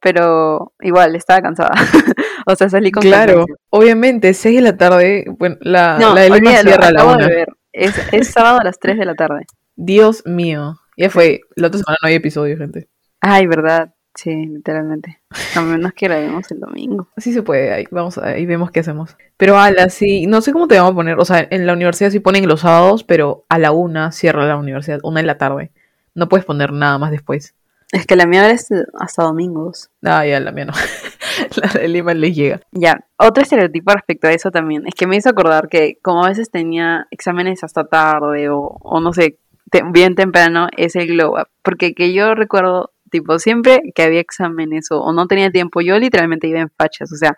Pero 0.02 0.74
igual, 0.82 1.16
estaba 1.16 1.42
cansada. 1.42 1.72
o 2.46 2.56
sea, 2.56 2.70
salí 2.70 2.92
con 2.92 3.02
Claro, 3.02 3.46
obviamente, 3.70 4.34
6 4.34 4.56
de 4.56 4.62
la 4.62 4.78
tarde, 4.78 5.26
bueno, 5.38 5.58
la, 5.62 5.98
No, 6.00 6.14
la 6.14 6.22
de 6.22 6.30
Lima 6.30 6.52
cierra 6.58 6.88
a 6.88 6.92
la 6.92 7.02
acabo 7.02 7.18
de 7.18 7.26
una. 7.26 7.28
ver. 7.28 7.50
Es, 7.74 7.96
es 8.14 8.30
sábado 8.30 8.60
a 8.60 8.64
las 8.64 8.80
3 8.80 8.98
de 8.98 9.06
la 9.06 9.16
tarde. 9.16 9.46
Dios 9.76 10.24
mío. 10.26 10.76
Ya 10.98 11.10
fue, 11.10 11.42
la 11.56 11.68
otra 11.68 11.80
semana 11.80 11.98
no 12.02 12.08
hay 12.08 12.16
episodio, 12.16 12.58
gente. 12.58 12.90
Ay, 13.22 13.48
verdad. 13.48 13.94
Sí, 14.22 14.36
literalmente. 14.48 15.22
A 15.56 15.62
menos 15.62 15.94
que 15.94 16.08
grabemos 16.08 16.52
el 16.52 16.60
domingo. 16.60 17.08
Sí 17.16 17.32
se 17.32 17.42
puede, 17.42 17.72
ahí 17.72 17.86
vamos 17.90 18.18
a, 18.18 18.26
ahí 18.32 18.46
vemos 18.46 18.70
qué 18.70 18.82
hacemos. 18.82 19.16
Pero 19.38 19.58
ala, 19.58 19.88
sí, 19.90 20.28
no 20.28 20.42
sé 20.42 20.52
cómo 20.52 20.68
te 20.68 20.76
vamos 20.76 20.92
a 20.92 20.96
poner, 20.96 21.18
o 21.18 21.24
sea, 21.24 21.48
en 21.50 21.66
la 21.66 21.72
universidad 21.72 22.10
sí 22.10 22.20
ponen 22.20 22.46
los 22.46 22.60
sábados, 22.62 23.06
pero 23.06 23.46
a 23.48 23.58
la 23.58 23.72
una 23.72 24.12
cierra 24.12 24.46
la 24.46 24.58
universidad, 24.58 25.00
una 25.04 25.22
en 25.22 25.28
la 25.28 25.38
tarde. 25.38 25.72
No 26.16 26.28
puedes 26.28 26.46
poner 26.46 26.74
nada 26.74 26.98
más 26.98 27.12
después. 27.12 27.56
Es 27.94 28.06
que 28.06 28.18
la 28.18 28.26
mía 28.26 28.52
es 28.52 28.68
hasta 29.00 29.24
domingos. 29.24 29.90
Ah, 30.04 30.26
ya, 30.26 30.42
la 30.42 30.52
mía 30.52 30.66
no. 30.66 30.74
la 31.56 31.80
de 31.80 31.88
Lima 31.88 32.14
les 32.14 32.36
llega. 32.36 32.60
Ya, 32.72 33.06
otro 33.18 33.42
estereotipo 33.42 33.94
respecto 33.94 34.28
a 34.28 34.34
eso 34.34 34.52
también 34.52 34.86
es 34.86 34.96
que 34.96 35.08
me 35.08 35.16
hizo 35.16 35.30
acordar 35.30 35.70
que 35.70 35.98
como 36.02 36.26
a 36.26 36.30
veces 36.30 36.52
tenía 36.52 37.08
exámenes 37.10 37.64
hasta 37.64 37.86
tarde 37.86 38.50
o, 38.50 38.60
o 38.82 39.00
no 39.00 39.14
sé, 39.14 39.38
te- 39.72 39.84
bien 39.92 40.16
temprano, 40.16 40.68
es 40.76 40.98
el 40.98 41.08
glow 41.08 41.40
up. 41.40 41.48
Porque 41.64 41.94
que 41.94 42.12
yo 42.14 42.36
recuerdo, 42.36 42.92
tipo, 43.10 43.40
siempre 43.40 43.82
que 43.94 44.04
había 44.04 44.20
exámenes 44.20 44.92
o, 44.92 45.02
o 45.02 45.14
no 45.14 45.28
tenía 45.28 45.52
tiempo, 45.52 45.82
yo 45.82 46.00
literalmente 46.00 46.48
iba 46.48 46.60
en 46.60 46.70
fachas, 46.70 47.12
o 47.12 47.16
sea, 47.16 47.36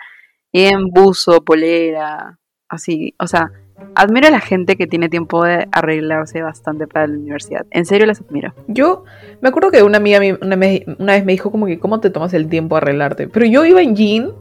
iba 0.51 0.69
en 0.69 0.87
buzo, 0.87 1.43
polera, 1.43 2.37
así, 2.69 3.15
o 3.19 3.27
sea, 3.27 3.51
admiro 3.95 4.27
a 4.27 4.31
la 4.31 4.39
gente 4.39 4.75
que 4.75 4.87
tiene 4.87 5.09
tiempo 5.09 5.43
de 5.43 5.67
arreglarse 5.71 6.41
bastante 6.41 6.87
para 6.87 7.07
la 7.07 7.13
universidad. 7.13 7.65
En 7.71 7.85
serio 7.85 8.05
las 8.05 8.21
admiro. 8.21 8.53
Yo 8.67 9.03
me 9.41 9.49
acuerdo 9.49 9.71
que 9.71 9.83
una 9.83 9.97
amiga 9.97 10.19
una 10.41 10.55
vez 10.55 10.85
me 11.25 11.31
dijo 11.31 11.51
como 11.51 11.65
que 11.65 11.79
cómo 11.79 11.99
te 11.99 12.09
tomas 12.09 12.33
el 12.33 12.47
tiempo 12.47 12.75
a 12.75 12.79
arreglarte. 12.79 13.27
Pero 13.27 13.45
yo 13.45 13.65
iba 13.65 13.81
en 13.81 13.95
jean 13.95 14.31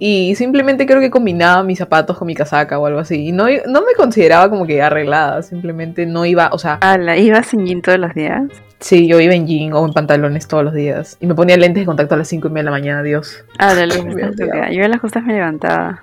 y 0.00 0.34
simplemente 0.34 0.86
creo 0.86 0.98
que 0.98 1.10
combinaba 1.10 1.62
mis 1.62 1.78
zapatos 1.78 2.18
con 2.18 2.26
mi 2.26 2.34
casaca 2.34 2.78
o 2.78 2.86
algo 2.86 2.98
así. 2.98 3.28
Y 3.28 3.32
no, 3.32 3.44
no 3.68 3.80
me 3.82 3.92
consideraba 3.96 4.48
como 4.50 4.66
que 4.66 4.82
arreglada, 4.82 5.42
simplemente 5.42 6.06
no 6.06 6.24
iba, 6.26 6.48
o 6.52 6.58
sea, 6.58 6.74
Ala, 6.80 7.16
¿ibas 7.18 7.54
en 7.54 7.66
jean 7.66 7.82
todos 7.82 7.98
los 7.98 8.14
días? 8.14 8.42
sí, 8.80 9.06
yo 9.06 9.20
iba 9.20 9.34
en 9.34 9.46
jean 9.46 9.74
o 9.74 9.86
en 9.86 9.92
pantalones 9.92 10.48
todos 10.48 10.64
los 10.64 10.72
días. 10.72 11.18
Y 11.20 11.26
me 11.26 11.34
ponía 11.34 11.56
lentes 11.58 11.82
de 11.82 11.86
contacto 11.86 12.14
a 12.14 12.18
las 12.18 12.28
5 12.28 12.48
y 12.48 12.50
media 12.50 12.62
de 12.62 12.64
la 12.64 12.70
mañana, 12.70 13.02
Dios. 13.02 13.44
Bastante 13.58 13.98
odiaba. 14.44 14.66
que- 14.68 14.74
Yo 14.74 14.84
a 14.84 14.88
las 14.88 15.00
justas 15.00 15.22
me 15.22 15.34
levantaba. 15.34 16.02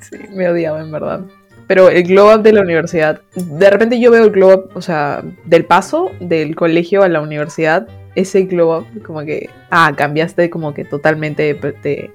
Sí, 0.00 0.16
me 0.32 0.48
odiaba 0.48 0.80
en 0.80 0.92
verdad. 0.92 1.20
Pero 1.66 1.88
el 1.88 2.04
glow 2.04 2.32
up 2.34 2.42
de 2.42 2.52
la 2.52 2.60
universidad, 2.60 3.20
de 3.34 3.70
repente 3.70 3.98
yo 3.98 4.10
veo 4.12 4.24
el 4.24 4.30
glow 4.30 4.52
up, 4.54 4.70
o 4.74 4.80
sea, 4.82 5.22
del 5.44 5.64
paso 5.64 6.10
del 6.20 6.54
colegio 6.54 7.02
a 7.02 7.08
la 7.08 7.20
universidad, 7.20 7.88
ese 8.14 8.42
glow 8.44 8.78
up 8.78 9.02
como 9.04 9.20
que, 9.24 9.48
ah, 9.70 9.92
cambiaste 9.96 10.50
como 10.50 10.74
que 10.74 10.84
totalmente 10.84 11.42
de, 11.54 11.72
de 11.82 12.10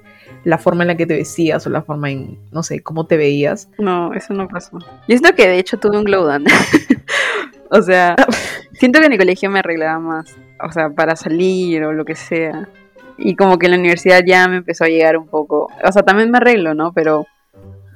la 0.47 0.57
forma 0.57 0.86
en 0.86 0.88
la 0.88 0.95
que 0.95 1.05
te 1.05 1.13
vestías 1.13 1.67
o 1.67 1.69
la 1.69 1.81
forma 1.81 2.10
en, 2.10 2.39
no 2.53 2.63
sé, 2.63 2.81
cómo 2.81 3.05
te 3.05 3.17
veías. 3.17 3.69
No, 3.79 4.13
eso 4.13 4.33
no 4.33 4.47
pasó. 4.47 4.79
Yo 4.79 5.17
siento 5.17 5.36
que 5.36 5.45
de 5.45 5.60
hecho 5.60 5.77
tuve 5.77 5.97
un 5.97 6.05
glow 6.05 6.25
down. 6.25 6.45
o 7.69 7.81
sea, 7.81 8.15
siento 8.71 9.01
que 9.01 9.07
en 9.07 9.12
el 9.12 9.19
colegio 9.19 9.49
me 9.49 9.60
arreglaba 9.60 9.99
más. 9.99 10.38
O 10.65 10.71
sea, 10.71 10.89
para 10.89 11.17
salir 11.17 11.83
o 11.83 11.91
lo 11.91 12.05
que 12.05 12.15
sea. 12.15 12.69
Y 13.17 13.36
como 13.36 13.60
que 13.60 13.65
en 13.65 13.73
la 13.73 13.77
universidad 13.77 14.21
ya 14.25 14.47
me 14.47 14.55
empezó 14.55 14.86
a 14.86 14.88
llegar 14.88 15.17
un 15.17 15.27
poco. 15.27 15.67
O 15.83 15.91
sea, 15.91 16.03
también 16.03 16.31
me 16.31 16.38
arreglo, 16.38 16.73
¿no? 16.73 16.93
Pero 16.93 17.27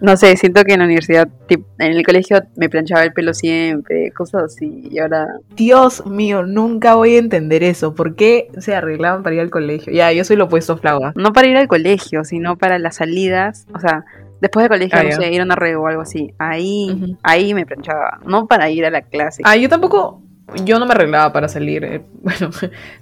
no 0.01 0.17
sé, 0.17 0.35
siento 0.35 0.63
que 0.63 0.73
en 0.73 0.79
la 0.79 0.85
universidad, 0.85 1.29
en 1.47 1.63
el 1.79 2.03
colegio 2.03 2.41
me 2.55 2.69
planchaba 2.69 3.03
el 3.03 3.13
pelo 3.13 3.33
siempre, 3.35 4.11
cosas 4.11 4.43
así. 4.45 4.87
Y 4.89 4.97
ahora, 4.99 5.27
Dios 5.55 6.05
mío, 6.07 6.43
nunca 6.43 6.95
voy 6.95 7.15
a 7.15 7.19
entender 7.19 7.63
eso. 7.63 7.93
¿Por 7.93 8.15
qué 8.15 8.49
se 8.57 8.75
arreglaban 8.75 9.21
para 9.21 9.35
ir 9.35 9.41
al 9.41 9.51
colegio? 9.51 9.93
Ya, 9.93 10.11
yo 10.11 10.23
soy 10.23 10.37
lo 10.37 10.45
opuesto, 10.45 10.75
flagua. 10.77 11.13
no 11.15 11.33
para 11.33 11.47
ir 11.47 11.55
al 11.55 11.67
colegio, 11.67 12.23
sino 12.23 12.57
para 12.57 12.79
las 12.79 12.95
salidas. 12.95 13.67
O 13.75 13.79
sea, 13.79 14.03
después 14.41 14.63
del 14.63 14.71
colegio, 14.71 14.97
Ah, 14.99 15.03
no 15.03 15.11
sé, 15.11 15.31
ir 15.31 15.41
a 15.41 15.43
una 15.43 15.55
red 15.55 15.77
o 15.77 15.85
algo 15.85 16.01
así. 16.01 16.33
Ahí, 16.39 17.15
ahí 17.21 17.53
me 17.53 17.67
planchaba. 17.67 18.19
No 18.25 18.47
para 18.47 18.71
ir 18.71 18.85
a 18.85 18.89
la 18.89 19.03
clase. 19.03 19.43
Ah, 19.45 19.55
yo 19.55 19.69
tampoco, 19.69 20.23
yo 20.65 20.79
no 20.79 20.87
me 20.87 20.93
arreglaba 20.93 21.31
para 21.31 21.47
salir, 21.47 21.83
eh, 21.83 22.01
bueno, 22.21 22.49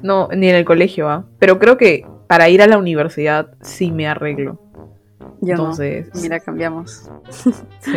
no, 0.02 0.28
ni 0.36 0.50
en 0.50 0.56
el 0.56 0.66
colegio, 0.66 1.10
¿ah? 1.10 1.26
Pero 1.40 1.60
creo 1.60 1.78
que 1.78 2.06
para 2.28 2.50
ir 2.50 2.62
a 2.62 2.68
la 2.68 2.78
universidad 2.78 3.54
sí 3.62 3.92
me 3.92 4.06
arreglo. 4.06 4.60
Yo 5.42 5.56
no. 5.56 5.64
Entonces, 5.64 6.10
Mira, 6.22 6.40
cambiamos. 6.40 7.10
sí, 7.30 7.92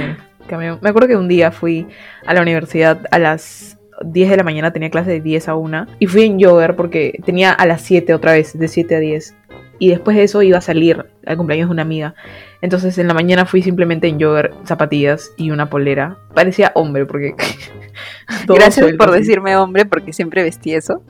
cambió. 0.48 0.78
Me 0.82 0.90
acuerdo 0.90 1.08
que 1.08 1.16
un 1.16 1.28
día 1.28 1.50
fui 1.52 1.86
a 2.26 2.34
la 2.34 2.42
universidad 2.42 3.06
a 3.10 3.18
las 3.18 3.78
10 4.04 4.30
de 4.30 4.36
la 4.36 4.42
mañana, 4.42 4.72
tenía 4.72 4.90
clase 4.90 5.10
de 5.10 5.20
10 5.20 5.48
a 5.48 5.54
1, 5.54 5.86
y 5.98 6.06
fui 6.06 6.24
en 6.24 6.40
jogger 6.40 6.76
porque 6.76 7.20
tenía 7.24 7.52
a 7.52 7.66
las 7.66 7.82
7 7.82 8.14
otra 8.14 8.32
vez, 8.32 8.58
de 8.58 8.68
7 8.68 8.96
a 8.96 9.00
10. 9.00 9.36
Y 9.78 9.88
después 9.90 10.16
de 10.16 10.22
eso 10.22 10.42
iba 10.42 10.58
a 10.58 10.60
salir 10.60 11.06
al 11.26 11.36
cumpleaños 11.36 11.68
de 11.68 11.72
una 11.72 11.82
amiga. 11.82 12.14
Entonces 12.60 12.96
en 12.98 13.08
la 13.08 13.14
mañana 13.14 13.46
fui 13.46 13.62
simplemente 13.62 14.06
en 14.06 14.20
jogger, 14.20 14.54
zapatillas 14.64 15.32
y 15.36 15.50
una 15.50 15.70
polera. 15.70 16.18
Parecía 16.34 16.70
hombre 16.74 17.04
porque... 17.04 17.34
Gracias 18.46 18.76
suelto 18.76 19.04
por 19.04 19.12
decirme 19.12 19.56
hombre, 19.56 19.84
porque 19.84 20.12
siempre 20.12 20.42
vestí 20.42 20.72
eso. 20.72 21.02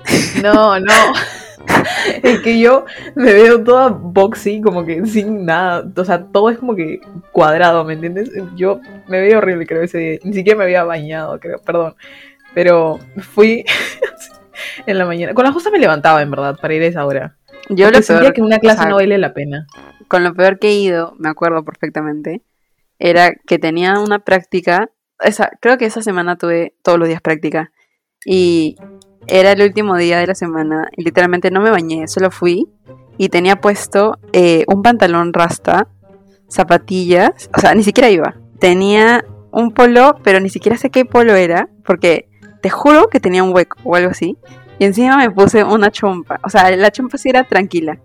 No, 0.42 0.81
no. 0.81 0.92
es 2.22 2.40
que 2.40 2.59
yo 2.59 2.85
me 3.14 3.33
veo 3.33 3.62
toda 3.62 3.88
boxy, 3.88 4.61
como 4.61 4.85
que 4.85 5.05
sin 5.07 5.44
nada. 5.44 5.85
O 5.96 6.05
sea, 6.05 6.25
todo 6.25 6.51
es 6.51 6.59
como 6.59 6.75
que 6.75 7.01
cuadrado, 7.33 7.85
¿me 7.85 7.94
entiendes? 7.94 8.31
Yo 8.57 8.81
me 9.09 9.20
veía 9.20 9.38
horrible, 9.38 9.66
creo, 9.66 9.83
ese 9.83 9.98
día. 9.98 10.18
Ni 10.25 10.33
siquiera 10.33 10.59
me 10.59 10.64
había 10.64 10.85
bañado, 10.85 11.38
creo, 11.40 11.61
perdón. 11.61 11.94
Pero 12.55 12.98
fui 13.18 13.64
en 14.87 14.98
la 14.98 15.07
mañana. 15.07 15.35
Con 15.35 15.44
la 15.44 15.53
justa 15.53 15.70
me 15.70 15.79
levantaba, 15.79 16.22
en 16.22 16.31
verdad, 16.31 16.59
para 16.61 16.75
ir 16.75 16.83
a 16.83 16.87
esa 16.87 17.07
hora. 17.07 17.37
Yo 17.68 17.87
Porque 17.87 17.98
lo 17.98 18.03
sentía 18.03 18.20
peor, 18.22 18.35
que 18.35 18.42
una 18.42 18.59
clase 18.59 18.81
o 18.81 18.83
sea, 18.83 18.90
no 18.90 18.96
vale 18.96 19.18
la 19.18 19.33
pena. 19.33 19.66
con 20.09 20.25
lo 20.25 20.35
peor 20.35 20.59
que 20.59 20.68
he 20.68 20.75
ido, 20.75 21.14
me 21.18 21.29
acuerdo 21.29 21.64
perfectamente, 21.64 22.42
era 22.98 23.33
que 23.46 23.59
tenía 23.59 23.98
una 24.01 24.18
práctica, 24.18 24.90
esa, 25.20 25.51
creo 25.61 25.79
que 25.79 25.87
esa 25.87 26.03
semana 26.03 26.37
tuve 26.37 26.75
todos 26.83 26.98
los 26.98 27.09
días 27.09 27.20
práctica, 27.20 27.72
y 28.24 28.76
era 29.26 29.52
el 29.52 29.62
último 29.62 29.96
día 29.96 30.18
de 30.18 30.26
la 30.26 30.35
semana, 30.35 30.88
y 30.96 31.04
literalmente 31.04 31.50
no 31.50 31.61
me 31.61 31.70
bañé, 31.70 32.08
solo 32.08 32.30
fui, 32.30 32.68
y 33.18 33.28
tenía 33.28 33.56
puesto 33.56 34.18
eh, 34.32 34.64
un 34.68 34.82
pantalón 34.82 35.32
rasta, 35.32 35.88
zapatillas, 36.48 37.50
o 37.56 37.61
sea, 37.61 37.74
ni 37.74 37.82
siquiera 37.82 38.11
iba, 38.11 38.37
tenía 38.58 39.24
un 39.50 39.72
polo, 39.72 40.16
pero 40.22 40.40
ni 40.40 40.48
siquiera 40.48 40.76
sé 40.76 40.90
qué 40.90 41.04
polo 41.04 41.35
era, 41.35 41.68
porque 41.85 42.28
te 42.61 42.70
juro 42.70 43.08
que 43.08 43.20
tenía 43.20 43.42
un 43.42 43.54
hueco 43.54 43.78
o 43.85 43.96
algo 43.96 44.11
así, 44.11 44.37
y 44.78 44.85
encima 44.85 45.16
me 45.16 45.30
puse 45.30 45.62
una 45.64 45.90
chompa, 45.90 46.40
o 46.44 46.48
sea, 46.48 46.74
la 46.76 46.90
chompa 46.90 47.18
sí 47.18 47.28
era 47.28 47.44
tranquila, 47.44 47.98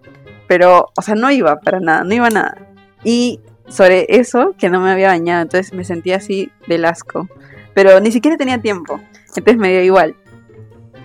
pero, 0.47 0.91
o 0.95 1.01
sea, 1.01 1.15
no 1.15 1.29
iba 1.29 1.59
para 1.59 1.79
nada, 1.79 2.03
no 2.03 2.13
iba 2.13 2.29
nada. 2.29 2.57
Y 3.03 3.41
sobre 3.67 4.05
eso, 4.09 4.55
que 4.57 4.69
no 4.69 4.79
me 4.79 4.91
había 4.91 5.07
bañado, 5.07 5.41
entonces 5.41 5.73
me 5.73 5.83
sentía 5.83 6.17
así 6.17 6.51
del 6.67 6.85
asco. 6.85 7.27
Pero 7.73 7.99
ni 7.99 8.11
siquiera 8.11 8.37
tenía 8.37 8.59
tiempo, 8.59 8.99
entonces 9.39 9.59
me 9.59 9.69
dio 9.71 9.81
igual. 9.81 10.15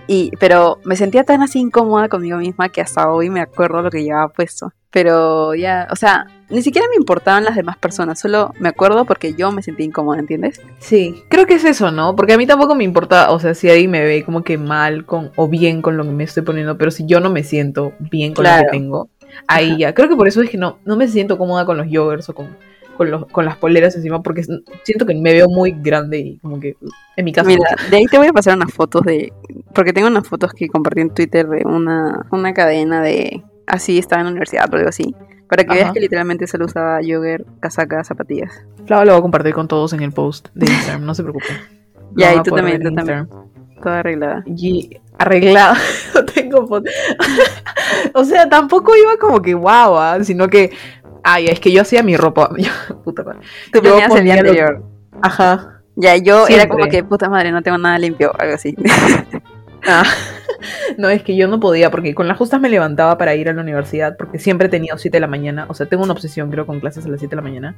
Y, 0.07 0.31
pero 0.37 0.79
me 0.83 0.95
sentía 0.97 1.23
tan 1.23 1.41
así 1.41 1.59
incómoda 1.59 2.09
conmigo 2.09 2.37
misma 2.37 2.69
que 2.69 2.81
hasta 2.81 3.09
hoy 3.09 3.29
me 3.29 3.39
acuerdo 3.39 3.81
lo 3.81 3.89
que 3.89 4.03
llevaba 4.03 4.27
puesto. 4.29 4.73
Pero 4.91 5.55
ya, 5.55 5.87
o 5.89 5.95
sea, 5.95 6.27
ni 6.49 6.61
siquiera 6.61 6.87
me 6.89 6.97
importaban 6.97 7.43
las 7.43 7.55
demás 7.55 7.77
personas, 7.77 8.19
solo 8.19 8.53
me 8.59 8.69
acuerdo 8.69 9.05
porque 9.05 9.33
yo 9.33 9.51
me 9.51 9.63
sentía 9.63 9.85
incómoda, 9.87 10.19
¿entiendes? 10.19 10.61
Sí, 10.77 11.23
creo 11.29 11.47
que 11.47 11.55
es 11.55 11.65
eso, 11.65 11.89
¿no? 11.89 12.15
Porque 12.15 12.33
a 12.33 12.37
mí 12.37 12.45
tampoco 12.45 12.75
me 12.75 12.83
importa, 12.83 13.31
o 13.31 13.39
sea, 13.39 13.55
si 13.55 13.69
ahí 13.69 13.87
me 13.87 14.03
ve 14.03 14.23
como 14.23 14.43
que 14.43 14.59
mal 14.59 15.05
con 15.05 15.31
o 15.35 15.47
bien 15.47 15.81
con 15.81 15.97
lo 15.97 16.03
que 16.03 16.11
me 16.11 16.25
estoy 16.25 16.43
poniendo, 16.43 16.77
pero 16.77 16.91
si 16.91 17.07
yo 17.07 17.19
no 17.21 17.31
me 17.31 17.43
siento 17.43 17.93
bien 17.97 18.33
con 18.35 18.43
lo 18.43 18.49
Claro. 18.49 18.65
que 18.65 18.77
tengo, 18.77 19.09
ahí 19.47 19.69
Ajá. 19.69 19.77
ya. 19.79 19.93
Creo 19.95 20.09
que 20.09 20.15
por 20.15 20.27
eso 20.27 20.43
es 20.43 20.49
que 20.51 20.57
no, 20.57 20.77
no 20.85 20.95
me 20.95 21.07
siento 21.07 21.39
cómoda 21.39 21.65
con 21.65 21.77
los 21.77 21.87
joggers 21.91 22.29
o 22.29 22.35
con, 22.35 22.55
con, 22.97 23.11
los, 23.11 23.25
con 23.27 23.45
las 23.45 23.57
poleras 23.57 23.95
encima, 23.95 24.21
porque 24.21 24.43
siento 24.83 25.05
que 25.05 25.15
me 25.15 25.33
veo 25.33 25.47
muy 25.49 25.71
grande 25.71 26.19
y 26.19 26.37
como 26.39 26.59
que 26.59 26.75
en 27.15 27.25
mi 27.25 27.31
casa. 27.31 27.47
Mira, 27.47 27.75
de 27.89 27.97
ahí 27.97 28.05
te 28.05 28.17
voy 28.17 28.27
a 28.27 28.33
pasar 28.33 28.55
unas 28.55 28.73
fotos 28.73 29.03
de. 29.03 29.33
Porque 29.73 29.93
tengo 29.93 30.07
unas 30.07 30.27
fotos 30.27 30.53
que 30.53 30.67
compartí 30.67 31.01
en 31.01 31.09
Twitter 31.09 31.47
de 31.47 31.63
una, 31.65 32.25
una 32.31 32.53
cadena 32.53 33.01
de. 33.01 33.43
Así 33.65 33.97
estaba 33.97 34.21
en 34.21 34.25
la 34.25 34.31
universidad 34.31 34.71
o 34.71 34.75
algo 34.75 34.89
así. 34.89 35.15
Para 35.47 35.65
que 35.65 35.75
veas 35.75 35.93
que 35.93 35.99
literalmente 35.99 36.47
solo 36.47 36.65
usaba 36.65 36.99
jogger, 37.03 37.45
casaca, 37.59 38.03
zapatillas. 38.03 38.65
Flava 38.85 39.05
lo 39.05 39.11
voy 39.11 39.19
a 39.19 39.21
compartir 39.21 39.53
con 39.53 39.67
todos 39.67 39.93
en 39.93 40.01
el 40.01 40.11
post 40.11 40.49
de 40.55 40.65
Instagram, 40.65 41.05
no 41.05 41.13
se 41.15 41.23
preocupen. 41.23 41.57
Ya, 42.15 42.35
y 42.35 42.43
tú 42.43 42.55
también, 42.55 42.79
tú 42.79 42.93
también. 42.93 43.27
Toda 43.81 43.99
arreglada. 43.99 44.43
Y 44.45 44.97
arreglada, 45.17 45.75
no 46.15 46.25
tengo 46.25 46.67
foto. 46.67 46.87
o 48.13 48.23
sea, 48.23 48.47
tampoco 48.47 48.95
iba 48.95 49.17
como 49.17 49.41
que 49.41 49.55
guau, 49.55 49.97
ah, 49.97 50.23
sino 50.23 50.47
que, 50.47 50.71
ay, 51.23 51.47
es 51.47 51.59
que 51.59 51.71
yo 51.71 51.81
hacía 51.81 52.03
mi 52.03 52.15
ropa. 52.17 52.49
puta 53.03 53.23
madre. 53.23 53.39
Tú 53.71 53.81
Yo 53.81 53.91
ponías 53.91 54.15
el 54.15 54.23
día 54.23 54.33
lo- 54.35 54.39
anterior. 54.41 54.83
Ajá. 55.21 55.81
Ya, 55.95 56.17
yo 56.17 56.47
era 56.47 56.67
como 56.67 56.85
que, 56.87 57.03
puta 57.03 57.29
madre, 57.29 57.51
no 57.51 57.61
tengo 57.61 57.77
nada 57.77 57.99
limpio, 57.99 58.31
algo 58.39 58.55
así. 58.55 58.75
Ah, 59.85 60.03
No, 60.97 61.09
es 61.09 61.23
que 61.23 61.35
yo 61.35 61.47
no 61.47 61.59
podía, 61.59 61.91
porque 61.91 62.13
con 62.13 62.27
las 62.27 62.37
justas 62.37 62.59
me 62.61 62.69
levantaba 62.69 63.17
para 63.17 63.35
ir 63.35 63.49
a 63.49 63.53
la 63.53 63.61
universidad, 63.61 64.15
porque 64.17 64.39
siempre 64.39 64.67
he 64.67 64.69
tenido 64.69 64.97
7 64.97 65.15
de 65.15 65.21
la 65.21 65.27
mañana, 65.27 65.65
o 65.69 65.73
sea, 65.73 65.85
tengo 65.85 66.03
una 66.03 66.13
obsesión, 66.13 66.51
creo, 66.51 66.65
con 66.65 66.79
clases 66.79 67.05
a 67.05 67.09
las 67.09 67.19
7 67.19 67.35
de 67.35 67.41
la 67.41 67.41
mañana, 67.41 67.75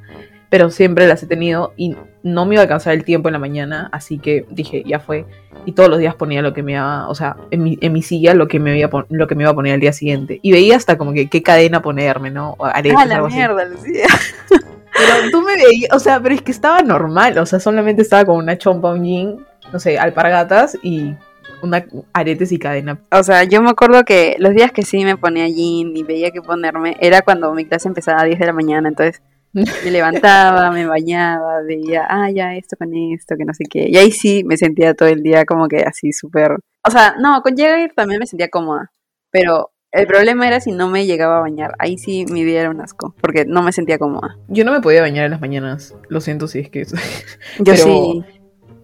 pero 0.48 0.70
siempre 0.70 1.06
las 1.06 1.22
he 1.22 1.26
tenido 1.26 1.72
y 1.76 1.96
no 2.22 2.46
me 2.46 2.54
iba 2.54 2.62
a 2.62 2.64
alcanzar 2.64 2.94
el 2.94 3.04
tiempo 3.04 3.28
en 3.28 3.34
la 3.34 3.38
mañana, 3.38 3.88
así 3.92 4.18
que 4.18 4.46
dije, 4.50 4.82
ya 4.86 5.00
fue, 5.00 5.26
y 5.64 5.72
todos 5.72 5.88
los 5.88 5.98
días 5.98 6.14
ponía 6.14 6.42
lo 6.42 6.54
que 6.54 6.62
me 6.62 6.72
iba, 6.72 7.08
o 7.08 7.14
sea, 7.14 7.36
en 7.50 7.62
mi, 7.62 7.78
en 7.80 7.92
mi 7.92 8.02
silla 8.02 8.34
lo 8.34 8.48
que, 8.48 8.60
me 8.60 8.78
iba 8.78 8.88
a 8.88 9.06
lo 9.08 9.26
que 9.26 9.34
me 9.34 9.42
iba 9.42 9.50
a 9.50 9.54
poner 9.54 9.74
al 9.74 9.80
día 9.80 9.92
siguiente, 9.92 10.40
y 10.42 10.52
veía 10.52 10.76
hasta 10.76 10.98
como 10.98 11.12
que 11.12 11.28
qué 11.28 11.42
cadena 11.42 11.82
ponerme, 11.82 12.30
¿no? 12.30 12.54
O 12.58 12.64
aretes, 12.64 12.98
ah, 12.98 13.06
la 13.06 13.16
algo 13.16 13.26
así. 13.28 13.36
mierda, 13.36 13.64
Lucía. 13.64 14.06
Pero 14.98 15.30
tú 15.30 15.42
me 15.42 15.56
veías, 15.56 15.92
o 15.92 15.98
sea, 15.98 16.18
pero 16.20 16.34
es 16.34 16.40
que 16.40 16.50
estaba 16.50 16.80
normal, 16.80 17.36
o 17.36 17.44
sea, 17.44 17.60
solamente 17.60 18.00
estaba 18.00 18.24
con 18.24 18.36
una 18.36 18.56
chompa, 18.56 18.94
un 18.94 19.04
jean, 19.04 19.46
no 19.70 19.78
sé, 19.78 19.98
alpargatas 19.98 20.78
y 20.82 21.14
una 21.62 21.84
aretes 22.12 22.52
y 22.52 22.58
cadena. 22.58 23.00
O 23.10 23.22
sea, 23.22 23.44
yo 23.44 23.62
me 23.62 23.70
acuerdo 23.70 24.04
que 24.04 24.36
los 24.38 24.54
días 24.54 24.72
que 24.72 24.82
sí 24.82 25.04
me 25.04 25.16
ponía 25.16 25.48
jean 25.48 25.96
y 25.96 26.02
veía 26.02 26.30
que 26.30 26.42
ponerme, 26.42 26.96
era 27.00 27.22
cuando 27.22 27.52
mi 27.54 27.64
clase 27.64 27.88
empezaba 27.88 28.22
a 28.22 28.24
10 28.24 28.38
de 28.38 28.46
la 28.46 28.52
mañana, 28.52 28.88
entonces 28.88 29.22
me 29.52 29.90
levantaba, 29.90 30.70
me 30.70 30.86
bañaba, 30.86 31.62
veía, 31.62 32.06
ah, 32.08 32.30
ya 32.30 32.54
esto 32.56 32.76
con 32.76 32.94
esto, 32.94 33.36
que 33.36 33.44
no 33.44 33.54
sé 33.54 33.64
qué. 33.68 33.88
Y 33.88 33.96
ahí 33.96 34.10
sí 34.12 34.44
me 34.44 34.56
sentía 34.56 34.94
todo 34.94 35.08
el 35.08 35.22
día 35.22 35.44
como 35.44 35.68
que 35.68 35.78
así 35.78 36.12
súper... 36.12 36.56
O 36.84 36.90
sea, 36.90 37.16
no, 37.18 37.40
con 37.42 37.56
Jagger 37.56 37.92
también 37.94 38.20
me 38.20 38.26
sentía 38.26 38.48
cómoda, 38.48 38.90
pero 39.30 39.70
el 39.92 40.06
problema 40.06 40.46
era 40.46 40.60
si 40.60 40.72
no 40.72 40.88
me 40.88 41.06
llegaba 41.06 41.38
a 41.38 41.40
bañar. 41.40 41.72
Ahí 41.78 41.96
sí 41.96 42.26
mi 42.30 42.44
vida 42.44 42.60
era 42.60 42.70
un 42.70 42.80
asco, 42.82 43.14
porque 43.20 43.46
no 43.46 43.62
me 43.62 43.72
sentía 43.72 43.98
cómoda. 43.98 44.36
Yo 44.48 44.64
no 44.64 44.72
me 44.72 44.80
podía 44.82 45.00
bañar 45.00 45.24
en 45.24 45.30
las 45.30 45.40
mañanas, 45.40 45.94
lo 46.08 46.20
siento 46.20 46.48
si 46.48 46.60
es 46.60 46.68
que... 46.70 46.84
Yo 46.84 46.94
Pero- 47.64 47.76
sí. 47.76 48.24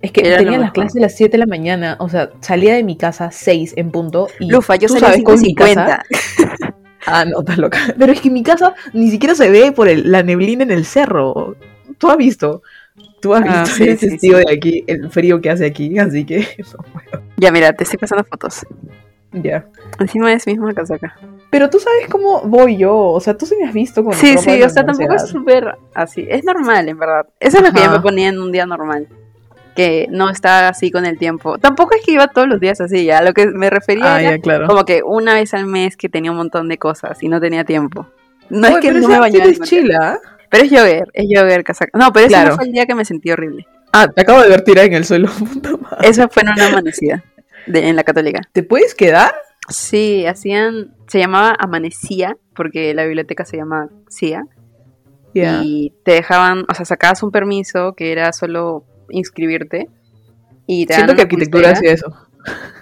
Es 0.03 0.11
que 0.13 0.27
Era 0.27 0.39
tenía 0.39 0.59
las 0.59 0.73
clases 0.73 0.97
a 0.97 1.01
las 1.01 1.17
7 1.17 1.33
de 1.33 1.39
la 1.39 1.47
mañana, 1.47 1.97
o 2.01 2.09
sea, 2.09 2.31
salía 2.41 2.75
de 2.75 2.83
mi 2.83 2.97
casa 2.97 3.31
6 3.31 3.75
en 3.77 3.91
punto 3.93 4.29
y... 4.41 4.51
Lufa, 4.51 4.75
yo 4.77 4.89
tú 4.89 4.95
salí 4.95 5.05
a 5.05 5.09
sabes, 5.11 5.25
con 5.25 5.41
mi 5.41 5.55
5.50. 5.55 5.75
casa- 5.75 6.03
Ah, 7.07 7.25
no, 7.25 7.41
estás 7.41 7.59
loca. 7.59 7.79
Pero 7.99 8.13
es 8.13 8.21
que 8.21 8.31
mi 8.31 8.43
casa 8.45 8.75
ni 8.93 9.11
siquiera 9.11 9.35
se 9.35 9.51
ve 9.51 9.73
por 9.73 9.89
el- 9.89 10.11
la 10.13 10.23
neblina 10.23 10.63
en 10.63 10.71
el 10.71 10.85
cerro. 10.85 11.57
Tú 11.99 12.09
has 12.11 12.17
visto. 12.17 12.63
Tú 13.21 13.35
has 13.35 13.43
visto, 13.43 13.59
Ah, 13.59 13.67
sí, 13.67 13.83
eres 13.85 14.01
sí, 14.01 14.29
de 14.31 14.45
aquí, 14.53 14.85
el 14.87 15.11
frío 15.11 15.41
que 15.41 15.51
hace 15.51 15.67
aquí, 15.67 15.99
así 15.99 16.25
que... 16.25 16.39
no 16.59 16.85
puedo. 16.93 17.25
Ya, 17.39 17.51
mira, 17.51 17.73
te 17.73 17.85
estoy 17.85 17.99
pasando 17.99 18.23
fotos. 18.25 18.67
Ya. 19.33 19.67
Encima 19.99 20.33
es 20.33 20.47
misma 20.47 20.75
casaca. 20.75 21.17
Pero 21.51 21.71
tú 21.71 21.79
sabes 21.79 22.07
cómo 22.11 22.43
voy 22.43 22.77
yo, 22.77 22.97
o 22.97 23.21
sea, 23.21 23.37
tú 23.37 23.47
sí 23.47 23.57
me 23.61 23.67
has 23.67 23.75
visto 23.75 24.05
con 24.05 24.13
Sí, 24.15 24.35
ropa 24.37 24.51
de 24.51 24.53
sí, 24.57 24.61
la 24.61 24.67
o 24.67 24.71
sea, 24.71 24.85
tampoco 24.87 25.15
es 25.15 25.27
súper 25.29 25.79
así. 25.95 26.27
Es 26.29 26.45
normal, 26.45 26.89
en 26.89 26.99
verdad. 26.99 27.27
Eso 27.41 27.59
es 27.59 27.65
lo 27.65 27.73
que 27.73 27.83
yo 27.83 27.91
me 27.91 28.01
ponía 28.01 28.29
en 28.29 28.41
un 28.41 28.53
día 28.53 28.67
normal. 28.67 29.09
Que 29.75 30.07
no 30.11 30.29
está 30.29 30.69
así 30.69 30.91
con 30.91 31.07
el 31.07 31.19
tiempo. 31.19 31.57
Tampoco 31.59 31.95
es 31.97 32.05
que 32.05 32.13
iba 32.13 32.29
todos 32.29 32.47
los 32.49 32.61
días 32.61 32.81
así, 32.81 33.05
ya. 33.07 33.23
Lo 33.23 33.33
que 33.33 33.47
me 33.47 33.71
refería 33.71 34.17
Ah, 34.17 34.21
era 34.21 34.31
ya, 34.33 34.39
claro. 34.39 34.67
como 34.67 34.85
que 34.85 35.03
una 35.03 35.35
vez 35.35 35.55
al 35.55 35.67
mes 35.67 35.97
que 35.97 36.09
tenía 36.11 36.31
un 36.31 36.37
montón 36.37 36.69
de 36.69 36.77
cosas 36.79 37.23
y 37.23 37.29
no 37.29 37.41
tenía 37.41 37.65
tiempo. 37.65 38.07
No 38.51 38.69
Oye, 38.69 38.77
es 38.77 38.81
que 38.81 38.93
no 38.93 39.09
me 39.09 39.19
bañaba. 39.19 39.45
es 39.47 39.61
chila. 39.61 39.99
¿ah? 40.03 40.19
Pero 40.51 40.65
es 40.65 40.71
jogger, 40.71 41.09
es 41.15 41.25
jogger, 41.35 41.65
casaca. 41.65 41.99
No, 41.99 42.13
pero 42.13 42.27
ese 42.27 42.35
Claro. 42.35 42.51
no 42.51 42.57
fue 42.57 42.65
el 42.67 42.73
día 42.73 42.85
que 42.87 42.95
me 42.95 43.05
sentí 43.07 43.31
horrible. 43.31 43.67
Ah, 43.95 44.09
te 44.09 44.21
acabo 44.21 44.43
de 44.43 44.49
ver 44.49 44.63
tirar 44.63 44.85
en 44.85 44.93
el 44.95 45.05
suelo. 45.07 45.29
Eso 46.03 46.29
fue 46.29 46.43
en 46.43 46.51
una 46.51 46.67
amanecida 46.67 47.25
de, 47.67 47.89
en 47.89 47.97
la 47.97 48.05
católica. 48.05 48.41
¿Te 48.53 48.63
puedes 48.63 48.95
quedar? 48.95 49.33
Sí, 49.71 50.27
hacían, 50.27 50.95
se 51.07 51.19
llamaba 51.19 51.57
Amanecía, 51.59 52.37
porque 52.55 52.93
la 52.93 53.05
biblioteca 53.07 53.45
se 53.47 53.57
llama 53.57 53.89
CIA. 54.11 54.45
Y 55.35 55.95
te 56.05 56.13
dejaban, 56.13 56.65
o 56.69 56.75
sea, 56.75 56.85
sacabas 56.85 57.23
un 57.23 57.31
permiso 57.31 57.95
que 57.95 58.13
era 58.13 58.33
solo 58.35 58.85
inscribirte 59.13 59.89
y 60.67 60.87
te 60.87 60.95
Siento 60.95 61.15
que 61.15 61.23
arquitectura 61.23 61.71
hacía 61.71 61.93
eso. 61.93 62.13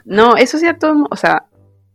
No, 0.05 0.37
eso 0.37 0.59
sí 0.59 0.66
a 0.66 0.79
todo, 0.79 1.07
o 1.11 1.16
sea, 1.16 1.45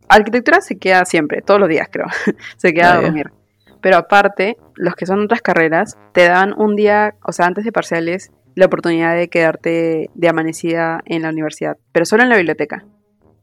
arquitectura 0.08 0.60
se 0.60 0.78
queda 0.78 1.04
siempre, 1.04 1.42
todos 1.42 1.58
los 1.60 1.68
días 1.68 1.88
creo, 1.90 2.06
se 2.56 2.72
queda 2.72 2.92
Ah, 2.94 2.98
a 2.98 3.00
ya. 3.00 3.02
dormir. 3.06 3.32
Pero 3.80 3.96
aparte, 3.98 4.56
los 4.74 4.94
que 4.94 5.06
son 5.06 5.22
otras 5.24 5.42
carreras, 5.42 5.96
te 6.12 6.24
dan 6.26 6.54
un 6.56 6.76
día, 6.76 7.14
o 7.24 7.32
sea, 7.32 7.46
antes 7.46 7.64
de 7.64 7.72
parciales, 7.72 8.30
la 8.54 8.66
oportunidad 8.66 9.14
de 9.16 9.28
quedarte 9.28 10.10
de 10.14 10.28
amanecida 10.28 11.02
en 11.04 11.22
la 11.22 11.28
universidad, 11.30 11.76
pero 11.92 12.06
solo 12.06 12.22
en 12.22 12.30
la 12.30 12.36
biblioteca. 12.36 12.84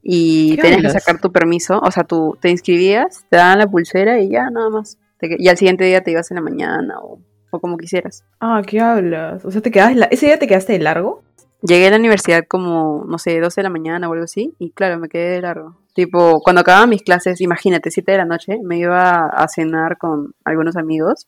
Y 0.01 0.55
¿Qué 0.57 0.63
tenías 0.63 0.81
que 0.93 0.99
sacar 0.99 1.21
tu 1.21 1.31
permiso, 1.31 1.79
o 1.79 1.91
sea, 1.91 2.03
tú 2.03 2.37
te 2.41 2.49
inscribías, 2.49 3.25
te 3.29 3.37
daban 3.37 3.59
la 3.59 3.67
pulsera 3.67 4.19
y 4.19 4.29
ya, 4.29 4.49
nada 4.49 4.69
más. 4.69 4.97
Te 5.19 5.35
Y 5.39 5.47
al 5.47 5.57
siguiente 5.57 5.85
día 5.85 6.01
te 6.01 6.11
ibas 6.11 6.29
en 6.31 6.35
la 6.35 6.41
mañana 6.41 6.95
o, 7.01 7.19
o 7.53 7.59
como 7.59 7.77
quisieras. 7.77 8.23
Ah, 8.39 8.61
¿qué 8.65 8.79
hablas? 8.79 9.45
O 9.45 9.51
sea, 9.51 9.61
te 9.61 9.71
quedas 9.71 9.95
la... 9.95 10.05
¿ese 10.05 10.25
día 10.25 10.39
te 10.39 10.47
quedaste 10.47 10.73
de 10.73 10.79
largo? 10.79 11.23
Llegué 11.61 11.87
a 11.87 11.91
la 11.91 11.97
universidad 11.97 12.43
como, 12.47 13.05
no 13.07 13.17
sé, 13.17 13.39
12 13.39 13.61
de 13.61 13.63
la 13.63 13.69
mañana 13.69 14.09
o 14.09 14.13
algo 14.13 14.25
así, 14.25 14.53
y 14.59 14.71
claro, 14.71 14.99
me 14.99 15.07
quedé 15.07 15.29
de 15.29 15.41
largo. 15.41 15.77
Tipo, 15.93 16.41
cuando 16.41 16.61
acababan 16.61 16.89
mis 16.89 17.03
clases, 17.03 17.39
imagínate, 17.39 17.89
7 17.89 18.11
de 18.11 18.17
la 18.17 18.25
noche, 18.25 18.59
me 18.63 18.77
iba 18.77 19.27
a 19.27 19.47
cenar 19.47 19.97
con 19.97 20.33
algunos 20.43 20.75
amigos, 20.75 21.27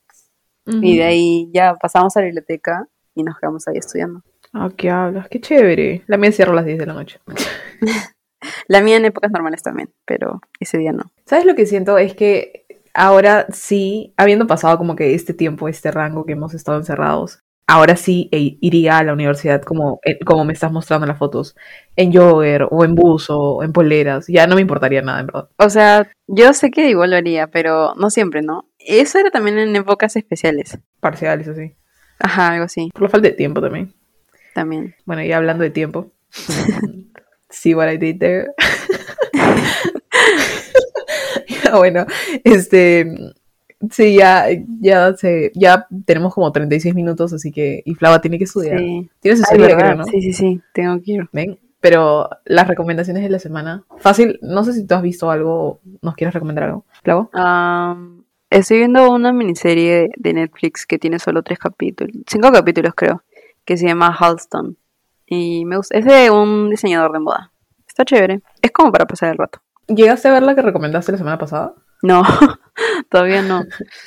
y 0.65 0.97
de 0.97 1.03
ahí 1.03 1.51
ya 1.53 1.75
pasamos 1.75 2.17
a 2.17 2.21
la 2.21 2.25
biblioteca 2.25 2.87
y 3.13 3.23
nos 3.23 3.37
quedamos 3.37 3.67
ahí 3.67 3.77
estudiando. 3.77 4.23
Ah, 4.51 4.69
¿qué 4.75 4.89
hablas? 4.89 5.29
Qué 5.29 5.39
chévere. 5.39 6.03
La 6.07 6.17
mía 6.17 6.31
cierra 6.31 6.53
a 6.53 6.55
las 6.55 6.65
10 6.65 6.79
de 6.79 6.85
la 6.85 6.93
noche. 6.93 7.19
La 8.67 8.81
mía 8.81 8.97
en 8.97 9.05
épocas 9.05 9.31
normales 9.31 9.63
también, 9.63 9.89
pero 10.05 10.41
ese 10.59 10.77
día 10.77 10.91
no. 10.91 11.11
¿Sabes 11.25 11.45
lo 11.45 11.55
que 11.55 11.65
siento? 11.65 11.97
Es 11.97 12.15
que 12.15 12.64
ahora 12.95 13.45
sí, 13.51 14.13
habiendo 14.17 14.47
pasado 14.47 14.77
como 14.77 14.95
que 14.95 15.13
este 15.15 15.33
tiempo, 15.33 15.67
este 15.67 15.91
rango 15.91 16.25
que 16.25 16.33
hemos 16.33 16.53
estado 16.53 16.77
encerrados, 16.77 17.39
ahora 17.67 17.95
sí 17.95 18.29
e- 18.31 18.57
iría 18.61 18.97
a 18.99 19.03
la 19.03 19.13
universidad 19.13 19.61
como, 19.63 19.99
eh, 20.05 20.19
como 20.25 20.45
me 20.45 20.53
estás 20.53 20.71
mostrando 20.71 21.05
en 21.05 21.09
las 21.09 21.17
fotos, 21.19 21.55
en 21.95 22.13
jogger 22.13 22.67
o 22.69 22.83
en 22.85 22.95
buzo 22.95 23.39
o 23.39 23.63
en 23.63 23.73
poleras, 23.73 24.25
ya 24.27 24.47
no 24.47 24.55
me 24.55 24.61
importaría 24.61 25.01
nada, 25.01 25.19
en 25.19 25.27
verdad. 25.27 25.49
O 25.57 25.69
sea, 25.69 26.09
yo 26.27 26.53
sé 26.53 26.71
que 26.71 26.89
igual 26.89 27.11
lo 27.11 27.17
haría, 27.17 27.47
pero 27.47 27.93
no 27.95 28.09
siempre, 28.09 28.41
¿no? 28.41 28.69
Eso 28.79 29.17
era 29.19 29.31
también 29.31 29.57
en 29.57 29.75
épocas 29.75 30.15
especiales. 30.15 30.77
Parciales 30.99 31.47
así. 31.47 31.75
Ajá, 32.19 32.49
algo 32.49 32.65
así, 32.65 32.89
Por 32.93 33.03
la 33.03 33.09
falta 33.09 33.27
de 33.27 33.33
tiempo 33.33 33.61
también. 33.61 33.93
también. 34.53 34.95
Bueno, 35.05 35.23
y 35.23 35.31
hablando 35.31 35.63
de 35.63 35.69
tiempo. 35.71 36.11
See 37.49 37.73
what 37.75 37.89
I 37.89 37.97
did 37.97 38.19
there. 38.19 38.47
Bueno, 41.77 42.05
este 42.43 43.33
sí, 43.91 44.15
ya, 44.15 44.45
ya 44.81 45.15
se, 45.15 45.51
ya 45.53 45.87
tenemos 46.05 46.33
como 46.33 46.51
36 46.51 46.95
minutos, 46.95 47.33
así 47.33 47.51
que, 47.51 47.81
y 47.85 47.95
Flava 47.95 48.21
tiene 48.21 48.37
que 48.37 48.45
estudiar. 48.45 48.79
Sí. 48.79 49.09
Tienes 49.19 49.43
creo, 49.49 49.95
¿no? 49.95 50.05
Sí, 50.05 50.21
sí, 50.21 50.33
sí, 50.33 50.61
tengo 50.73 51.01
que 51.01 51.11
ir. 51.13 51.29
Ven, 51.31 51.59
pero 51.79 52.29
las 52.45 52.67
recomendaciones 52.67 53.23
de 53.23 53.29
la 53.29 53.39
semana. 53.39 53.83
Fácil, 53.97 54.39
no 54.41 54.63
sé 54.63 54.73
si 54.73 54.85
tú 54.85 54.95
has 54.95 55.01
visto 55.01 55.29
algo 55.29 55.53
o 55.53 55.79
nos 56.01 56.15
quieres 56.15 56.33
recomendar 56.33 56.65
algo. 56.65 56.85
Flavo. 57.03 57.29
Am, 57.33 58.23
estoy 58.49 58.77
viendo 58.79 59.11
una 59.11 59.31
miniserie 59.31 60.09
de 60.15 60.33
Netflix 60.33 60.85
que 60.85 60.97
tiene 60.97 61.19
solo 61.19 61.43
tres 61.43 61.59
capítulos, 61.59 62.15
cinco 62.27 62.51
capítulos 62.51 62.93
creo, 62.95 63.23
que 63.65 63.77
se 63.77 63.87
llama 63.87 64.15
Halston. 64.17 64.77
Y 65.27 65.65
me 65.65 65.77
gusta, 65.77 65.97
es 65.97 66.05
de 66.05 66.29
un 66.29 66.69
diseñador 66.69 67.11
de 67.11 67.19
moda. 67.19 67.51
Está 67.87 68.05
chévere. 68.05 68.41
Es 68.61 68.71
como 68.71 68.91
para 68.91 69.05
pasar 69.05 69.31
el 69.31 69.37
rato. 69.37 69.59
¿Llegaste 69.87 70.27
a 70.27 70.33
ver 70.33 70.43
la 70.43 70.55
que 70.55 70.61
recomendaste 70.61 71.11
la 71.11 71.17
semana 71.17 71.37
pasada? 71.37 71.73
No, 72.01 72.23
todavía 73.09 73.41
no. 73.41 73.63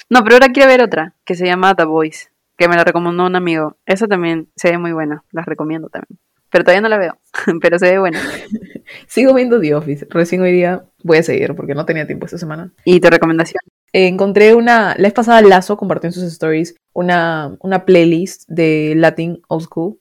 No, 0.09 0.25
pero 0.25 0.37
ahora 0.37 0.49
quiero 0.49 0.69
ver 0.69 0.83
otra 0.83 1.15
que 1.25 1.35
se 1.35 1.47
llama 1.47 1.75
The 1.75 1.85
Voice, 1.85 2.29
que 2.57 2.69
me 2.69 2.77
la 2.77 2.85
recomendó 2.85 3.27
un 3.27 3.37
amigo. 3.37 3.77
Esa 3.87 4.07
también 4.07 4.49
se 4.57 4.71
ve 4.71 4.79
muy 4.79 4.93
buena, 4.93 5.25
la 5.33 5.43
recomiendo 5.43 5.89
también. 5.89 6.19
Pero 6.51 6.65
todavía 6.65 6.81
no 6.81 6.89
la 6.89 6.99
veo, 6.99 7.19
pero 7.61 7.79
se 7.79 7.91
ve 7.91 7.99
buena. 7.99 8.21
Sigo 9.07 9.35
viendo 9.35 9.61
The 9.61 9.75
Office. 9.75 10.07
Recién 10.11 10.43
hoy 10.43 10.53
día 10.53 10.85
voy 11.03 11.19
a 11.19 11.23
seguir 11.23 11.55
porque 11.55 11.75
no 11.75 11.85
tenía 11.85 12.07
tiempo 12.07 12.27
esta 12.27 12.39
semana. 12.39 12.73
¿Y 12.85 13.01
tu 13.01 13.09
recomendación? 13.09 13.61
Eh, 13.93 14.07
encontré 14.07 14.55
una, 14.55 14.95
la 14.97 15.03
vez 15.03 15.13
pasada 15.13 15.43
Lazo 15.43 15.77
compartió 15.77 16.09
en 16.09 16.13
sus 16.13 16.25
stories 16.25 16.75
una, 16.93 17.57
una 17.61 17.85
playlist 17.85 18.49
de 18.49 18.95
Latin 18.97 19.41
Old 19.49 19.65
School 19.65 19.99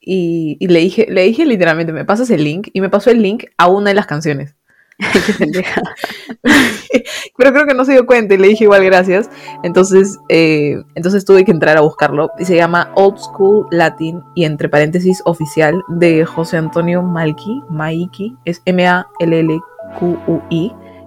y, 0.00 0.56
y 0.60 0.66
le 0.68 0.80
dije, 0.80 1.06
le 1.08 1.22
dije 1.22 1.46
literalmente, 1.46 1.92
me 1.92 2.04
pasas 2.04 2.30
el 2.30 2.44
link 2.44 2.68
y 2.72 2.80
me 2.80 2.90
pasó 2.90 3.10
el 3.10 3.22
link 3.22 3.44
a 3.56 3.68
una 3.68 3.90
de 3.90 3.94
las 3.94 4.06
canciones. 4.06 4.56
Pero 7.36 7.52
creo 7.52 7.66
que 7.66 7.74
no 7.74 7.84
se 7.84 7.92
dio 7.92 8.06
cuenta 8.06 8.34
y 8.34 8.38
le 8.38 8.48
dije 8.48 8.64
igual 8.64 8.84
gracias. 8.84 9.30
Entonces, 9.62 10.18
eh, 10.28 10.82
entonces 10.94 11.24
tuve 11.24 11.44
que 11.44 11.52
entrar 11.52 11.76
a 11.76 11.80
buscarlo 11.80 12.30
y 12.38 12.44
se 12.44 12.56
llama 12.56 12.90
Old 12.94 13.18
School 13.18 13.66
Latin 13.70 14.22
y 14.34 14.44
entre 14.44 14.68
paréntesis 14.68 15.22
oficial 15.24 15.80
de 15.88 16.24
José 16.24 16.56
Antonio 16.56 17.02
Malki, 17.02 17.62
Maiki, 17.68 18.36
es 18.44 18.62
M-A-L-L-Q-U-I 18.64 19.02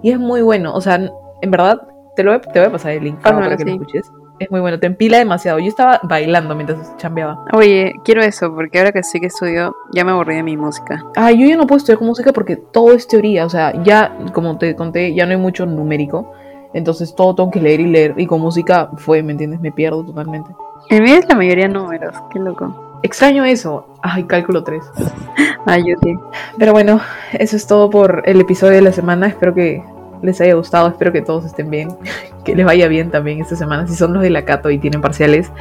y 0.01 0.11
es 0.11 0.19
muy 0.19 0.41
bueno. 0.41 0.73
O 0.73 0.81
sea, 0.81 0.95
en 1.41 1.51
verdad, 1.51 1.81
te, 2.15 2.23
lo 2.23 2.31
voy, 2.31 2.41
te 2.41 2.59
voy 2.59 2.67
a 2.69 2.71
pasar 2.71 2.91
el 2.91 3.03
link 3.03 3.19
Pásamelo, 3.19 3.45
para 3.45 3.57
que 3.57 3.65
lo 3.65 3.71
escuches. 3.71 4.11
Es 4.37 4.51
muy 4.51 4.59
bueno, 4.59 4.79
te 4.79 4.87
empila 4.87 5.17
demasiado. 5.17 5.59
Yo 5.59 5.67
estaba 5.67 5.99
bailando 6.03 6.55
mientras 6.55 6.95
chambeaba. 6.97 7.45
Oye, 7.53 7.93
quiero 8.03 8.21
eso, 8.21 8.53
porque 8.53 8.79
ahora 8.79 8.91
que 8.91 9.01
sí 9.01 9.19
que 9.19 9.27
estudio, 9.27 9.73
ya 9.93 10.03
me 10.03 10.11
aburrí 10.11 10.35
de 10.35 10.43
mi 10.43 10.57
música. 10.57 11.03
Ah, 11.15 11.31
yo 11.31 11.47
ya 11.47 11.55
no 11.55 11.65
puedo 11.65 11.77
estudiar 11.77 11.99
con 11.99 12.07
música 12.07 12.33
porque 12.33 12.57
todo 12.57 12.91
es 12.91 13.07
teoría. 13.07 13.45
O 13.45 13.49
sea, 13.49 13.81
ya, 13.83 14.17
como 14.33 14.57
te 14.57 14.75
conté, 14.75 15.13
ya 15.13 15.25
no 15.25 15.31
hay 15.31 15.37
mucho 15.37 15.65
numérico. 15.65 16.33
Entonces 16.73 17.15
todo 17.15 17.35
tengo 17.35 17.51
que 17.51 17.61
leer 17.61 17.79
y 17.79 17.87
leer. 17.87 18.13
Y 18.17 18.27
con 18.27 18.41
música 18.41 18.89
fue, 18.97 19.23
¿me 19.23 19.31
entiendes? 19.31 19.61
Me 19.61 19.71
pierdo 19.71 20.03
totalmente. 20.03 20.51
El 20.89 21.03
mío 21.03 21.15
es 21.15 21.29
la 21.29 21.35
mayoría 21.35 21.69
números, 21.69 22.13
qué 22.31 22.39
loco. 22.39 22.99
Extraño 23.03 23.45
eso. 23.45 23.87
Ay, 24.01 24.25
cálculo 24.25 24.63
3. 24.63 24.83
Ayude. 25.65 26.19
Pero 26.57 26.73
bueno, 26.73 26.99
eso 27.31 27.55
es 27.55 27.65
todo 27.65 27.89
por 27.89 28.23
el 28.25 28.41
episodio 28.41 28.73
de 28.73 28.81
la 28.81 28.91
semana. 28.91 29.27
Espero 29.27 29.53
que 29.53 29.81
les 30.21 30.39
haya 30.41 30.55
gustado. 30.55 30.87
Espero 30.87 31.11
que 31.11 31.21
todos 31.21 31.45
estén 31.45 31.69
bien. 31.69 31.89
Que 32.45 32.55
les 32.55 32.63
vaya 32.63 32.87
bien 32.87 33.09
también 33.09 33.41
esta 33.41 33.55
semana. 33.55 33.87
Si 33.87 33.95
son 33.95 34.13
los 34.13 34.21
de 34.21 34.29
la 34.29 34.45
Cato 34.45 34.69
y 34.69 34.77
tienen 34.77 35.01
parciales, 35.01 35.51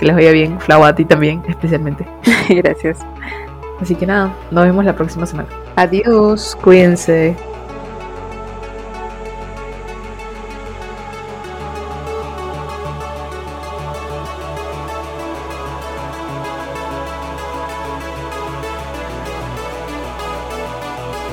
que 0.00 0.06
les 0.06 0.14
vaya 0.16 0.32
bien. 0.32 0.58
Flau 0.58 0.82
a 0.82 0.92
ti 0.92 1.04
también, 1.04 1.40
especialmente. 1.48 2.04
Gracias. 2.48 2.98
Así 3.80 3.94
que 3.94 4.06
nada, 4.06 4.34
nos 4.50 4.64
vemos 4.64 4.84
la 4.84 4.96
próxima 4.96 5.24
semana. 5.24 5.48
Adiós. 5.76 6.58
Cuídense. 6.60 7.36